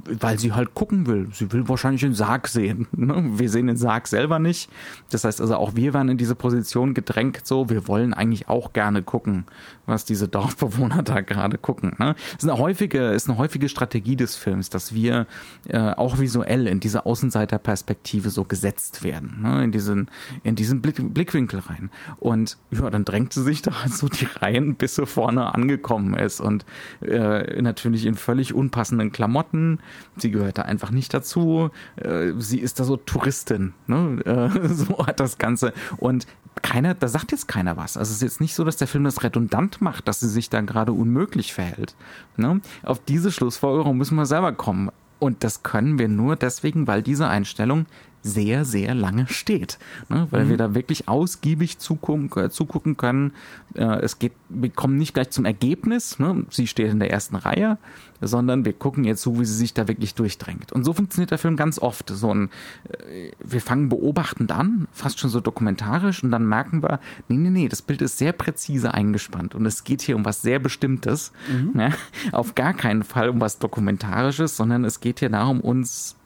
weil 0.05 0.38
sie 0.38 0.53
halt 0.53 0.75
gucken 0.75 1.07
will. 1.07 1.29
Sie 1.33 1.53
will 1.53 1.69
wahrscheinlich 1.69 2.01
den 2.01 2.14
Sarg 2.14 2.49
sehen. 2.49 2.87
Ne? 2.99 3.38
Wir 3.38 3.49
sehen 3.49 3.69
den 3.69 3.77
Sarg 3.77 4.09
selber 4.09 4.38
nicht. 4.38 4.69
Das 5.11 5.25
heißt 5.25 5.41
also 5.41 5.57
auch 5.57 5.77
wir 5.77 5.95
werden 5.95 6.09
in 6.09 6.19
diese 6.19 6.35
Position 6.35 6.95
gedrängt 6.95 7.47
so. 7.47 7.71
Wir 7.71 7.87
wollen 7.87 8.12
eigentlich 8.12 8.49
auch 8.49 8.73
gerne 8.73 9.03
gucken, 9.03 9.45
was 9.87 10.05
diese 10.05 10.27
Dorfbewohner 10.29 11.03
da 11.03 11.21
gerade 11.21 11.59
gucken. 11.59 11.95
Ne? 11.99 12.14
Das 12.33 12.45
ist 12.45 12.51
eine 12.51 12.59
häufige, 12.59 13.11
ist 13.11 13.29
eine 13.29 13.38
häufige 13.38 13.69
Strategie 13.69 14.17
des 14.17 14.37
Films, 14.37 14.69
dass 14.69 14.95
wir 14.95 15.27
äh, 15.69 15.79
auch 15.79 16.19
visuell 16.19 16.67
in 16.67 16.81
diese 16.81 17.07
Außenseiterperspektive 17.07 18.31
so 18.31 18.45
gesetzt 18.45 19.05
werden, 19.05 19.38
ne? 19.43 19.64
in 19.64 19.73
diesen, 19.73 20.11
in 20.43 20.57
diesen 20.57 20.83
Blick, 20.83 20.97
Blickwinkel 21.14 21.61
rein. 21.61 21.91
Und 22.19 22.59
ja, 22.71 22.91
dann 22.91 23.05
drängt 23.05 23.33
sie 23.33 23.43
sich 23.43 23.62
da 23.62 23.83
halt 23.83 23.95
so 23.95 24.09
die 24.09 24.27
Reihen 24.41 24.78
bis 24.79 24.95
sie 24.97 25.07
vorne 25.07 25.55
angekommen 25.55 26.14
ist 26.14 26.41
und 26.41 26.64
äh, 27.01 27.61
natürlich 27.61 28.07
in 28.07 28.14
völlig 28.14 28.55
unpassenden 28.55 29.12
Klamotten. 29.12 29.81
Sie 30.17 30.31
gehört 30.31 30.59
da 30.59 30.62
einfach 30.62 30.91
nicht 30.91 31.12
dazu. 31.12 31.71
Äh, 31.97 32.33
sie 32.38 32.61
ist 32.61 32.81
da 32.81 32.85
so 32.85 32.97
Touristin. 32.97 33.75
Ne? 33.87 34.21
Äh, 34.25 34.69
so 34.75 35.07
hat 35.07 35.21
das 35.21 35.38
Ganze. 35.38 35.73
Und 35.97 36.27
keiner, 36.62 36.95
da 36.95 37.09
sagt 37.09 37.33
jetzt 37.33 37.49
keiner 37.49 37.77
was. 37.77 37.97
Also 37.97 38.11
es 38.11 38.17
ist 38.17 38.23
jetzt 38.23 38.41
nicht 38.41 38.55
so, 38.55 38.64
dass 38.64 38.77
der 38.77 38.88
Film 38.88 39.05
das 39.05 39.23
redundant 39.23 39.81
macht, 39.81 40.09
dass 40.09 40.21
sie 40.21 40.29
sich 40.29 40.51
da 40.51 40.61
gerade 40.61 40.93
unmöglich 40.93 41.53
verhält. 41.53 41.95
Ne? 42.37 42.61
Auf 42.83 43.01
diese 43.05 43.31
Schlussfolgerung 43.33 43.97
müssen 43.97 44.17
wir 44.17 44.27
selber 44.27 44.53
kommen. 44.53 44.91
Und 45.19 45.43
das 45.43 45.62
können 45.64 45.99
wir 45.99 46.09
nur 46.09 46.37
deswegen, 46.37 46.87
weil 46.87 47.03
diese 47.03 47.29
Einstellung 47.29 47.87
sehr, 48.29 48.64
sehr 48.64 48.95
lange 48.95 49.27
steht. 49.29 49.79
Ne? 50.09 50.27
Weil 50.31 50.45
mhm. 50.45 50.51
wir 50.51 50.57
da 50.57 50.75
wirklich 50.75 51.09
ausgiebig 51.09 51.79
zugucken, 51.79 52.31
äh, 52.37 52.51
zugucken 52.51 52.97
können. 52.97 53.33
Äh, 53.75 54.01
es 54.01 54.19
geht, 54.19 54.33
wir 54.49 54.71
kommen 54.71 54.97
nicht 54.97 55.14
gleich 55.14 55.31
zum 55.31 55.45
Ergebnis, 55.45 56.19
ne? 56.19 56.45
sie 56.51 56.67
steht 56.67 56.91
in 56.91 57.01
der 57.01 57.11
ersten 57.11 57.37
Reihe, 57.37 57.79
sondern 58.21 58.64
wir 58.64 58.73
gucken 58.73 59.05
jetzt 59.05 59.23
zu, 59.23 59.38
wie 59.38 59.45
sie 59.45 59.55
sich 59.55 59.75
da 59.75 59.88
wirklich 59.88 60.14
durchdrängt. 60.14 60.73
Und 60.73 60.85
so 60.85 60.93
funktioniert 60.93 61.31
der 61.31 61.38
Film 61.38 61.57
ganz 61.57 61.79
oft. 61.79 62.11
So 62.11 62.33
ein, 62.33 62.51
äh, 62.88 63.31
wir 63.43 63.61
fangen 63.61 63.88
beobachtend 63.88 64.53
an, 64.53 64.88
fast 64.93 65.21
schon 65.21 65.31
so 65.31 65.41
dokumentarisch, 65.41 66.23
und 66.23 66.31
dann 66.31 66.47
merken 66.47 66.83
wir, 66.83 67.01
nee, 67.29 67.37
nee, 67.37 67.51
nee, 67.51 67.69
das 67.69 67.83
Bild 67.83 68.03
ist 68.03 68.19
sehr 68.19 68.33
präzise 68.33 68.95
eingespannt 68.95 69.55
und 69.55 69.67
es 69.67 69.85
geht 69.85 70.03
hier 70.03 70.17
um 70.17 70.25
was 70.25 70.43
sehr 70.43 70.59
Bestimmtes. 70.59 71.33
Mhm. 71.51 71.79
Ja? 71.79 71.91
Auf 72.33 72.55
gar 72.55 72.75
keinen 72.75 73.03
Fall 73.03 73.29
um 73.29 73.41
was 73.41 73.59
Dokumentarisches, 73.59 74.57
sondern 74.57 74.85
es 74.85 75.01
geht 75.01 75.21
hier 75.21 75.31
darum, 75.31 75.61
uns 75.61 76.18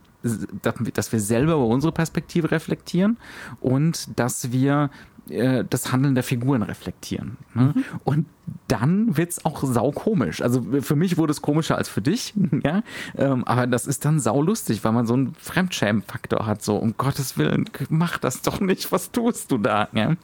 dass 0.62 1.12
wir 1.12 1.20
selber 1.20 1.54
über 1.54 1.66
unsere 1.66 1.92
Perspektive 1.92 2.50
reflektieren 2.50 3.18
und 3.60 4.18
dass 4.18 4.52
wir 4.52 4.90
äh, 5.28 5.64
das 5.68 5.92
Handeln 5.92 6.14
der 6.14 6.24
Figuren 6.24 6.62
reflektieren. 6.62 7.36
Ne? 7.54 7.74
Mhm. 7.74 7.84
Und 8.04 8.26
dann 8.68 9.16
wird's 9.16 9.44
auch 9.44 9.62
saukomisch. 9.62 10.40
Also 10.42 10.62
für 10.80 10.96
mich 10.96 11.16
wurde 11.18 11.30
es 11.32 11.42
komischer 11.42 11.76
als 11.76 11.88
für 11.88 12.02
dich, 12.02 12.34
ja. 12.64 12.82
Ähm, 13.16 13.44
aber 13.44 13.66
das 13.66 13.86
ist 13.86 14.04
dann 14.04 14.18
saulustig, 14.20 14.82
weil 14.84 14.92
man 14.92 15.06
so 15.06 15.14
einen 15.14 15.34
Fremdschämen-Faktor 15.34 16.46
hat. 16.46 16.62
So, 16.62 16.76
um 16.76 16.96
Gottes 16.96 17.36
Willen, 17.38 17.68
mach 17.88 18.18
das 18.18 18.42
doch 18.42 18.60
nicht, 18.60 18.92
was 18.92 19.10
tust 19.12 19.50
du 19.52 19.58
da? 19.58 19.88
Ja, 19.92 20.16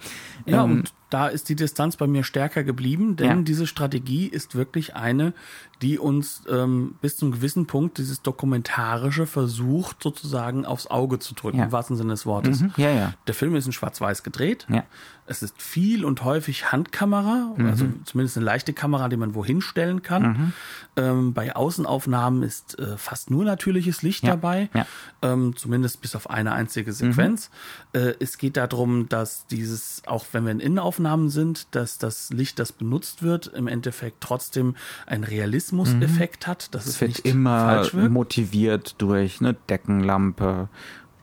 ja 0.46 0.64
ähm, 0.64 0.70
und 0.72 0.94
da 1.10 1.28
ist 1.28 1.48
die 1.48 1.56
Distanz 1.56 1.96
bei 1.96 2.06
mir 2.06 2.22
stärker 2.22 2.64
geblieben, 2.64 3.16
denn 3.16 3.26
Ja. 3.26 3.42
diese 3.42 3.66
Strategie 3.66 4.26
ist 4.26 4.54
wirklich 4.54 4.94
eine, 4.94 5.32
die 5.80 5.98
uns 5.98 6.42
ähm, 6.50 6.96
bis 7.00 7.16
zum 7.16 7.32
gewissen 7.32 7.66
Punkt 7.66 7.96
dieses 7.96 8.20
Dokumentarische 8.20 9.24
versucht, 9.26 10.02
sozusagen 10.02 10.66
aufs 10.66 10.86
Auge 10.88 11.18
zu 11.18 11.34
drücken, 11.34 11.58
Ja. 11.58 11.64
im 11.64 11.72
wahrsten 11.72 11.96
Sinne 11.96 12.10
des 12.10 12.26
Wortes. 12.26 12.60
Mhm, 12.60 12.72
ja, 12.76 12.90
ja. 12.90 13.14
Der 13.26 13.34
Film 13.34 13.54
ist 13.56 13.64
in 13.66 13.72
Schwarz-Weiß 13.72 14.22
gedreht. 14.22 14.66
Ja. 14.68 14.84
Es 15.24 15.42
ist 15.42 15.60
viel 15.60 16.04
und 16.04 16.24
häufig 16.24 16.72
Handkamera, 16.72 17.52
also 17.58 17.84
Mhm. 17.84 18.00
Zumindest 18.08 18.36
eine 18.36 18.46
leichte 18.46 18.72
Kamera, 18.72 19.08
die 19.08 19.16
man 19.16 19.34
wohin 19.34 19.60
stellen 19.60 20.02
kann. 20.02 20.52
Ähm, 20.96 21.32
bei 21.34 21.54
Außenaufnahmen 21.54 22.42
ist 22.42 22.78
äh, 22.78 22.96
fast 22.96 23.30
nur 23.30 23.44
natürliches 23.44 24.02
Licht 24.02 24.24
Ja, 24.24 24.30
dabei, 24.30 24.70
ja. 24.74 24.86
ähm, 25.22 25.54
zumindest 25.56 26.00
bis 26.00 26.16
auf 26.16 26.30
eine 26.30 26.52
einzige 26.52 26.92
Sequenz. 26.92 27.50
Äh, 27.92 28.14
es 28.20 28.38
geht 28.38 28.56
darum, 28.56 29.08
dass 29.08 29.46
dieses, 29.46 30.02
auch 30.06 30.24
wenn 30.32 30.44
wir 30.44 30.52
in 30.52 30.60
Innenaufnahmen 30.60 31.28
sind, 31.28 31.74
dass 31.74 31.98
das 31.98 32.30
Licht, 32.30 32.58
das 32.58 32.72
benutzt 32.72 33.22
wird, 33.22 33.46
im 33.48 33.68
Endeffekt 33.68 34.20
trotzdem 34.20 34.74
einen 35.06 35.24
Realismus-Effekt 35.24 36.46
hat, 36.46 36.74
dass 36.74 36.86
es, 36.86 37.00
wird 37.00 37.10
nicht 37.10 37.26
immer 37.26 37.86
motiviert 38.08 38.96
durch 38.98 39.40
eine 39.40 39.54
Deckenlampe, 39.54 40.68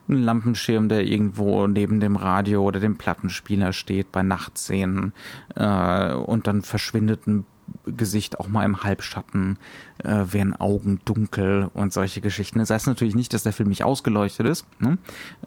einen 0.07 0.23
Lampenschirm, 0.23 0.89
der 0.89 1.05
irgendwo 1.05 1.67
neben 1.67 1.99
dem 1.99 2.15
Radio 2.15 2.63
oder 2.63 2.79
dem 2.79 2.97
Plattenspieler 2.97 3.73
steht 3.73 4.11
bei 4.11 4.23
Nachtszenen 4.23 5.13
äh, 5.55 6.13
und 6.13 6.47
dann 6.47 6.61
verschwindet 6.61 7.27
ein 7.27 7.45
Gesicht 7.85 8.39
auch 8.39 8.47
mal 8.47 8.65
im 8.65 8.83
Halbschatten, 8.83 9.57
äh, 10.03 10.25
werden 10.31 10.55
Augen 10.55 10.99
dunkel 11.05 11.69
und 11.73 11.93
solche 11.93 12.21
Geschichten. 12.21 12.59
Das 12.59 12.69
heißt 12.69 12.87
natürlich 12.87 13.15
nicht, 13.15 13.33
dass 13.33 13.43
der 13.43 13.53
Film 13.53 13.69
nicht 13.69 13.83
ausgeleuchtet 13.83 14.47
ist, 14.47 14.65
ne? 14.79 14.97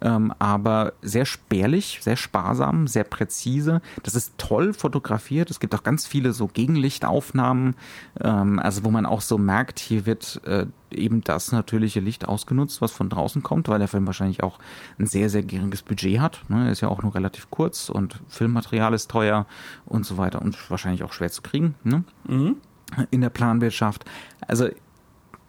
ähm, 0.00 0.32
aber 0.38 0.92
sehr 1.02 1.26
spärlich, 1.26 1.98
sehr 2.00 2.16
sparsam, 2.16 2.86
sehr 2.86 3.04
präzise. 3.04 3.80
Das 4.02 4.14
ist 4.14 4.34
toll 4.38 4.72
fotografiert. 4.72 5.50
Es 5.50 5.61
gibt 5.61 5.74
auch 5.74 5.82
ganz 5.82 6.06
viele 6.06 6.32
so 6.32 6.46
Gegenlichtaufnahmen, 6.48 7.74
ähm, 8.20 8.59
also 8.59 8.84
wo 8.84 8.90
man 8.90 9.06
auch 9.06 9.20
so 9.20 9.38
merkt, 9.38 9.78
hier 9.80 10.06
wird 10.06 10.40
äh, 10.44 10.66
eben 10.91 11.22
das 11.22 11.53
natürliche 11.53 12.01
Licht 12.01 12.26
ausgenutzt, 12.26 12.80
was 12.80 12.93
von 12.93 13.09
draußen 13.09 13.43
kommt, 13.43 13.68
weil 13.68 13.78
der 13.78 13.89
Film 13.89 14.07
wahrscheinlich 14.07 14.43
auch 14.43 14.59
ein 14.99 15.07
sehr, 15.07 15.30
sehr 15.30 15.43
geringes 15.43 15.82
Budget 15.82 16.20
hat. 16.20 16.41
Ne? 16.49 16.66
Er 16.66 16.72
ist 16.72 16.80
ja 16.80 16.89
auch 16.89 17.03
nur 17.03 17.14
relativ 17.14 17.51
kurz 17.51 17.89
und 17.89 18.20
Filmmaterial 18.28 18.95
ist 18.95 19.11
teuer 19.11 19.47
und 19.86 20.07
so 20.07 20.16
weiter 20.16 20.41
und 20.43 20.70
wahrscheinlich 20.70 21.03
auch 21.03 21.12
schwer 21.12 21.30
zu 21.30 21.43
kriegen 21.43 21.74
ne? 21.84 22.05
in 23.11 23.20
der 23.20 23.30
Planwirtschaft. 23.30 24.05
Also 24.47 24.68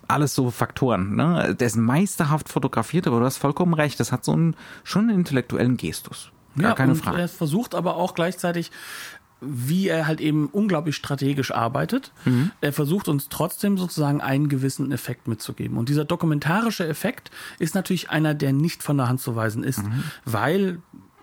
alles 0.07 0.33
so 0.33 0.49
Faktoren. 0.51 1.15
Ne? 1.15 1.55
Der 1.59 1.67
ist 1.67 1.77
meisterhaft 1.77 2.49
fotografiert, 2.49 3.07
aber 3.07 3.19
du 3.19 3.25
hast 3.25 3.37
vollkommen 3.37 3.73
recht. 3.73 3.99
Das 3.99 4.11
hat 4.11 4.25
so 4.25 4.33
einen 4.33 4.55
schon 4.83 5.09
einen 5.09 5.19
intellektuellen 5.19 5.77
Gestus. 5.77 6.31
Gar 6.57 6.75
keine 6.75 6.93
und 6.93 6.97
Frage. 6.97 7.21
Er 7.21 7.27
versucht 7.29 7.75
aber 7.75 7.95
auch 7.95 8.15
gleichzeitig, 8.15 8.71
wie 9.41 9.87
er 9.87 10.05
halt 10.07 10.19
eben 10.21 10.47
unglaublich 10.47 10.95
strategisch 10.95 11.51
arbeitet. 11.51 12.11
Mhm. 12.25 12.51
Er 12.61 12.73
versucht 12.73 13.07
uns 13.07 13.29
trotzdem 13.29 13.77
sozusagen 13.77 14.19
einen 14.21 14.49
gewissen 14.49 14.91
Effekt 14.91 15.27
mitzugeben. 15.27 15.77
Und 15.77 15.87
dieser 15.89 16.03
dokumentarische 16.05 16.85
Effekt 16.87 17.31
ist 17.57 17.73
natürlich 17.75 18.09
einer, 18.09 18.33
der 18.33 18.51
nicht 18.53 18.83
von 18.83 18.97
der 18.97 19.07
Hand 19.07 19.21
zu 19.21 19.35
weisen 19.35 19.63
ist, 19.63 19.83
Mhm. 19.83 20.03
weil, 20.25 20.79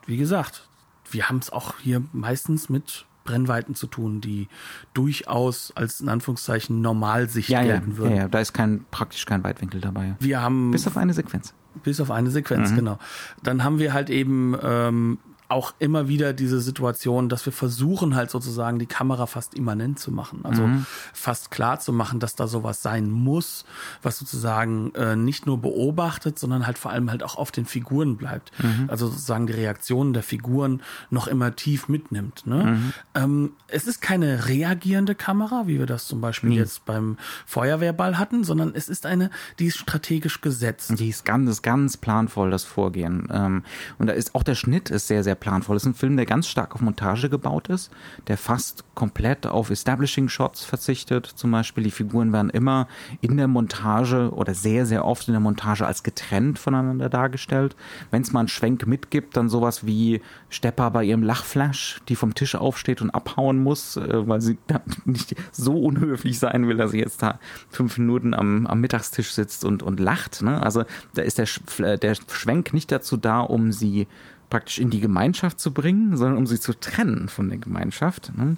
wie 0.07 0.17
gesagt, 0.17 0.69
wir 1.11 1.29
haben 1.29 1.39
es 1.39 1.51
auch 1.51 1.75
hier 1.79 2.03
meistens 2.13 2.69
mit 2.69 3.05
Brennweiten 3.25 3.75
zu 3.75 3.87
tun, 3.87 4.21
die 4.21 4.49
durchaus 4.95 5.73
als 5.75 6.01
in 6.01 6.09
Anführungszeichen 6.09 6.81
Normalsicht 6.81 7.49
ja, 7.49 7.61
ja, 7.61 7.73
gelten 7.75 7.93
ja, 7.93 7.97
würden. 7.99 8.17
ja, 8.17 8.29
da 8.29 8.39
ist 8.41 8.53
kein 8.55 8.85
praktisch 8.91 9.27
kein 9.27 9.45
Weitwinkel 9.45 9.81
dabei. 9.81 10.15
Wir 10.21 10.41
haben 10.41 10.71
Bis 10.71 10.87
auf 10.87 10.97
eine 10.97 11.13
Sequenz. 11.13 11.53
bis 11.83 12.01
auf 12.01 12.11
eine 12.11 12.31
Sequenz, 12.31 12.71
Mhm. 12.71 12.77
genau. 12.77 12.99
Dann 13.43 13.63
haben 13.65 13.79
wir 13.79 13.93
halt 13.93 14.11
eben 14.11 14.57
ähm, 14.63 15.19
auch 15.49 15.75
immer 15.79 16.09
wieder 16.09 16.33
diese 16.33 16.61
Situation, 16.61 17.29
dass 17.29 17.47
wir 17.47 17.53
versuchen 17.53 18.17
halt 18.17 18.31
sozusagen 18.31 18.79
die 18.79 18.87
Kamera 18.87 19.27
fast 19.27 19.55
immanent 19.55 19.99
zu 19.99 20.11
machen. 20.11 20.41
Also 20.45 20.67
Mhm. 20.67 20.87
fast 21.13 21.51
klar 21.51 21.79
zu 21.79 21.93
machen, 21.93 22.19
dass 22.19 22.35
da 22.35 22.49
sowas 22.49 22.83
sein 22.83 23.11
muss, 23.11 23.65
was 24.03 24.19
sozusagen 24.19 24.93
äh, 24.95 25.15
nicht 25.15 25.47
nur 25.47 25.59
beobachtet, 25.61 26.39
sondern 26.39 26.67
halt 26.67 26.79
vor 26.79 26.91
allem 26.91 27.11
halt 27.11 27.23
auch 27.23 27.37
auf 27.37 27.53
den 27.53 27.65
Figuren 27.67 28.17
bleibt. 28.17 28.51
Mhm. 28.63 28.87
Also 28.89 29.07
sozusagen 29.07 29.47
die 29.47 29.53
Reaktionen 29.53 30.13
der 30.13 30.23
Figuren 30.25 30.83
noch 31.11 31.29
immer 31.29 31.55
tief 31.55 31.89
mitnimmt. 31.89 32.47
Ne? 32.47 32.65
Mhm. 32.65 32.93
Ähm, 33.15 33.53
es 33.69 33.87
ist 33.87 34.03
keine 34.03 34.49
reagierende 34.49 35.15
Kamera, 35.15 35.67
wie 35.67 35.79
wir 35.79 35.87
das 35.87 36.07
zum 36.07 36.21
Beispiel 36.21 36.53
jetzt 36.55 36.85
beim 36.87 37.19
Feuerwehrball 37.47 38.19
hatten, 38.19 38.43
sondern 38.43 38.73
es 38.75 38.89
ist 38.89 39.07
eine, 39.07 39.31
die 39.59 39.67
ist 39.67 39.79
strategisch 39.79 40.41
gesetzt. 40.41 40.93
Die 40.99 41.09
ist 41.09 41.25
ganz, 41.25 41.63
ganz 41.63 41.97
planvoll, 41.97 42.51
das 42.51 42.65
Vorgehen. 42.65 43.29
Ähm, 43.33 43.63
und 43.99 44.09
da 44.09 44.13
ist 44.13 44.35
auch 44.35 44.43
der 44.43 44.57
Schnitt 44.57 44.91
ist 44.91 45.07
sehr, 45.07 45.23
sehr 45.23 45.36
planvoll. 45.37 45.77
Das 45.77 45.85
ist 45.85 45.89
ein 45.89 45.95
Film, 45.95 46.17
der 46.17 46.27
ganz 46.27 46.49
stark 46.49 46.75
auf 46.75 46.81
Montage 46.81 47.29
gebaut 47.29 47.69
ist, 47.69 47.91
der 48.29 48.37
fast 48.37 48.85
komplett 48.95 49.47
auf 49.47 49.71
Establishing 49.71 50.29
Shots 50.29 50.65
verzichtet. 50.65 51.27
Zum 51.27 51.51
Beispiel, 51.51 51.85
die 51.85 51.91
Figuren 51.91 52.33
werden 52.33 52.51
immer 52.51 52.89
in 53.21 53.37
der 53.37 53.49
Montage 53.49 54.31
oder 54.33 54.55
sehr, 54.55 54.87
sehr 54.87 55.05
oft 55.05 55.29
in 55.29 55.35
der 55.35 55.41
Montage 55.41 55.87
als 55.87 56.03
getrennt 56.03 56.59
voneinander 56.59 57.09
dargestellt. 57.09 57.77
Wenn 58.11 58.23
es 58.23 58.33
mal 58.33 58.41
einen 58.41 58.49
Schwenk 58.49 58.87
mitgibt, 58.87 59.37
dann 59.37 59.49
sowas 59.49 59.87
wie 59.87 60.21
Stepper 60.49 60.91
bei 60.91 61.05
ihrem 61.05 61.23
Lachflash, 61.23 62.01
die 62.09 62.17
vom 62.17 62.35
Tisch 62.35 62.55
aufsteht 62.55 63.03
und 63.03 63.11
abhauen 63.11 63.63
muss, 63.63 63.97
äh, 63.97 64.29
weil 64.29 64.41
sie 64.41 64.59
nicht 65.05 65.37
so 65.53 65.79
unhöflich 65.79 66.39
sein 66.39 66.67
will, 66.67 66.77
dass 66.77 66.91
sie 66.91 67.01
jetzt 67.01 67.23
da 67.23 67.39
fünf 67.69 67.99
Minuten 67.99 68.35
am, 68.35 68.67
am 68.67 68.81
Mittagstisch 68.81 69.33
sitzt 69.33 69.65
und, 69.65 69.83
und 69.83 70.01
lacht. 70.01 70.43
Ne? 70.43 70.63
Also 70.63 70.85
da 71.15 71.23
ist 71.23 71.39
der, 71.39 71.99
der 71.99 72.15
Schwenk 72.29 72.73
nicht 72.73 72.91
dazu 72.91 73.17
da, 73.17 73.41
um 73.41 73.73
sie 73.73 74.07
praktisch 74.49 74.79
in 74.79 74.91
die 74.91 75.01
Gemeinschaft 75.01 75.61
zu 75.61 75.73
bringen, 75.73 76.17
sondern 76.17 76.39
um 76.39 76.47
sie 76.47 76.61
zu 76.61 76.73
trennen 76.79 77.29
von 77.29 77.49
der 77.49 77.59
Gemeinschaft. 77.59 78.33
Ne? 78.37 78.57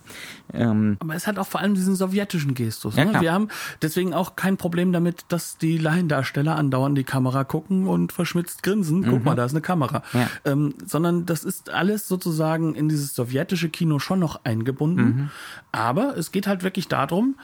Ähm, 0.52 0.96
Aber 1.00 1.14
es 1.14 1.26
hat 1.26 1.38
auch 1.38 1.46
vor 1.46 1.60
allem 1.60 1.74
diesen 1.74 1.96
sowjetischen 1.96 2.54
Gestus. 2.54 2.96
Ja, 2.96 3.04
ne? 3.06 3.20
Wir 3.20 3.32
haben 3.32 3.48
deswegen 3.82 4.14
auch 4.14 4.36
kein 4.36 4.56
Problem 4.56 4.92
damit, 4.92 5.24
dass 5.28 5.58
die 5.58 5.78
Laiendarsteller 5.78 6.56
andauernd 6.56 6.96
die 6.96 7.04
Kamera 7.04 7.44
gucken 7.44 7.86
und 7.86 8.12
verschmitzt 8.12 8.62
grinsen. 8.62 9.04
Guck 9.08 9.24
mal, 9.24 9.34
da 9.34 9.44
ist 9.44 9.52
eine 9.52 9.60
Kamera. 9.60 10.02
Mhm. 10.12 10.18
Ja. 10.18 10.28
Ähm, 10.44 10.74
sondern 10.86 11.26
das 11.26 11.44
ist 11.44 11.70
alles 11.70 12.08
sozusagen 12.08 12.74
in 12.74 12.88
dieses 12.88 13.14
sowjetische 13.14 13.68
Kino 13.68 13.98
schon 13.98 14.20
noch 14.20 14.44
eingebunden. 14.44 15.04
Mhm. 15.04 15.30
Aber 15.72 16.16
es 16.16 16.32
geht 16.32 16.46
halt 16.46 16.62
wirklich 16.62 16.88
darum, 16.88 17.36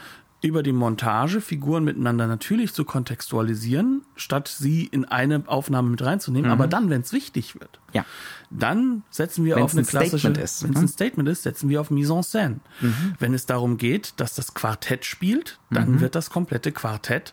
über 0.45 0.63
die 0.63 0.73
Montage 0.73 1.41
Figuren 1.41 1.85
miteinander 1.85 2.27
natürlich 2.27 2.75
zu 2.75 2.85
kontextualisieren, 2.85 4.03
statt 4.15 4.47
sie 4.49 4.85
in 4.85 5.07
eine 5.07 5.43
Aufnahme 5.47 5.89
mit 5.89 6.03
reinzunehmen. 6.05 6.51
Aber 6.51 6.67
dann, 6.67 6.91
wenn 6.91 7.01
es 7.01 7.13
wichtig 7.13 7.55
wird, 7.55 7.81
Mhm. 7.89 7.97
ja. 7.97 8.05
dann 8.51 9.03
setzen 9.11 9.45
wir 9.47 9.57
Wenn's 9.57 9.65
auf 9.65 9.73
eine 9.73 9.81
ein 9.83 9.87
klassische, 9.87 10.35
wenn 10.35 10.43
es 10.43 10.63
ne? 10.63 10.69
Mhm. 10.69 10.77
ein 10.77 10.89
Statement 10.89 11.29
ist, 11.31 11.45
setzen 11.45 11.69
wir 11.71 11.81
auf 11.81 11.91
Mise 11.91 12.13
en 12.13 12.23
scène. 12.23 12.61
Wenn 13.19 13.33
es 13.33 13.47
darum 13.47 13.79
geht, 13.79 14.15
dass 14.19 14.35
das 14.35 14.53
Quartett 14.53 15.05
spielt, 15.07 15.59
dann 15.71 16.01
wird 16.01 16.15
das 16.15 16.29
komplette 16.31 16.73
Quartett 16.73 17.33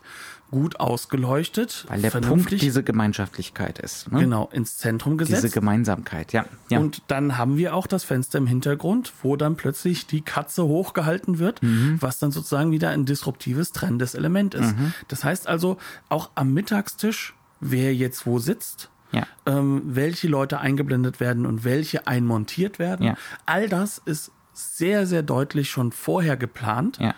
gut 0.51 0.79
ausgeleuchtet, 0.79 1.85
Weil 1.87 2.01
der 2.01 2.09
Punkt 2.11 2.51
diese 2.61 2.83
Gemeinschaftlichkeit 2.83 3.79
ist. 3.79 4.11
Ne? 4.11 4.19
genau 4.19 4.49
ins 4.51 4.77
Zentrum 4.77 5.17
Diese 5.17 5.33
gesetzt. 5.33 5.53
Gemeinsamkeit, 5.53 6.33
ja. 6.33 6.45
ja. 6.69 6.79
Und 6.79 7.01
dann 7.07 7.37
haben 7.37 7.57
wir 7.57 7.73
auch 7.75 7.87
das 7.87 8.03
Fenster 8.03 8.37
im 8.37 8.47
Hintergrund, 8.47 9.13
wo 9.23 9.35
dann 9.37 9.55
plötzlich 9.55 10.07
die 10.07 10.21
Katze 10.21 10.63
hochgehalten 10.65 11.39
wird, 11.39 11.63
Mhm. 11.63 11.97
was 12.01 12.19
dann 12.19 12.31
sozusagen 12.31 12.71
wieder 12.71 12.89
ein 12.89 13.05
disruptives, 13.05 13.71
trennendes 13.71 14.13
Element 14.13 14.53
ist. 14.53 14.77
Mhm. 14.77 14.93
Das 15.07 15.23
heißt 15.23 15.47
also, 15.47 15.77
auch 16.09 16.29
am 16.35 16.53
Mittagstisch, 16.53 17.33
wer 17.61 17.95
jetzt 17.95 18.25
wo 18.25 18.37
sitzt, 18.39 18.89
Ja. 19.13 19.25
ähm, 19.45 19.81
welche 19.85 20.27
Leute 20.27 20.59
eingeblendet 20.59 21.19
werden 21.19 21.45
und 21.45 21.63
welche 21.63 22.07
einmontiert 22.07 22.77
werden, 22.79 23.05
Ja. 23.05 23.15
all 23.45 23.69
das 23.69 24.01
ist 24.03 24.31
sehr, 24.53 25.07
sehr 25.07 25.23
deutlich 25.23 25.69
schon 25.69 25.91
vorher 25.93 26.35
geplant. 26.37 26.97
Ja. 26.99 27.15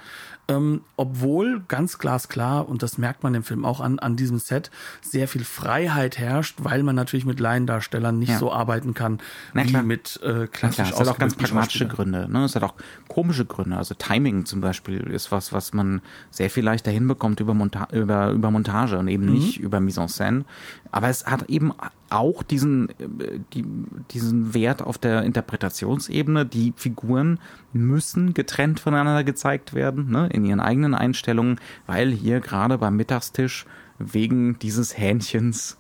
Ähm, 0.50 0.82
obwohl 0.98 1.62
ganz 1.70 2.00
glasklar, 2.00 2.68
und 2.68 2.84
das 2.84 2.98
merkt 2.98 3.24
man 3.24 3.34
im 3.34 3.44
Film 3.44 3.64
auch 3.64 3.80
an, 3.80 3.98
an 4.00 4.18
diesem 4.18 4.40
Set, 4.40 4.72
sehr 5.02 5.30
viel 5.30 5.46
Freiheit 5.46 6.18
herrscht, 6.18 6.58
weil 6.62 6.84
man 6.84 6.96
natürlich 6.98 7.26
mit 7.26 7.40
Laiendarstellern 7.40 8.20
nicht 8.20 8.30
Ja. 8.30 8.40
so 8.40 8.52
arbeiten 8.52 8.94
kann 8.94 9.20
Na 9.54 9.64
wie 9.64 9.68
klar. 9.70 9.84
mit 9.84 10.20
äh, 10.22 10.48
klassisch 10.48 10.90
es 10.92 11.00
hat 11.00 11.08
auch 11.08 11.18
ganz 11.18 11.36
pragmatische. 11.36 11.88
Gründe. 11.88 12.28
Ne? 12.30 12.44
Es 12.44 12.56
hat 12.56 12.64
auch 12.64 12.74
komische 13.08 13.46
Gründe. 13.46 13.78
Also 13.78 13.96
Timing 13.96 14.46
zum 14.46 14.60
Beispiel 14.60 15.00
ist 15.02 15.32
was, 15.32 15.54
was 15.54 15.72
man 15.74 16.02
sehr 16.30 16.50
viel 16.50 16.66
leichter 16.66 16.92
hinbekommt 16.92 17.40
über, 17.40 17.54
Monta 17.54 17.88
über, 17.94 18.32
über 18.32 18.52
Montage 18.52 18.98
und 18.98 19.08
eben 19.08 19.26
nicht 19.26 19.60
über 19.62 19.80
Mise 19.80 20.02
en 20.02 20.08
scène. 20.08 20.44
Aber 20.92 21.08
es 21.08 21.26
hat 21.26 21.44
eben 21.50 21.72
auch 22.14 22.44
diesen, 22.44 22.90
äh, 22.90 23.40
die, 23.54 23.66
diesen 24.12 24.54
Wert 24.54 24.82
auf 24.82 24.98
der 24.98 25.24
Interpretationsebene. 25.24 26.46
Die 26.46 26.74
Figuren 26.76 27.40
müssen 27.74 28.34
getrennt 28.34 28.80
voneinander 28.80 29.24
gezeigt 29.24 29.74
werden, 29.74 30.10
ne? 30.12 30.30
in 30.32 30.46
ihren 30.46 30.60
eigenen 30.60 30.94
Einstellungen, 30.94 31.60
weil 31.88 32.12
hier 32.12 32.40
gerade 32.40 32.78
beim 32.78 32.96
Mittagstisch 32.96 33.66
wegen 33.98 34.60
dieses 34.60 34.98
Hähnchens 34.98 35.78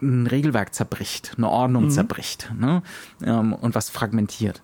ein 0.00 0.26
Regelwerk 0.26 0.74
zerbricht, 0.74 1.34
eine 1.36 1.48
Ordnung 1.48 1.90
zerbricht 1.90 2.52
ne? 2.58 2.82
ähm, 3.24 3.52
und 3.52 3.74
was 3.74 3.88
fragmentiert. 3.88 4.62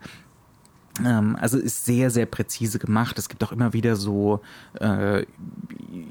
Ähm, 1.04 1.36
also 1.40 1.58
ist 1.58 1.84
sehr, 1.84 2.10
sehr 2.10 2.26
präzise 2.26 2.78
gemacht. 2.78 3.18
Es 3.18 3.28
gibt 3.28 3.42
auch 3.44 3.52
immer 3.52 3.72
wieder 3.72 3.96
so 3.96 4.40
äh, 4.80 5.24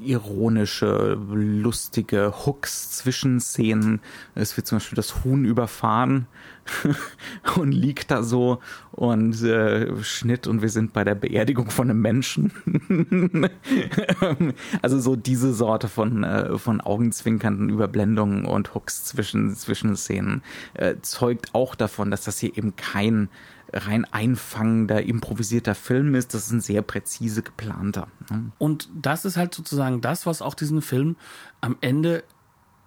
ironische, 0.04 1.18
lustige 1.30 2.32
Hooks 2.44 2.90
zwischen 2.90 3.40
Szenen. 3.40 4.00
Es 4.34 4.56
wird 4.56 4.66
zum 4.66 4.76
Beispiel 4.76 4.96
das 4.96 5.24
Huhn 5.24 5.44
überfahren 5.44 6.26
und 7.56 7.72
liegt 7.72 8.10
da 8.10 8.22
so 8.22 8.60
und 8.92 9.42
äh, 9.42 10.02
Schnitt 10.02 10.46
und 10.46 10.62
wir 10.62 10.68
sind 10.68 10.92
bei 10.92 11.04
der 11.04 11.14
Beerdigung 11.14 11.70
von 11.70 11.90
einem 11.90 12.00
Menschen. 12.00 12.52
also 14.82 15.00
so 15.00 15.16
diese 15.16 15.54
Sorte 15.54 15.88
von, 15.88 16.24
äh, 16.24 16.58
von 16.58 16.80
augenzwinkernden 16.80 17.68
Überblendungen 17.68 18.44
und 18.44 18.74
Hooks 18.74 19.04
zwischen, 19.04 19.54
zwischen 19.54 19.96
Szenen 19.96 20.42
äh, 20.74 20.96
zeugt 21.02 21.54
auch 21.54 21.74
davon, 21.74 22.10
dass 22.10 22.24
das 22.24 22.38
hier 22.38 22.56
eben 22.56 22.76
kein 22.76 23.28
rein 23.72 24.04
einfangender, 24.06 25.02
improvisierter 25.02 25.74
Film 25.74 26.14
ist. 26.14 26.34
Das 26.34 26.46
ist 26.46 26.52
ein 26.52 26.60
sehr 26.60 26.82
präzise 26.82 27.42
geplanter. 27.42 28.08
Ne? 28.30 28.52
Und 28.58 28.88
das 28.94 29.24
ist 29.24 29.36
halt 29.36 29.54
sozusagen 29.54 30.00
das, 30.00 30.26
was 30.26 30.42
auch 30.42 30.54
diesen 30.54 30.82
Film 30.82 31.16
am 31.60 31.76
Ende 31.80 32.24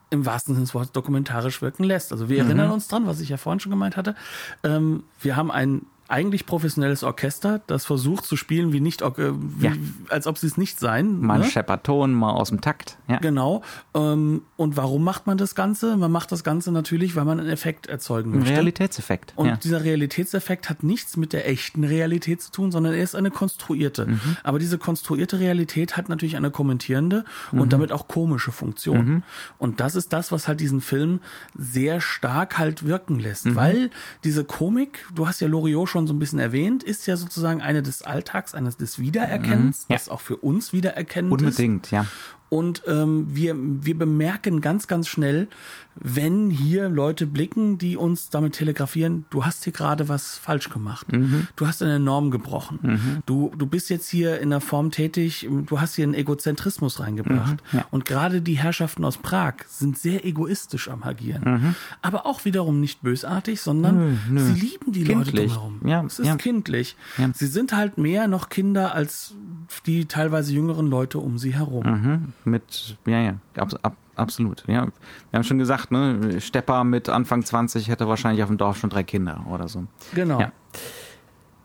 im 0.09 0.25
wahrsten 0.25 0.53
Sinne 0.53 0.65
des 0.65 0.73
Wortes 0.73 0.91
dokumentarisch 0.91 1.61
wirken 1.61 1.84
lässt. 1.84 2.11
Also 2.11 2.29
wir 2.29 2.43
mhm. 2.43 2.49
erinnern 2.49 2.71
uns 2.71 2.88
dran, 2.88 3.07
was 3.07 3.19
ich 3.21 3.29
ja 3.29 3.38
vorhin 3.38 3.59
schon 3.59 3.71
gemeint 3.71 3.95
hatte. 3.95 4.15
Ähm, 4.63 5.03
wir 5.21 5.36
haben 5.36 5.51
ein 5.51 5.86
eigentlich 6.12 6.45
professionelles 6.45 7.03
Orchester, 7.03 7.62
das 7.68 7.86
versucht 7.86 8.26
zu 8.26 8.36
spielen, 8.36 8.74
wie 8.74 8.82
nicht, 8.82 9.01
äh, 9.01 9.12
wie, 9.18 9.66
ja. 9.66 9.72
als 10.09 10.28
ob 10.28 10.38
sie 10.38 10.47
es 10.47 10.57
nicht 10.57 10.80
seien. 10.80 11.22
Mal 11.22 11.39
ne? 11.39 11.45
scheppert 11.45 11.86
Ton, 11.86 12.14
mal 12.14 12.32
aus 12.32 12.49
dem 12.49 12.62
Takt. 12.62 12.97
Ja. 13.07 13.18
Genau. 13.18 13.62
Ähm, 13.93 14.41
und 14.57 14.78
warum 14.78 15.03
macht 15.03 15.26
man 15.26 15.38
das 15.38 15.55
Ganze? 15.55 15.95
Man 15.97 16.12
macht 16.12 16.32
das 16.32 16.43
Ganze 16.43 16.72
natürlich, 16.72 17.16
weil 17.16 17.26
man 17.26 17.39
einen 17.39 17.49
Effekt 17.49 17.88
erzeugen 17.88 18.32
möchte. 18.32 18.49
Ein 18.49 18.55
Realitätseffekt. 18.55 19.34
Und 19.36 19.47
ja. 19.47 19.55
dieser 19.57 19.84
Realitätseffekt 19.84 20.70
hat 20.70 20.84
nichts 20.84 21.16
mit 21.16 21.34
der 21.34 21.49
echten 21.49 21.84
Realität 21.84 22.41
zu 22.41 22.51
tun, 22.51 22.72
sondern 22.72 22.93
er 22.93 23.03
ist 23.03 23.16
eine 23.16 23.32
konstruierte. 23.32 24.07
Mhm. 24.07 24.38
Aber 24.43 24.59
diese 24.59 24.78
konstruierte 24.78 25.39
Realität 25.39 25.95
hat 25.95 26.09
natürlich 26.09 26.36
eine 26.36 26.51
kommentierende 26.51 27.24
mhm. 27.51 27.62
und 27.62 27.74
damit 27.74 27.91
auch 27.91 28.07
komische 28.07 28.51
Funktion. 28.51 29.05
Mhm. 29.05 29.24
Und 29.57 29.80
das 29.80 29.95
ist 29.95 30.12
das, 30.12 30.32
was 30.32 30.47
halt 30.47 30.59
diesen 30.59 30.82
Film 30.82 31.22
sehr 31.57 32.01
stark 32.01 32.57
halt 32.57 32.86
wirken 32.86 33.20
lässt, 33.20 33.45
mhm. 33.45 33.55
weil 33.55 33.89
diese 34.26 34.43
Komik, 34.43 35.05
du 35.16 35.28
hast 35.28 35.39
ja 35.39 35.47
Loriot 35.47 35.88
schon 35.88 36.00
schon 36.01 36.07
so 36.07 36.13
ein 36.13 36.19
bisschen 36.19 36.39
erwähnt, 36.39 36.83
ist 36.83 37.05
ja 37.05 37.15
sozusagen 37.15 37.61
eine 37.61 37.83
des 37.83 38.01
Alltags, 38.01 38.55
eines 38.55 38.77
des 38.77 38.99
Wiedererkennens, 38.99 39.85
mhm, 39.87 39.93
ja. 39.93 39.97
das 39.97 40.09
auch 40.09 40.21
für 40.21 40.37
uns 40.37 40.73
wiedererkennend 40.73 41.31
Unbedingt, 41.31 41.85
ist. 41.87 41.91
ja. 41.91 42.05
Und 42.51 42.83
ähm, 42.85 43.27
wir, 43.29 43.55
wir 43.57 43.97
bemerken 43.97 44.59
ganz, 44.59 44.87
ganz 44.87 45.07
schnell, 45.07 45.47
wenn 45.95 46.49
hier 46.49 46.89
Leute 46.89 47.25
blicken, 47.25 47.77
die 47.77 47.95
uns 47.95 48.29
damit 48.29 48.55
telegrafieren, 48.55 49.23
du 49.29 49.45
hast 49.45 49.63
hier 49.63 49.71
gerade 49.71 50.09
was 50.09 50.37
falsch 50.37 50.69
gemacht. 50.69 51.09
Mhm. 51.13 51.47
Du 51.55 51.65
hast 51.65 51.81
eine 51.81 51.97
Norm 51.97 52.29
gebrochen. 52.29 52.79
Mhm. 52.81 53.23
Du, 53.25 53.53
du 53.57 53.65
bist 53.65 53.89
jetzt 53.89 54.09
hier 54.09 54.41
in 54.41 54.49
der 54.49 54.59
Form 54.59 54.91
tätig, 54.91 55.47
du 55.49 55.79
hast 55.79 55.95
hier 55.95 56.03
einen 56.03 56.13
Egozentrismus 56.13 56.99
reingebracht. 56.99 57.63
Mhm. 57.71 57.79
Ja. 57.79 57.85
Und 57.89 58.03
gerade 58.03 58.41
die 58.41 58.57
Herrschaften 58.57 59.05
aus 59.05 59.17
Prag 59.17 59.53
sind 59.69 59.97
sehr 59.97 60.25
egoistisch 60.25 60.89
am 60.89 61.03
Agieren. 61.03 61.43
Mhm. 61.45 61.75
Aber 62.01 62.25
auch 62.25 62.43
wiederum 62.43 62.81
nicht 62.81 63.01
bösartig, 63.01 63.61
sondern 63.61 63.95
nö, 63.95 64.17
nö. 64.29 64.41
sie 64.41 64.59
lieben 64.59 64.91
die 64.91 65.05
kindlich. 65.05 65.35
Leute 65.35 65.47
drumherum. 65.47 65.79
Ja, 65.85 66.03
es 66.03 66.19
ist 66.19 66.27
ja. 66.27 66.35
kindlich. 66.35 66.97
Ja. 67.17 67.29
Sie 67.33 67.47
sind 67.47 67.71
halt 67.71 67.97
mehr 67.97 68.27
noch 68.27 68.49
Kinder 68.49 68.93
als 68.93 69.35
die 69.80 70.05
teilweise 70.05 70.53
jüngeren 70.53 70.88
Leute 70.88 71.19
um 71.19 71.38
sie 71.38 71.53
herum. 71.53 71.86
Mhm. 71.86 72.34
Mit, 72.43 72.97
ja, 73.05 73.22
ja, 73.22 73.34
ab, 73.57 73.69
ab, 73.82 73.95
absolut. 74.15 74.63
Ja, 74.67 74.86
wir 74.86 75.38
haben 75.38 75.43
schon 75.43 75.57
gesagt, 75.57 75.91
ne, 75.91 76.41
Stepper 76.41 76.84
mit 76.84 77.09
Anfang 77.09 77.43
20 77.43 77.88
hätte 77.88 78.07
wahrscheinlich 78.07 78.43
auf 78.43 78.49
dem 78.49 78.57
Dorf 78.57 78.78
schon 78.78 78.89
drei 78.89 79.03
Kinder 79.03 79.45
oder 79.49 79.67
so. 79.67 79.86
Genau. 80.13 80.39
Ja. 80.39 80.51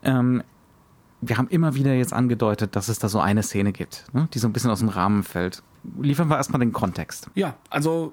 Ähm, 0.02 0.42
wir 1.20 1.38
haben 1.38 1.48
immer 1.48 1.74
wieder 1.74 1.94
jetzt 1.94 2.12
angedeutet, 2.12 2.76
dass 2.76 2.88
es 2.88 2.98
da 2.98 3.08
so 3.08 3.20
eine 3.20 3.42
Szene 3.42 3.72
gibt, 3.72 4.04
ne, 4.12 4.28
die 4.32 4.38
so 4.38 4.46
ein 4.46 4.52
bisschen 4.52 4.70
aus 4.70 4.80
dem 4.80 4.88
Rahmen 4.88 5.22
fällt. 5.22 5.62
Liefern 6.00 6.28
wir 6.28 6.36
erstmal 6.36 6.60
den 6.60 6.72
Kontext. 6.72 7.30
Ja, 7.34 7.54
also 7.70 8.12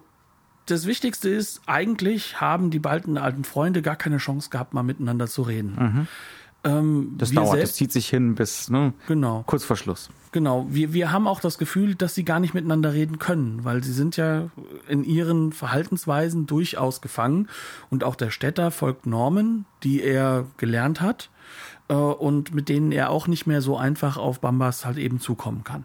das 0.65 0.85
Wichtigste 0.85 1.29
ist, 1.29 1.61
eigentlich 1.65 2.39
haben 2.39 2.69
die 2.71 2.79
beiden 2.79 3.17
alten 3.17 3.43
Freunde 3.43 3.81
gar 3.81 3.95
keine 3.95 4.17
Chance 4.17 4.49
gehabt, 4.49 4.73
mal 4.73 4.83
miteinander 4.83 5.27
zu 5.27 5.41
reden. 5.41 5.75
Mhm. 5.77 6.07
Ähm, 6.65 7.15
das 7.17 7.31
dauert, 7.31 7.61
das 7.61 7.73
zieht 7.73 7.91
sich 7.91 8.07
hin 8.07 8.35
bis 8.35 8.69
ne, 8.69 8.93
genau. 9.07 9.43
kurz 9.45 9.65
vor 9.65 9.75
Schluss. 9.75 10.09
Genau, 10.31 10.65
wir, 10.69 10.93
wir 10.93 11.11
haben 11.11 11.27
auch 11.27 11.41
das 11.41 11.57
Gefühl, 11.57 11.95
dass 11.95 12.15
sie 12.15 12.23
gar 12.23 12.39
nicht 12.39 12.53
miteinander 12.53 12.93
reden 12.93 13.19
können, 13.19 13.65
weil 13.65 13.83
sie 13.83 13.91
sind 13.91 14.15
ja 14.15 14.49
in 14.87 15.03
ihren 15.03 15.51
Verhaltensweisen 15.51 16.47
durchaus 16.47 17.01
gefangen 17.01 17.49
und 17.89 18.03
auch 18.03 18.15
der 18.15 18.31
Städter 18.31 18.71
folgt 18.71 19.05
Normen, 19.05 19.65
die 19.83 20.01
er 20.01 20.45
gelernt 20.57 21.01
hat 21.01 21.29
äh, 21.89 21.93
und 21.93 22.53
mit 22.53 22.69
denen 22.69 22.91
er 22.91 23.09
auch 23.09 23.27
nicht 23.27 23.45
mehr 23.45 23.61
so 23.61 23.77
einfach 23.77 24.17
auf 24.17 24.39
Bambas 24.39 24.85
halt 24.85 24.97
eben 24.97 25.19
zukommen 25.19 25.63
kann. 25.63 25.83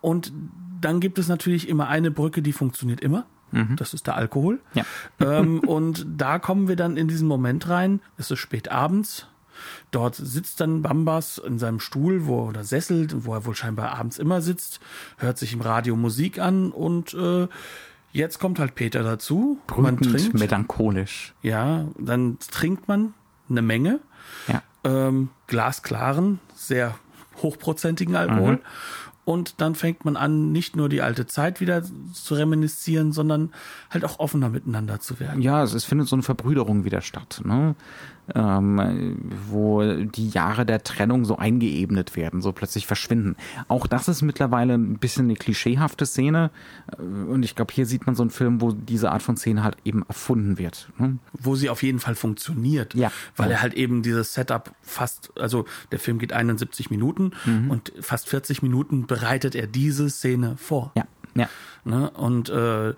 Und 0.00 0.32
dann 0.80 1.00
gibt 1.00 1.18
es 1.18 1.28
natürlich 1.28 1.68
immer 1.68 1.88
eine 1.88 2.10
Brücke, 2.10 2.42
die 2.42 2.52
funktioniert 2.52 3.00
immer. 3.00 3.26
Mhm. 3.52 3.76
Das 3.76 3.94
ist 3.94 4.06
der 4.06 4.16
Alkohol. 4.16 4.60
Ja. 4.74 4.84
ähm, 5.20 5.60
und 5.60 6.06
da 6.16 6.38
kommen 6.38 6.68
wir 6.68 6.76
dann 6.76 6.96
in 6.96 7.08
diesen 7.08 7.28
Moment 7.28 7.68
rein. 7.68 8.00
Es 8.16 8.30
ist 8.30 8.38
spät 8.38 8.70
abends. 8.70 9.26
Dort 9.90 10.14
sitzt 10.14 10.60
dann 10.60 10.82
Bambas 10.82 11.38
in 11.38 11.58
seinem 11.58 11.80
Stuhl, 11.80 12.26
wo 12.26 12.48
oder 12.48 12.64
Sessel, 12.64 13.08
wo 13.24 13.34
er 13.34 13.44
wohl 13.46 13.54
scheinbar 13.54 13.92
abends 13.92 14.18
immer 14.18 14.40
sitzt, 14.40 14.80
hört 15.18 15.38
sich 15.38 15.52
im 15.52 15.60
Radio 15.60 15.96
Musik 15.96 16.38
an 16.38 16.70
und 16.70 17.14
äh, 17.14 17.48
jetzt 18.12 18.38
kommt 18.38 18.58
halt 18.58 18.74
Peter 18.74 19.02
dazu. 19.02 19.58
Brütend, 19.66 20.02
man 20.02 20.12
trinkt 20.12 20.34
melancholisch. 20.38 21.34
Ja, 21.42 21.86
dann 21.98 22.38
trinkt 22.50 22.88
man 22.88 23.14
eine 23.48 23.62
Menge. 23.62 24.00
Ja. 24.48 24.62
Ähm, 24.84 25.30
glasklaren, 25.46 26.40
sehr 26.54 26.94
hochprozentigen 27.42 28.16
Alkohol. 28.16 28.54
Mhm. 28.54 28.60
Und 29.24 29.60
dann 29.60 29.74
fängt 29.74 30.04
man 30.04 30.16
an, 30.16 30.50
nicht 30.50 30.74
nur 30.76 30.88
die 30.88 31.02
alte 31.02 31.26
Zeit 31.26 31.60
wieder 31.60 31.84
zu 32.12 32.34
reminiszieren, 32.34 33.12
sondern 33.12 33.52
halt 33.90 34.04
auch 34.04 34.18
offener 34.18 34.48
miteinander 34.48 34.98
zu 34.98 35.20
werden. 35.20 35.40
Ja, 35.42 35.62
es, 35.62 35.72
es 35.72 35.84
findet 35.84 36.08
so 36.08 36.16
eine 36.16 36.22
Verbrüderung 36.22 36.84
wieder 36.84 37.00
statt. 37.00 37.40
Ne? 37.44 37.76
Ähm, 38.34 39.30
wo 39.50 39.82
die 39.82 40.28
Jahre 40.28 40.66
der 40.66 40.82
Trennung 40.82 41.24
so 41.24 41.36
eingeebnet 41.36 42.16
werden, 42.16 42.40
so 42.40 42.52
plötzlich 42.52 42.86
verschwinden. 42.86 43.36
Auch 43.68 43.86
das 43.86 44.08
ist 44.08 44.22
mittlerweile 44.22 44.74
ein 44.74 44.98
bisschen 44.98 45.26
eine 45.26 45.34
klischeehafte 45.34 46.06
Szene 46.06 46.50
äh, 46.98 47.02
und 47.02 47.42
ich 47.42 47.54
glaube, 47.56 47.72
hier 47.72 47.86
sieht 47.86 48.06
man 48.06 48.14
so 48.14 48.22
einen 48.22 48.30
Film, 48.30 48.60
wo 48.60 48.72
diese 48.72 49.10
Art 49.10 49.22
von 49.22 49.36
Szene 49.36 49.62
halt 49.62 49.76
eben 49.84 50.04
erfunden 50.08 50.58
wird. 50.58 50.90
Ne? 50.98 51.18
Wo 51.32 51.54
sie 51.54 51.70
auf 51.70 51.82
jeden 51.82 52.00
Fall 52.00 52.14
funktioniert, 52.14 52.94
ja. 52.94 53.10
weil 53.36 53.50
er 53.50 53.62
halt 53.62 53.74
eben 53.74 54.02
dieses 54.02 54.34
Setup 54.34 54.72
fast, 54.82 55.32
also 55.38 55.64
der 55.92 55.98
Film 55.98 56.18
geht 56.18 56.32
71 56.32 56.90
Minuten 56.90 57.32
mhm. 57.44 57.70
und 57.70 57.92
fast 58.00 58.28
40 58.28 58.62
Minuten 58.62 59.06
bereitet 59.06 59.54
er 59.54 59.66
diese 59.66 60.10
Szene 60.10 60.56
vor. 60.56 60.92
Ja. 60.96 61.04
Ja. 61.34 61.48
Ne? 61.84 62.10
Und 62.10 62.50
äh, 62.50 62.94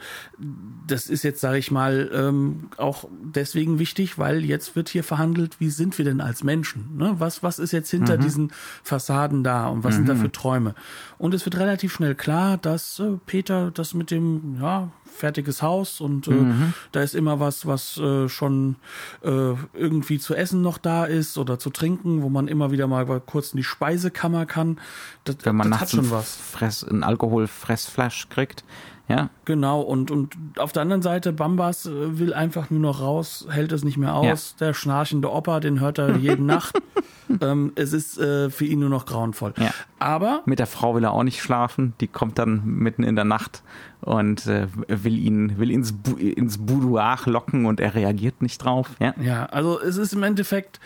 das 0.87 1.07
ist 1.09 1.23
jetzt, 1.23 1.41
sage 1.41 1.59
ich 1.59 1.71
mal, 1.71 2.11
ähm, 2.13 2.71
auch 2.77 3.05
deswegen 3.23 3.79
wichtig, 3.79 4.19
weil 4.19 4.45
jetzt 4.45 4.75
wird 4.75 4.89
hier 4.89 5.05
verhandelt, 5.05 5.61
wie 5.61 5.71
sind 5.71 5.97
wir 5.99 6.05
denn 6.05 6.21
als 6.21 6.43
Menschen? 6.43 6.97
Ne? 6.97 7.15
Was, 7.19 7.43
was 7.43 7.59
ist 7.59 7.73
jetzt 7.73 7.91
hinter 7.91 8.17
mhm. 8.17 8.23
diesen 8.23 8.53
Fassaden 8.83 9.45
da 9.45 9.69
und 9.69 9.85
was 9.85 9.95
mhm. 9.95 9.99
sind 9.99 10.09
da 10.09 10.15
mhm. 10.15 10.21
für 10.21 10.33
Träume? 10.33 10.75
Und 11.23 11.35
es 11.35 11.45
wird 11.45 11.57
relativ 11.57 11.93
schnell 11.93 12.17
klar, 12.17 12.59
dass 12.59 12.99
äh, 12.99 13.13
Peter 13.27 13.71
das 13.71 13.95
mit 13.95 14.11
dem, 14.11 14.59
ja, 14.61 14.91
fertiges 15.05 15.63
Haus 15.63 16.01
und 16.01 16.27
äh, 16.27 16.33
mhm. 16.33 16.75
da 16.91 17.01
ist 17.01 17.15
immer 17.15 17.39
was, 17.39 17.65
was 17.65 17.97
äh, 17.99 18.29
schon 18.29 18.75
äh, 19.23 19.55
irgendwie 19.73 20.19
zu 20.19 20.35
essen 20.35 20.63
noch 20.63 20.79
da 20.79 21.05
ist 21.05 21.39
oder 21.39 21.61
zu 21.61 21.71
trinken, 21.71 22.23
wo 22.23 22.29
man 22.29 22.49
immer 22.49 22.73
wieder 22.73 22.89
mal 22.89 23.07
kurz 23.21 23.53
in 23.53 23.59
die 23.59 23.63
Speisekammer 23.63 24.47
kann. 24.47 24.81
Das, 25.23 25.37
Wenn 25.45 25.55
man 25.55 25.71
das 25.71 25.81
nachts 25.81 25.93
hat 25.93 26.01
schon 26.01 26.11
was. 26.11 26.35
Fress, 26.35 26.83
ein 26.83 27.05
Alkoholfressflash 27.05 28.29
kriegt. 28.29 28.65
Ja. 29.13 29.31
Genau, 29.45 29.81
und, 29.81 30.11
und 30.11 30.37
auf 30.57 30.73
der 30.73 30.83
anderen 30.83 31.03
Seite, 31.03 31.33
Bambas 31.33 31.87
äh, 31.87 32.19
will 32.19 32.33
einfach 32.33 32.71
nur 32.71 32.81
noch 32.81 33.01
raus, 33.01 33.47
hält 33.51 33.73
es 33.73 33.85
nicht 33.85 33.99
mehr 33.99 34.15
aus. 34.15 34.57
Ja. 34.59 34.67
Der 34.67 34.75
schnarchende 34.75 35.31
Opa, 35.31 35.61
den 35.61 35.81
hört 35.81 35.99
er 35.99 36.17
jede 36.17 36.43
Nacht. 36.43 36.81
ähm, 37.41 37.73
es 37.75 37.93
ist 37.93 38.19
äh, 38.19 38.49
für 38.49 38.65
ihn 38.65 38.81
nur 38.81 38.89
noch 38.89 39.05
grauenvoll. 39.05 39.53
Ja. 39.59 39.71
Aber. 39.99 40.43
Mit 40.47 40.59
der 40.59 40.67
Frau 40.67 40.95
will 40.95 41.05
er 41.05 41.13
auch 41.13 41.25
nicht 41.25 41.43
schlafen. 41.43 41.93
Die 42.01 42.09
kommt 42.09 42.39
dann 42.39 42.63
mitten 42.65 43.03
in 43.03 43.15
der 43.15 43.25
Nacht 43.25 43.63
und 44.01 44.47
äh, 44.47 44.67
will 44.89 45.19
ihn 45.19 45.59
will 45.59 45.71
ins, 45.71 45.93
Bu 45.93 46.17
ins 46.17 46.59
Boudoir 46.59 47.19
locken 47.27 47.67
und 47.67 47.81
er 47.81 47.95
reagiert 47.95 48.41
nicht 48.41 48.59
drauf. 48.65 48.91
Ja, 48.99 49.15
ja 49.21 49.47
also 49.47 49.81
es 49.81 49.97
ist 49.97 50.13
im 50.15 50.23
Endeffekt 50.23 50.81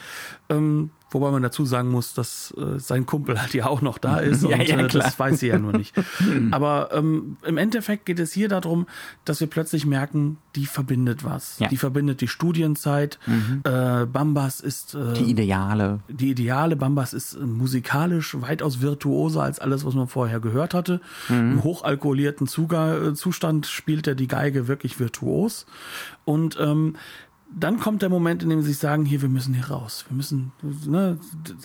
ähm, 0.48 0.90
Wobei 1.10 1.30
man 1.30 1.40
dazu 1.40 1.64
sagen 1.64 1.90
muss, 1.90 2.14
dass 2.14 2.52
äh, 2.58 2.80
sein 2.80 3.06
Kumpel 3.06 3.40
halt 3.40 3.54
ja 3.54 3.66
auch 3.66 3.80
noch 3.80 3.98
da 3.98 4.18
ist 4.18 4.42
und 4.44 4.50
ja, 4.50 4.60
ja, 4.60 4.78
äh, 4.78 4.88
das 4.88 5.18
weiß 5.18 5.38
sie 5.38 5.46
ja 5.46 5.58
nur 5.58 5.72
nicht. 5.72 5.94
Aber 6.50 6.90
ähm, 6.92 7.36
im 7.46 7.58
Endeffekt 7.58 8.06
geht 8.06 8.18
es 8.18 8.32
hier 8.32 8.48
darum, 8.48 8.86
dass 9.24 9.38
wir 9.38 9.46
plötzlich 9.46 9.86
merken, 9.86 10.38
die 10.56 10.66
verbindet 10.66 11.22
was. 11.22 11.60
Ja. 11.60 11.68
Die 11.68 11.76
verbindet 11.76 12.22
die 12.22 12.28
Studienzeit. 12.28 13.20
Mhm. 13.26 13.62
Äh, 13.62 14.06
Bambas 14.06 14.58
ist 14.60 14.94
äh, 14.94 15.12
die 15.12 15.30
Ideale. 15.30 16.00
Die 16.08 16.30
Ideale. 16.30 16.74
Bambas 16.74 17.12
ist 17.12 17.34
äh, 17.34 17.38
musikalisch 17.38 18.36
weitaus 18.40 18.80
virtuoser 18.80 19.42
als 19.42 19.60
alles, 19.60 19.84
was 19.84 19.94
man 19.94 20.08
vorher 20.08 20.40
gehört 20.40 20.74
hatte. 20.74 21.00
Mhm. 21.28 21.52
Im 21.52 21.62
hochalkoholierten 21.62 22.48
Zuga 22.48 22.96
äh, 22.96 23.14
Zustand 23.14 23.66
spielt 23.66 24.08
er 24.08 24.16
die 24.16 24.26
Geige 24.26 24.66
wirklich 24.66 24.98
virtuos. 24.98 25.66
Und 26.24 26.58
ähm, 26.60 26.96
dann 27.54 27.78
kommt 27.78 28.02
der 28.02 28.08
Moment, 28.08 28.42
in 28.42 28.50
dem 28.50 28.60
sie 28.62 28.68
sich 28.68 28.78
sagen, 28.78 29.04
hier, 29.04 29.22
wir 29.22 29.28
müssen 29.28 29.54
hier 29.54 29.68
raus. 29.68 30.04
Wir 30.08 30.16
müssen, 30.16 30.52
ne, 30.86 31.18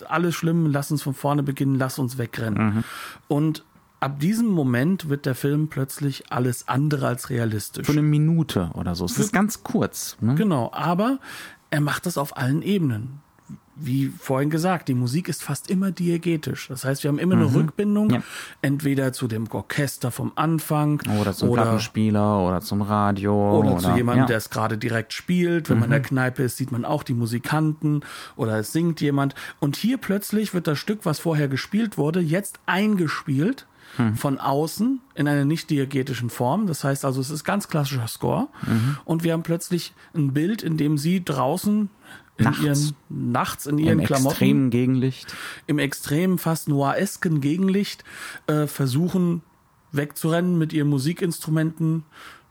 alles 0.08 0.34
schlimm, 0.34 0.66
lass 0.66 0.90
uns 0.90 1.02
von 1.02 1.14
vorne 1.14 1.42
beginnen, 1.42 1.74
lass 1.76 1.98
uns 1.98 2.18
wegrennen. 2.18 2.76
Mhm. 2.76 2.84
Und 3.28 3.64
ab 4.00 4.18
diesem 4.20 4.46
Moment 4.46 5.08
wird 5.08 5.26
der 5.26 5.34
Film 5.34 5.68
plötzlich 5.68 6.32
alles 6.32 6.68
andere 6.68 7.06
als 7.06 7.30
realistisch. 7.30 7.86
Für 7.86 7.92
eine 7.92 8.02
Minute 8.02 8.70
oder 8.74 8.94
so. 8.94 9.04
Es 9.04 9.18
ist 9.18 9.32
ganz 9.32 9.62
kurz. 9.62 10.16
Ne? 10.20 10.34
Genau, 10.34 10.70
aber 10.72 11.18
er 11.70 11.80
macht 11.80 12.06
das 12.06 12.18
auf 12.18 12.36
allen 12.36 12.62
Ebenen. 12.62 13.20
Wie 13.74 14.08
vorhin 14.08 14.50
gesagt, 14.50 14.88
die 14.88 14.94
Musik 14.94 15.28
ist 15.28 15.42
fast 15.42 15.70
immer 15.70 15.90
diegetisch. 15.92 16.68
Das 16.68 16.84
heißt, 16.84 17.02
wir 17.04 17.08
haben 17.08 17.18
immer 17.18 17.36
eine 17.36 17.54
Rückbindung, 17.54 18.10
Ja. 18.10 18.22
entweder 18.60 19.12
zu 19.14 19.28
dem 19.28 19.50
Orchester 19.50 20.10
vom 20.10 20.32
Anfang 20.34 21.00
Oder 21.20 21.32
zum 21.32 21.52
Plattenspieler 21.54 22.40
oder 22.40 22.60
zum 22.60 22.82
Radio. 22.82 23.58
oder, 23.60 23.78
zu 23.78 23.88
jemandem, 23.96 24.16
ja. 24.18 24.22
Mhm. 24.24 24.28
der 24.28 24.36
es 24.36 24.50
gerade 24.50 24.76
direkt 24.76 25.14
spielt. 25.14 25.70
Wenn 25.70 25.78
man 25.78 25.86
in 25.86 25.90
der 25.92 26.02
Kneipe 26.02 26.42
ist, 26.42 26.58
sieht 26.58 26.70
man 26.70 26.84
auch 26.84 27.02
die 27.02 27.14
Musikanten 27.14 28.02
oder 28.36 28.58
es 28.58 28.72
singt 28.72 29.00
jemand. 29.00 29.34
Und 29.58 29.76
hier 29.76 29.96
plötzlich 29.96 30.52
wird 30.52 30.66
das 30.66 30.78
Stück, 30.78 31.06
was 31.06 31.18
vorher 31.18 31.48
gespielt 31.48 31.96
wurde, 31.96 32.20
jetzt 32.20 32.60
eingespielt 32.66 33.66
Mhm. 33.98 34.14
von 34.16 34.38
außen 34.38 35.00
in 35.16 35.28
einer 35.28 35.44
nicht 35.44 35.68
diegetischen 35.68 36.30
Form. 36.30 36.66
Das 36.66 36.82
heißt 36.82 37.04
also, 37.04 37.20
es 37.20 37.28
ist 37.28 37.44
ganz 37.44 37.68
klassischer 37.68 38.08
Score. 38.08 38.48
Mhm. 38.66 38.96
Und 39.04 39.22
wir 39.22 39.34
haben 39.34 39.42
plötzlich 39.42 39.92
ein 40.14 40.32
Bild, 40.32 40.62
in 40.62 40.78
dem 40.78 40.96
sie 40.96 41.22
draußen 41.22 41.90
in 42.38 42.44
Nachts. 42.44 42.62
ihren 42.62 42.92
nachts 43.32 43.66
in 43.66 43.78
ihren 43.78 44.00
Im 44.00 44.06
Klamotten 44.06 44.30
extremen 44.30 44.70
Gegenlicht. 44.70 45.34
im 45.66 45.78
extrem 45.78 46.38
fast 46.38 46.68
noiresken 46.68 47.40
Gegenlicht 47.40 48.04
äh, 48.46 48.66
versuchen 48.66 49.42
wegzurennen 49.92 50.56
mit 50.58 50.72
ihren 50.72 50.88
Musikinstrumenten. 50.88 52.04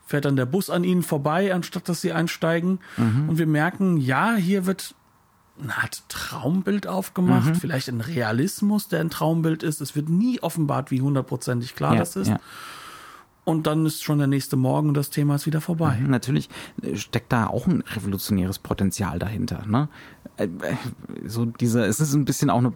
Fährt 0.05 0.25
dann 0.25 0.35
der 0.35 0.45
Bus 0.45 0.69
an 0.69 0.83
ihnen 0.83 1.03
vorbei, 1.03 1.53
anstatt 1.53 1.87
dass 1.89 2.01
sie 2.01 2.11
einsteigen. 2.11 2.79
Und 2.97 3.37
wir 3.37 3.47
merken, 3.47 3.97
ja, 3.97 4.35
hier 4.35 4.65
wird 4.65 4.93
eine 5.61 5.75
Art 5.77 6.03
Traumbild 6.09 6.85
aufgemacht, 6.85 7.55
vielleicht 7.57 7.87
ein 7.87 8.01
Realismus, 8.01 8.87
der 8.89 8.99
ein 8.99 9.09
Traumbild 9.09 9.63
ist. 9.63 9.79
Es 9.79 9.95
wird 9.95 10.09
nie 10.09 10.39
offenbart, 10.41 10.91
wie 10.91 11.01
hundertprozentig 11.01 11.75
klar 11.75 11.93
Ja, 11.93 11.99
das 11.99 12.15
ist. 12.17 12.27
ja. 12.27 12.39
Und 13.43 13.65
dann 13.65 13.85
ist 13.85 14.03
schon 14.03 14.19
der 14.19 14.27
nächste 14.27 14.55
Morgen 14.55 14.89
und 14.89 14.93
das 14.95 15.09
Thema 15.09 15.35
ist 15.35 15.45
wieder 15.47 15.61
vorbei. 15.61 15.97
Natürlich 16.05 16.49
äh, 16.83 16.95
steckt 16.95 17.31
da 17.31 17.47
auch 17.47 17.65
ein 17.67 17.81
revolutionäres 17.81 18.59
Potenzial 18.59 19.17
dahinter. 19.17 19.65
Ne? 19.65 19.89
Äh, 20.37 20.45
äh, 20.45 20.75
So 21.25 21.45
diese, 21.45 21.83
es 21.85 21.99
ist 21.99 22.13
ein 22.13 22.25
bisschen 22.25 22.49
auch 22.49 22.59
eine, 22.59 22.73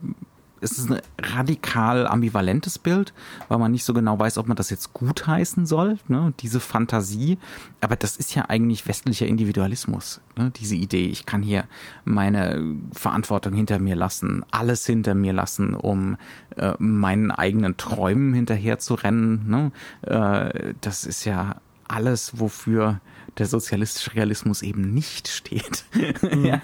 es 0.62 0.78
ist 0.78 0.90
ein 0.90 1.02
radikal 1.22 2.08
ambivalentes 2.08 2.80
Bild, 2.80 3.14
weil 3.48 3.58
man 3.58 3.72
nicht 3.72 3.84
so 3.84 3.94
genau 3.94 4.18
weiß, 4.18 4.38
ob 4.38 4.48
man 4.48 4.58
das 4.58 4.70
jetzt 4.70 4.94
gutheißen 4.94 5.66
soll, 5.66 6.00
ne? 6.08 6.34
diese 6.40 6.60
Fantasie. 6.60 7.38
Aber 7.82 7.96
das 7.96 8.18
ist 8.18 8.34
ja 8.36 8.46
eigentlich 8.50 8.88
westlicher 8.88 9.28
Individualismus, 9.28 10.22
ne? 10.38 10.52
diese 10.56 10.76
Idee. 10.76 11.06
Ich 11.08 11.26
kann 11.26 11.42
hier 11.42 11.66
meine 12.04 12.76
Verantwortung 12.94 13.54
hinter 13.54 13.80
mir 13.80 13.96
lassen, 13.96 14.44
alles 14.52 14.86
hinter 14.86 15.14
mir 15.14 15.34
lassen, 15.34 15.74
um 15.74 16.18
äh, 16.58 16.74
meinen 16.80 17.32
eigenen 17.32 17.78
Träumen 17.78 18.34
hinterher 18.34 18.80
zu 18.80 18.96
rennen. 18.96 19.46
Ne? 19.48 19.72
Äh, 20.02 20.74
das 20.82 21.06
ist 21.06 21.26
ja 21.26 21.58
alles, 21.88 22.40
wofür 22.40 23.00
der 23.38 23.48
sozialistische 23.48 24.16
Realismus 24.16 24.62
eben 24.62 24.94
nicht 24.94 25.28
steht. 25.28 25.86
ja. 26.44 26.62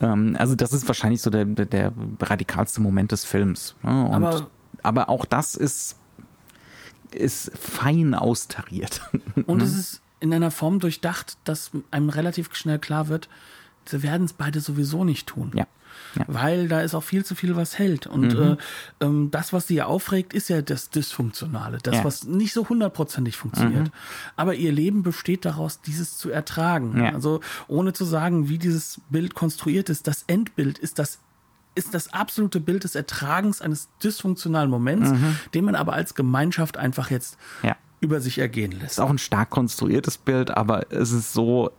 ähm, 0.00 0.36
also 0.38 0.54
das 0.54 0.72
ist 0.72 0.86
wahrscheinlich 0.86 1.22
so 1.22 1.30
der, 1.30 1.44
der, 1.44 1.66
der 1.66 1.92
radikalste 2.20 2.80
Moment 2.80 3.12
des 3.12 3.24
Films. 3.24 3.74
Ne? 3.82 4.04
Und, 4.06 4.24
Aber- 4.24 4.50
aber, 4.82 5.08
auch 5.10 5.24
das 5.24 5.54
ist, 5.56 5.96
ist 7.12 7.50
fein 7.58 8.14
austariert. 8.14 9.02
Und 9.46 9.60
es 9.62 9.74
ist 9.76 10.00
in 10.20 10.32
einer 10.32 10.50
Form 10.50 10.78
durchdacht, 10.78 11.36
dass 11.44 11.70
einem 11.90 12.08
relativ 12.10 12.54
schnell 12.54 12.78
klar 12.78 13.08
wird, 13.08 13.28
sie 13.86 14.02
werden 14.02 14.24
es 14.24 14.32
beide 14.34 14.60
sowieso 14.60 15.04
nicht 15.04 15.26
tun. 15.26 15.52
ja. 15.54 15.66
Ja. 16.14 16.24
Weil 16.28 16.68
da 16.68 16.80
ist 16.80 16.94
auch 16.94 17.02
viel 17.02 17.24
zu 17.24 17.34
viel, 17.34 17.56
was 17.56 17.78
hält. 17.78 18.06
Und 18.06 18.34
Mhm. 18.34 18.56
äh, 19.00 19.04
ähm, 19.04 19.30
das, 19.30 19.52
was 19.52 19.66
sie 19.68 19.76
ja 19.76 19.86
aufregt, 19.86 20.34
ist 20.34 20.48
ja 20.48 20.62
das 20.62 20.90
Dysfunktionale. 20.90 21.78
Das, 21.82 21.94
Ja. 21.96 22.00
Mhm. 22.00 22.04
was 22.04 22.24
nicht 22.24 22.52
so 22.52 22.68
hundertprozentig 22.68 23.36
funktioniert. 23.36 23.90
Aber 24.36 24.54
ihr 24.54 24.72
Leben 24.72 25.02
besteht 25.02 25.44
daraus, 25.44 25.80
dieses 25.80 26.18
zu 26.18 26.30
ertragen. 26.30 27.02
Ja. 27.02 27.12
Also 27.12 27.40
ohne 27.68 27.92
zu 27.92 28.04
sagen, 28.04 28.48
wie 28.48 28.58
dieses 28.58 29.00
Bild 29.10 29.34
konstruiert 29.34 29.88
ist, 29.90 30.06
das 30.06 30.24
Endbild 30.26 30.78
ist 30.78 30.98
das 30.98 31.18
ist 31.76 31.94
das 31.94 32.12
absolute 32.12 32.58
Bild 32.58 32.82
des 32.82 32.96
Ertragens 32.96 33.62
eines 33.62 33.88
dysfunktionalen 34.02 34.68
Moments, 34.68 35.12
den 35.54 35.64
man 35.64 35.76
aber 35.76 35.92
als 35.92 36.16
Gemeinschaft 36.16 36.76
einfach 36.76 37.10
jetzt 37.12 37.38
Mhm. 37.62 37.70
Über 38.00 38.20
sich 38.20 38.38
ergehen 38.38 38.72
lässt. 38.72 38.92
ist 38.92 38.98
auch 39.00 39.10
ein 39.10 39.18
stark 39.18 39.50
konstruiertes 39.50 40.18
Bild, 40.18 40.50
aber 40.50 40.90
es 40.90 41.12
ist 41.12 41.32
so 41.34 41.70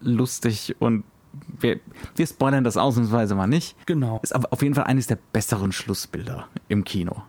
lustig 0.00 0.74
und 0.78 1.04
wir, 1.60 1.80
wir 2.14 2.26
spoilern 2.26 2.64
das 2.64 2.76
ausnahmsweise 2.76 3.34
mal 3.34 3.46
nicht. 3.46 3.76
Genau. 3.86 4.20
Ist 4.22 4.34
aber 4.34 4.52
auf 4.52 4.62
jeden 4.62 4.74
Fall 4.74 4.84
eines 4.84 5.06
der 5.06 5.18
besseren 5.32 5.72
Schlussbilder 5.72 6.48
im 6.68 6.84
Kino. 6.84 7.22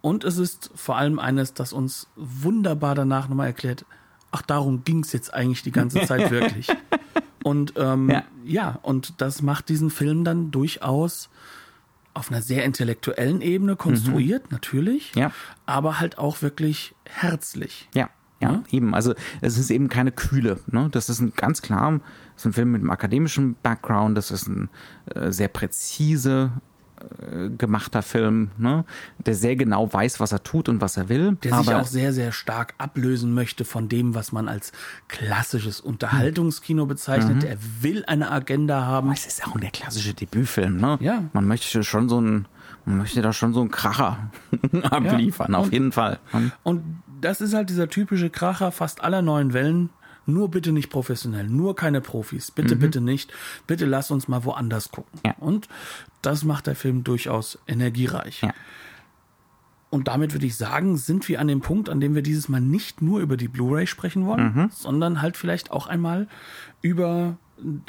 Und 0.00 0.24
es 0.24 0.38
ist 0.38 0.70
vor 0.74 0.96
allem 0.96 1.18
eines, 1.18 1.54
das 1.54 1.72
uns 1.72 2.08
wunderbar 2.16 2.94
danach 2.94 3.28
nochmal 3.28 3.48
erklärt, 3.48 3.84
ach, 4.30 4.42
darum 4.42 4.84
ging 4.84 5.00
es 5.00 5.12
jetzt 5.12 5.32
eigentlich 5.34 5.62
die 5.62 5.72
ganze 5.72 6.00
Zeit 6.06 6.30
wirklich. 6.30 6.68
Und 7.42 7.74
ähm, 7.76 8.10
ja. 8.10 8.22
Ja. 8.44 8.78
und 8.82 9.20
das 9.20 9.42
macht 9.42 9.68
diesen 9.68 9.90
Film 9.90 10.24
dann 10.24 10.50
durchaus 10.50 11.28
auf 12.14 12.30
einer 12.30 12.42
sehr 12.42 12.64
intellektuellen 12.64 13.40
Ebene 13.40 13.76
konstruiert, 13.76 14.50
natürlich, 14.50 15.14
Ja. 15.14 15.30
aber 15.66 16.00
halt 16.00 16.18
auch 16.18 16.42
wirklich 16.42 16.94
herzlich. 17.04 17.88
Ja, 17.94 18.10
ja, 18.40 18.52
Ja? 18.52 18.62
eben. 18.70 18.94
Also 18.94 19.14
es 19.40 19.56
ist 19.56 19.70
eben 19.70 19.88
keine 19.88 20.10
Kühle. 20.12 20.58
Ne? 20.66 20.88
Das 20.90 21.08
ist 21.08 21.20
ein 21.20 21.32
ganz 21.36 21.62
klar, 21.62 22.00
ist 22.42 22.46
ein 22.46 22.52
Film 22.52 22.72
mit 22.72 22.80
einem 22.80 22.90
akademischen 22.90 23.56
Background. 23.62 24.16
Das 24.16 24.30
ist 24.30 24.46
ein 24.48 24.68
äh, 25.14 25.30
sehr 25.32 25.48
präzise 25.48 26.52
äh, 27.20 27.48
gemachter 27.50 28.02
Film, 28.02 28.50
ne? 28.58 28.84
der 29.18 29.34
sehr 29.34 29.56
genau 29.56 29.92
weiß, 29.92 30.20
was 30.20 30.32
er 30.32 30.42
tut 30.42 30.68
und 30.68 30.80
was 30.80 30.96
er 30.96 31.08
will. 31.08 31.36
Der 31.42 31.56
sich 31.58 31.68
aber 31.68 31.80
auch 31.82 31.86
sehr, 31.86 32.12
sehr 32.12 32.32
stark 32.32 32.74
ablösen 32.78 33.34
möchte 33.34 33.64
von 33.64 33.88
dem, 33.88 34.14
was 34.14 34.32
man 34.32 34.48
als 34.48 34.72
klassisches 35.08 35.80
Unterhaltungskino 35.80 36.86
bezeichnet. 36.86 37.44
Er 37.44 37.58
will 37.80 38.04
eine 38.06 38.30
Agenda 38.30 38.84
haben. 38.86 39.10
es 39.12 39.26
ist 39.26 39.46
auch 39.46 39.58
der 39.58 39.70
klassische 39.70 40.14
Debütfilm. 40.14 40.76
Ne? 40.78 40.96
Ja. 41.00 41.24
Man 41.32 41.46
möchte 41.46 41.82
schon 41.84 42.08
so 42.08 42.20
ein, 42.20 42.46
man 42.84 42.98
möchte 42.98 43.20
da 43.22 43.32
schon 43.32 43.52
so 43.52 43.60
einen 43.60 43.70
Kracher 43.70 44.30
abliefern, 44.82 45.54
auf 45.54 45.66
Und- 45.66 45.72
jeden 45.72 45.92
Fall. 45.92 46.18
Und 46.62 46.82
das 47.20 47.40
ist 47.40 47.52
halt 47.54 47.68
dieser 47.68 47.88
typische 47.88 48.30
Kracher 48.30 48.70
fast 48.72 49.02
aller 49.02 49.22
neuen 49.22 49.52
Wellen. 49.52 49.90
Nur 50.28 50.50
bitte 50.50 50.72
nicht 50.72 50.90
professionell, 50.90 51.48
nur 51.48 51.74
keine 51.74 52.02
Profis. 52.02 52.50
Bitte, 52.50 52.76
bitte 52.76 53.00
nicht. 53.00 53.32
Bitte 53.66 53.86
lass 53.86 54.10
uns 54.10 54.28
mal 54.28 54.44
woanders 54.44 54.90
gucken. 54.90 55.18
Ja. 55.24 55.34
Und 55.40 55.68
das 56.20 56.44
macht 56.44 56.66
der 56.66 56.76
Film 56.76 57.02
durchaus 57.02 57.58
energiereich. 57.66 58.42
Ja. 58.42 58.52
Und 59.90 60.06
damit 60.08 60.34
würde 60.34 60.44
ich 60.44 60.56
sagen, 60.56 60.98
sind 60.98 61.28
wir 61.30 61.40
an 61.40 61.48
dem 61.48 61.60
Punkt, 61.62 61.88
an 61.88 61.98
dem 61.98 62.14
wir 62.14 62.20
dieses 62.20 62.50
Mal 62.50 62.60
nicht 62.60 63.00
nur 63.00 63.20
über 63.20 63.38
die 63.38 63.48
Blu-ray 63.48 63.86
sprechen 63.86 64.26
wollen, 64.26 64.52
Mhm. 64.54 64.70
sondern 64.70 65.22
halt 65.22 65.38
vielleicht 65.38 65.70
auch 65.70 65.86
einmal 65.86 66.28
über 66.82 67.38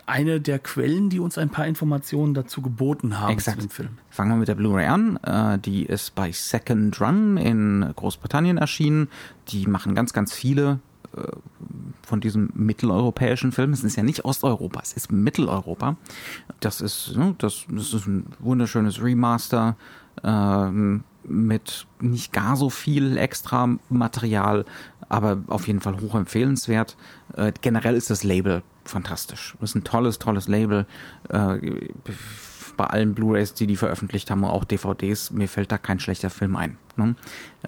eine 0.05 0.39
der 0.39 0.59
Quellen, 0.59 1.09
die 1.09 1.19
uns 1.19 1.37
ein 1.37 1.49
paar 1.49 1.67
Informationen 1.67 2.33
dazu 2.33 2.61
geboten 2.61 3.19
haben 3.19 3.33
Exakt. 3.33 3.61
zu 3.61 3.67
dem 3.67 3.69
Film. 3.69 3.89
Fangen 4.09 4.31
wir 4.31 4.37
mit 4.37 4.47
der 4.47 4.55
Blu-ray 4.55 4.87
an. 4.87 5.17
Äh, 5.17 5.59
die 5.59 5.83
ist 5.85 6.15
bei 6.15 6.31
Second 6.31 6.99
Run 7.01 7.35
in 7.37 7.91
Großbritannien 7.95 8.57
erschienen. 8.57 9.09
Die 9.49 9.67
machen 9.67 9.93
ganz, 9.93 10.13
ganz 10.13 10.33
viele 10.33 10.79
von 12.03 12.22
diesem 12.22 12.49
mitteleuropäischen 12.53 13.51
Film. 13.51 13.74
Es 13.74 13.84
ist 13.84 13.95
ja 13.95 14.03
nicht 14.03 14.26
Osteuropa, 14.26 14.82
es 14.82 14.93
ist 14.93 15.12
Mitteleuropa. 15.12 15.95
Das 16.60 16.82
ist, 16.82 17.16
ne, 17.16 17.36
das, 17.38 17.66
das 17.70 17.93
ist 17.93 18.07
ein 18.07 18.26
wunderschönes 18.39 19.01
Remaster 19.01 19.76
ähm, 20.24 21.03
mit 21.24 21.88
nicht 21.99 22.34
gar 22.34 22.55
so 22.55 22.70
viel 22.70 23.18
extra 23.18 23.78
Material, 23.89 24.66
aber 25.07 25.43
auf 25.47 25.68
jeden 25.68 25.82
Fall 25.82 25.99
hoch 26.01 26.16
empfehlenswert. 26.16 26.97
Äh, 27.36 27.51
generell 27.62 27.95
ist 27.95 28.10
das 28.10 28.24
Label 28.24 28.64
fantastisch. 28.86 29.55
Das 29.60 29.72
ist 29.72 29.76
ein 29.76 29.84
tolles, 29.84 30.20
tolles 30.20 30.47
Label. 30.47 30.86
Äh, 31.30 31.89
bei 32.80 32.86
allen 32.86 33.13
Blu-rays, 33.13 33.53
die 33.53 33.67
die 33.67 33.75
veröffentlicht 33.75 34.32
haben, 34.32 34.45
auch 34.45 34.63
DVDs, 34.63 35.32
mir 35.32 35.49
fällt 35.49 35.69
da 35.69 35.77
kein 35.77 35.99
schlechter 35.99 36.30
Film 36.30 36.55
ein. 36.55 36.77
Ne? 36.95 37.15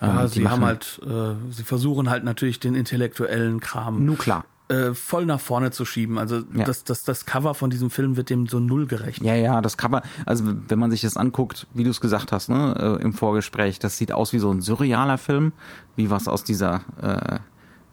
Ja, 0.02 0.22
Ähm, 0.22 0.28
sie 0.30 0.48
haben 0.48 0.64
halt, 0.64 1.02
äh, 1.06 1.34
sie 1.52 1.64
versuchen 1.64 2.10
halt 2.10 2.24
natürlich 2.24 2.62
den 2.62 2.76
intellektuellen 2.76 3.60
Kram 3.60 4.06
Nur 4.06 4.18
klar. 4.18 4.46
äh, 4.70 4.94
voll 4.94 5.26
nach 5.26 5.42
vorne 5.42 5.72
zu 5.72 5.84
schieben. 5.84 6.18
Also 6.18 6.44
Ja. 6.56 6.64
das, 6.64 6.86
das, 6.86 7.04
das 7.04 7.26
Cover 7.26 7.54
von 7.56 7.70
diesem 7.70 7.90
Film 7.90 8.16
wird 8.16 8.30
dem 8.30 8.48
so 8.48 8.62
null 8.62 8.86
gerecht. 8.88 9.22
Ja, 9.22 9.36
ja, 9.36 9.60
das 9.60 9.76
Cover, 9.76 10.02
also 10.26 10.46
wenn 10.70 10.80
man 10.80 10.92
sich 10.92 11.02
das 11.02 11.18
anguckt, 11.18 11.68
wie 11.74 11.84
du 11.84 11.90
es 11.90 12.00
gesagt 12.00 12.32
hast, 12.32 12.48
ne, 12.48 12.98
äh, 13.00 13.04
im 13.04 13.12
Vorgespräch, 13.12 13.80
das 13.80 13.98
sieht 13.98 14.14
aus 14.14 14.32
wie 14.32 14.40
so 14.40 14.50
ein 14.50 14.62
surrealer 14.62 15.18
Film, 15.18 15.52
wie 15.98 16.10
was 16.10 16.30
aus 16.30 16.46
dieser, 16.46 16.84
äh, 17.02 17.40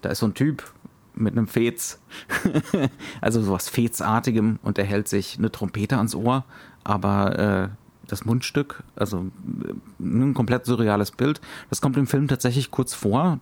da 0.03 0.09
ist 0.11 0.21
so 0.21 0.27
ein 0.27 0.35
Typ 0.35 0.63
mit 1.17 1.33
einem 1.33 1.49
Fez, 1.49 1.99
also 3.21 3.43
sowas 3.43 3.69
Fezartigem 3.69 4.61
und 4.63 4.77
der 4.77 4.85
hält 4.85 5.09
sich 5.09 5.37
eine 5.37 5.51
Trompete 5.51 5.97
ans 5.97 6.15
Ohr, 6.15 6.45
aber 6.89 7.39
äh, 7.39 7.69
das 8.07 8.25
Mundstück, 8.25 8.83
also 8.97 9.27
äh, 9.69 10.03
ein 10.03 10.35
komplett 10.35 10.65
surreales 10.65 11.11
Bild, 11.11 11.41
das 11.69 11.81
kommt 11.81 11.97
im 11.97 12.07
Film 12.07 12.29
tatsächlich 12.29 12.71
kurz 12.71 12.95
vor, 12.95 13.41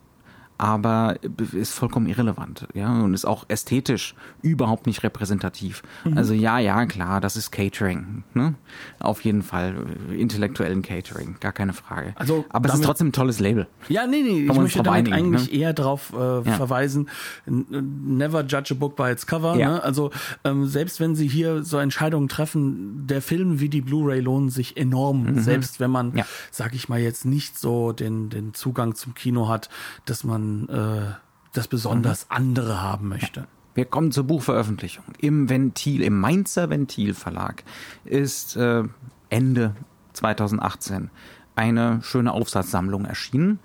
aber 0.59 1.17
ist 1.53 1.75
vollkommen 1.75 2.07
irrelevant, 2.07 2.67
ja, 2.75 2.93
und 3.03 3.15
ist 3.15 3.25
auch 3.25 3.45
ästhetisch 3.49 4.15
überhaupt 4.43 4.87
nicht 4.87 5.03
repräsentativ. 5.03 5.83
Mhm. 6.05 6.17
Also 6.17 6.35
ja, 6.35 6.59
ja, 6.59 6.87
klar, 6.87 7.21
das 7.21 7.37
ist 7.37 7.51
Catering, 7.51 8.25
ne? 8.35 8.55
Auf 8.99 9.23
jeden 9.23 9.43
Fall 9.43 9.77
intellektuellen 10.17 10.83
Catering, 10.83 11.37
gar 11.41 11.53
keine 11.53 11.73
Frage. 11.73 12.15
Also, 12.17 12.45
aber 12.49 12.69
es 12.69 12.77
ist 12.77 12.85
trotzdem 12.85 13.09
ein 13.09 13.13
tolles 13.13 13.41
Label. 13.41 13.67
Ja, 13.89 14.07
nee, 14.07 14.23
nee, 14.23 14.47
ich 14.51 14.55
möchte 14.55 14.83
damit 14.83 15.13
eigentlich 15.13 15.53
ne? 15.53 15.59
eher 15.59 15.73
darauf 15.73 16.13
äh, 16.13 16.17
ja. 16.17 16.43
verweisen, 16.43 17.09
never 17.47 18.45
judge 18.45 18.73
a 18.73 18.75
book 18.75 18.97
by 18.97 19.11
its 19.11 19.27
cover. 19.27 19.57
Ja. 19.57 19.73
Ne? 19.73 19.83
Also 19.83 20.11
ähm, 20.45 20.67
selbst 20.67 21.01
wenn 21.01 21.15
Sie 21.15 21.29
hier 21.29 21.65
so 21.65 21.79
Entscheidungen 21.79 22.29
treffen, 22.29 23.07
der 23.07 23.21
Film 23.21 23.61
wie 23.61 23.69
die 23.69 23.83
Blu-ray 23.83 24.21
lohnen 24.21 24.49
sich 24.49 24.77
enorm, 24.77 25.25
mhm. 25.25 25.39
selbst 25.41 25.81
wenn 25.81 25.91
man, 25.91 26.17
ja. 26.17 26.25
sag 26.51 26.75
ich 26.75 26.89
mal 26.89 27.01
jetzt 27.01 27.25
nicht 27.25 27.59
so 27.59 27.93
den 27.93 28.31
den 28.31 28.55
Zugang 28.55 28.95
zum 28.95 29.15
Kino 29.15 29.49
hat, 29.49 29.69
dass 30.05 30.25
man 30.25 30.46
äh, 30.69 31.15
das 31.53 31.69
besonders 31.69 32.31
andere 32.31 32.83
haben 32.83 33.09
möchte. 33.09 33.47
Wir 33.75 33.85
kommen 33.85 34.11
zur 34.11 34.25
Buchveröffentlichung. 34.25 35.05
Im 35.19 35.49
Ventil, 35.49 36.03
im 36.03 36.19
Mainzer 36.19 36.71
Ventil 36.71 37.13
Verlag 37.13 37.63
ist 38.05 38.57
äh, 38.57 38.85
Ende 39.29 39.75
2018 40.15 41.11
eine 41.57 42.01
schöne 42.03 42.33
Aufsatzsammlung 42.33 43.07
erschienen 43.07 43.59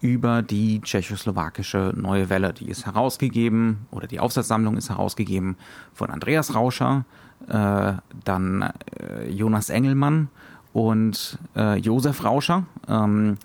über 0.00 0.42
die 0.42 0.80
tschechoslowakische 0.80 1.92
Neue 1.96 2.28
Welle. 2.28 2.52
Die 2.52 2.68
ist 2.68 2.86
herausgegeben, 2.86 3.86
oder 3.92 4.08
die 4.08 4.20
Aufsatzsammlung 4.20 4.76
ist 4.76 4.90
herausgegeben 4.90 5.56
von 5.94 6.10
Andreas 6.10 6.54
Rauscher, 6.54 7.04
äh, 7.48 7.92
dann 8.24 8.72
äh, 9.00 9.30
Jonas 9.30 9.70
Engelmann 9.70 10.28
und 10.72 11.38
äh, 11.54 11.78
Josef 11.78 12.24
Rauscher. 12.24 12.66
Ähm, 12.88 13.38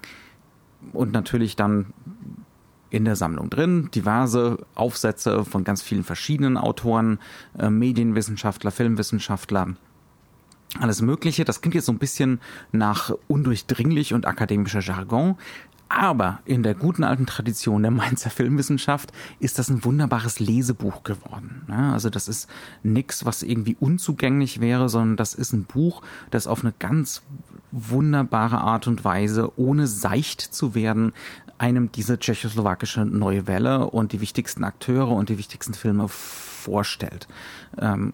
und 0.94 1.12
natürlich 1.12 1.56
dann 1.56 1.94
in 2.92 3.06
der 3.06 3.16
Sammlung 3.16 3.50
drin. 3.50 3.90
Diverse 3.96 4.60
Aufsätze 4.76 5.44
von 5.44 5.64
ganz 5.64 5.82
vielen 5.82 6.04
verschiedenen 6.04 6.58
Autoren, 6.58 7.20
äh, 7.58 7.70
Medienwissenschaftler, 7.70 8.70
Filmwissenschaftler, 8.70 9.76
alles 10.80 11.02
Mögliche. 11.02 11.44
Das 11.44 11.62
klingt 11.62 11.76
jetzt 11.76 11.88
so 11.88 11.92
ein 11.92 12.00
bisschen 12.00 12.40
nach 12.72 13.12
undurchdringlich 13.28 14.14
und 14.14 14.26
akademischer 14.26 14.82
Jargon. 14.82 15.38
Aber 15.90 16.40
in 16.46 16.64
der 16.64 16.74
guten 16.74 17.04
alten 17.04 17.26
Tradition 17.26 17.82
der 17.82 17.92
Mainzer 17.92 18.30
Filmwissenschaft 18.30 19.12
ist 19.40 19.60
das 19.60 19.70
ein 19.70 19.84
wunderbares 19.84 20.40
Lesebuch 20.40 21.04
geworden. 21.04 21.66
Also 21.70 22.10
das 22.10 22.30
ist 22.30 22.50
nichts, 22.82 23.26
was 23.26 23.44
irgendwie 23.44 23.76
unzugänglich 23.78 24.62
wäre, 24.62 24.88
sondern 24.88 25.18
das 25.18 25.34
ist 25.34 25.52
ein 25.52 25.66
Buch, 25.66 26.02
das 26.30 26.48
auf 26.48 26.62
eine 26.64 26.74
ganz 26.80 27.24
wunderbare 27.72 28.60
Art 28.60 28.88
und 28.88 29.04
Weise, 29.04 29.52
ohne 29.58 29.86
seicht 29.86 30.40
zu 30.40 30.76
werden, 30.76 31.12
einem 31.62 31.92
diese 31.92 32.18
tschechoslowakische 32.18 33.06
neue 33.06 33.46
Welle 33.46 33.86
und 33.86 34.14
die 34.14 34.20
wichtigsten 34.20 34.64
Akteure 34.64 35.12
und 35.12 35.30
die 35.30 35.38
wichtigsten 35.38 35.76
Filme 35.76 36.08
vorstellt. 36.08 37.28
Ähm, 37.78 38.14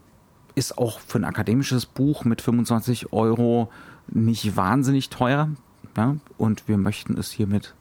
ist 0.56 0.78
auch 0.78 1.00
für 1.00 1.18
ein 1.18 1.24
akademisches 1.24 1.86
Buch 1.86 2.26
mit 2.26 2.42
25 2.42 3.14
Euro 3.14 3.72
nicht 4.10 4.58
wahnsinnig 4.58 5.10
teuer. 5.10 5.50
Ja? 5.96 6.18
Und 6.38 6.68
wir 6.68 6.78
möchten 6.78 7.18
es 7.18 7.32
hiermit 7.32 7.74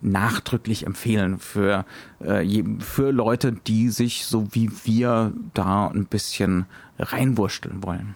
nachdrücklich 0.00 0.86
empfehlen 0.86 1.38
für, 1.38 1.84
äh, 2.20 2.64
für 2.78 3.10
Leute, 3.10 3.52
die 3.52 3.90
sich 3.90 4.24
so 4.24 4.54
wie 4.54 4.70
wir 4.84 5.34
da 5.52 5.88
ein 5.88 6.06
bisschen 6.06 6.64
reinwursteln 6.98 7.82
wollen. 7.82 8.14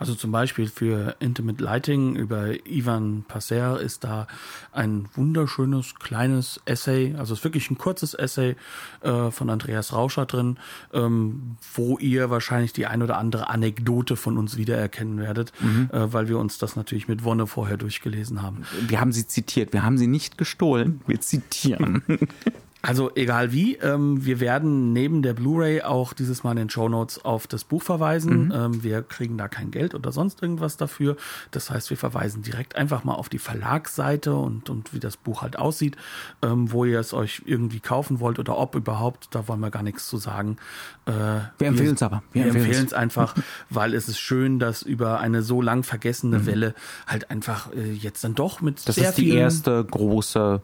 Also 0.00 0.14
zum 0.14 0.32
Beispiel 0.32 0.66
für 0.66 1.14
Intimate 1.20 1.62
Lighting 1.62 2.16
über 2.16 2.66
Ivan 2.66 3.22
Passer 3.28 3.78
ist 3.78 4.02
da 4.02 4.26
ein 4.72 5.10
wunderschönes 5.14 5.94
kleines 5.96 6.58
Essay, 6.64 7.14
also 7.18 7.34
es 7.34 7.40
ist 7.40 7.44
wirklich 7.44 7.70
ein 7.70 7.76
kurzes 7.76 8.14
Essay 8.14 8.56
äh, 9.02 9.30
von 9.30 9.50
Andreas 9.50 9.92
Rauscher 9.92 10.24
drin, 10.24 10.56
ähm, 10.94 11.58
wo 11.74 11.98
ihr 11.98 12.30
wahrscheinlich 12.30 12.72
die 12.72 12.86
ein 12.86 13.02
oder 13.02 13.18
andere 13.18 13.50
Anekdote 13.50 14.16
von 14.16 14.38
uns 14.38 14.56
wiedererkennen 14.56 15.18
werdet, 15.18 15.52
mhm. 15.60 15.90
äh, 15.92 16.10
weil 16.10 16.28
wir 16.28 16.38
uns 16.38 16.56
das 16.56 16.76
natürlich 16.76 17.06
mit 17.06 17.22
Wonne 17.22 17.46
vorher 17.46 17.76
durchgelesen 17.76 18.40
haben. 18.40 18.64
Wir 18.88 19.00
haben 19.00 19.12
sie 19.12 19.26
zitiert, 19.26 19.74
wir 19.74 19.82
haben 19.82 19.98
sie 19.98 20.06
nicht 20.06 20.38
gestohlen, 20.38 21.02
wir 21.06 21.20
zitieren. 21.20 22.02
Also 22.82 23.10
egal 23.14 23.52
wie, 23.52 23.76
ähm, 23.76 24.24
wir 24.24 24.40
werden 24.40 24.94
neben 24.94 25.20
der 25.20 25.34
Blu-ray 25.34 25.82
auch 25.82 26.14
dieses 26.14 26.44
Mal 26.44 26.52
in 26.52 26.56
den 26.56 26.70
Show 26.70 26.88
Notes 26.88 27.22
auf 27.22 27.46
das 27.46 27.64
Buch 27.64 27.82
verweisen. 27.82 28.46
Mhm. 28.46 28.52
Ähm, 28.54 28.82
wir 28.82 29.02
kriegen 29.02 29.36
da 29.36 29.48
kein 29.48 29.70
Geld 29.70 29.94
oder 29.94 30.12
sonst 30.12 30.42
irgendwas 30.42 30.78
dafür. 30.78 31.16
Das 31.50 31.70
heißt, 31.70 31.90
wir 31.90 31.98
verweisen 31.98 32.42
direkt 32.42 32.76
einfach 32.76 33.04
mal 33.04 33.14
auf 33.14 33.28
die 33.28 33.38
Verlagsseite 33.38 34.34
und, 34.34 34.70
und 34.70 34.94
wie 34.94 35.00
das 35.00 35.18
Buch 35.18 35.42
halt 35.42 35.58
aussieht, 35.58 35.96
ähm, 36.42 36.72
wo 36.72 36.86
ihr 36.86 36.98
es 36.98 37.12
euch 37.12 37.42
irgendwie 37.44 37.80
kaufen 37.80 38.18
wollt 38.18 38.38
oder 38.38 38.56
ob 38.56 38.74
überhaupt. 38.74 39.28
Da 39.32 39.46
wollen 39.46 39.60
wir 39.60 39.70
gar 39.70 39.82
nichts 39.82 40.08
zu 40.08 40.16
sagen. 40.16 40.56
Äh, 41.04 41.12
wir 41.58 41.68
empfehlen 41.68 41.96
es 41.96 42.02
aber. 42.02 42.22
Wir, 42.32 42.46
wir 42.46 42.54
empfehlen 42.54 42.86
es 42.86 42.94
einfach, 42.94 43.34
weil 43.68 43.92
es 43.92 44.08
ist 44.08 44.18
schön, 44.18 44.58
dass 44.58 44.80
über 44.82 45.20
eine 45.20 45.42
so 45.42 45.60
lang 45.60 45.82
vergessene 45.82 46.38
mhm. 46.38 46.46
Welle 46.46 46.74
halt 47.06 47.30
einfach 47.30 47.72
äh, 47.74 47.92
jetzt 47.92 48.24
dann 48.24 48.34
doch 48.34 48.62
mit 48.62 48.88
das 48.88 48.94
sehr 48.94 49.10
ist 49.10 49.18
die 49.18 49.34
erste 49.34 49.84
große 49.84 50.62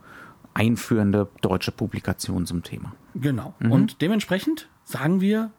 einführende 0.57 1.29
deutsche 1.43 1.71
Publikation 1.71 2.47
zum 2.47 2.63
Thema. 2.63 2.95
Genau. 3.15 3.55
Mhm. 3.59 3.73
Und 3.73 4.01
dementsprechend 4.01 4.69
sagen 4.85 5.21
wir, 5.21 5.51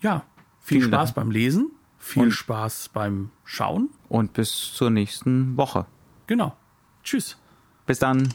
ja, 0.00 0.22
viel 0.60 0.78
Vielen 0.78 0.92
Spaß 0.92 1.08
Dank. 1.08 1.16
beim 1.16 1.30
Lesen, 1.32 1.72
viel 1.98 2.22
und 2.22 2.30
Spaß 2.30 2.90
beim 2.90 3.30
Schauen. 3.44 3.90
Und 4.08 4.32
bis 4.32 4.72
zur 4.72 4.90
nächsten 4.90 5.56
Woche. 5.56 5.86
Genau. 6.28 6.56
Tschüss. 7.02 7.36
Bis 7.86 7.98
dann. 7.98 8.32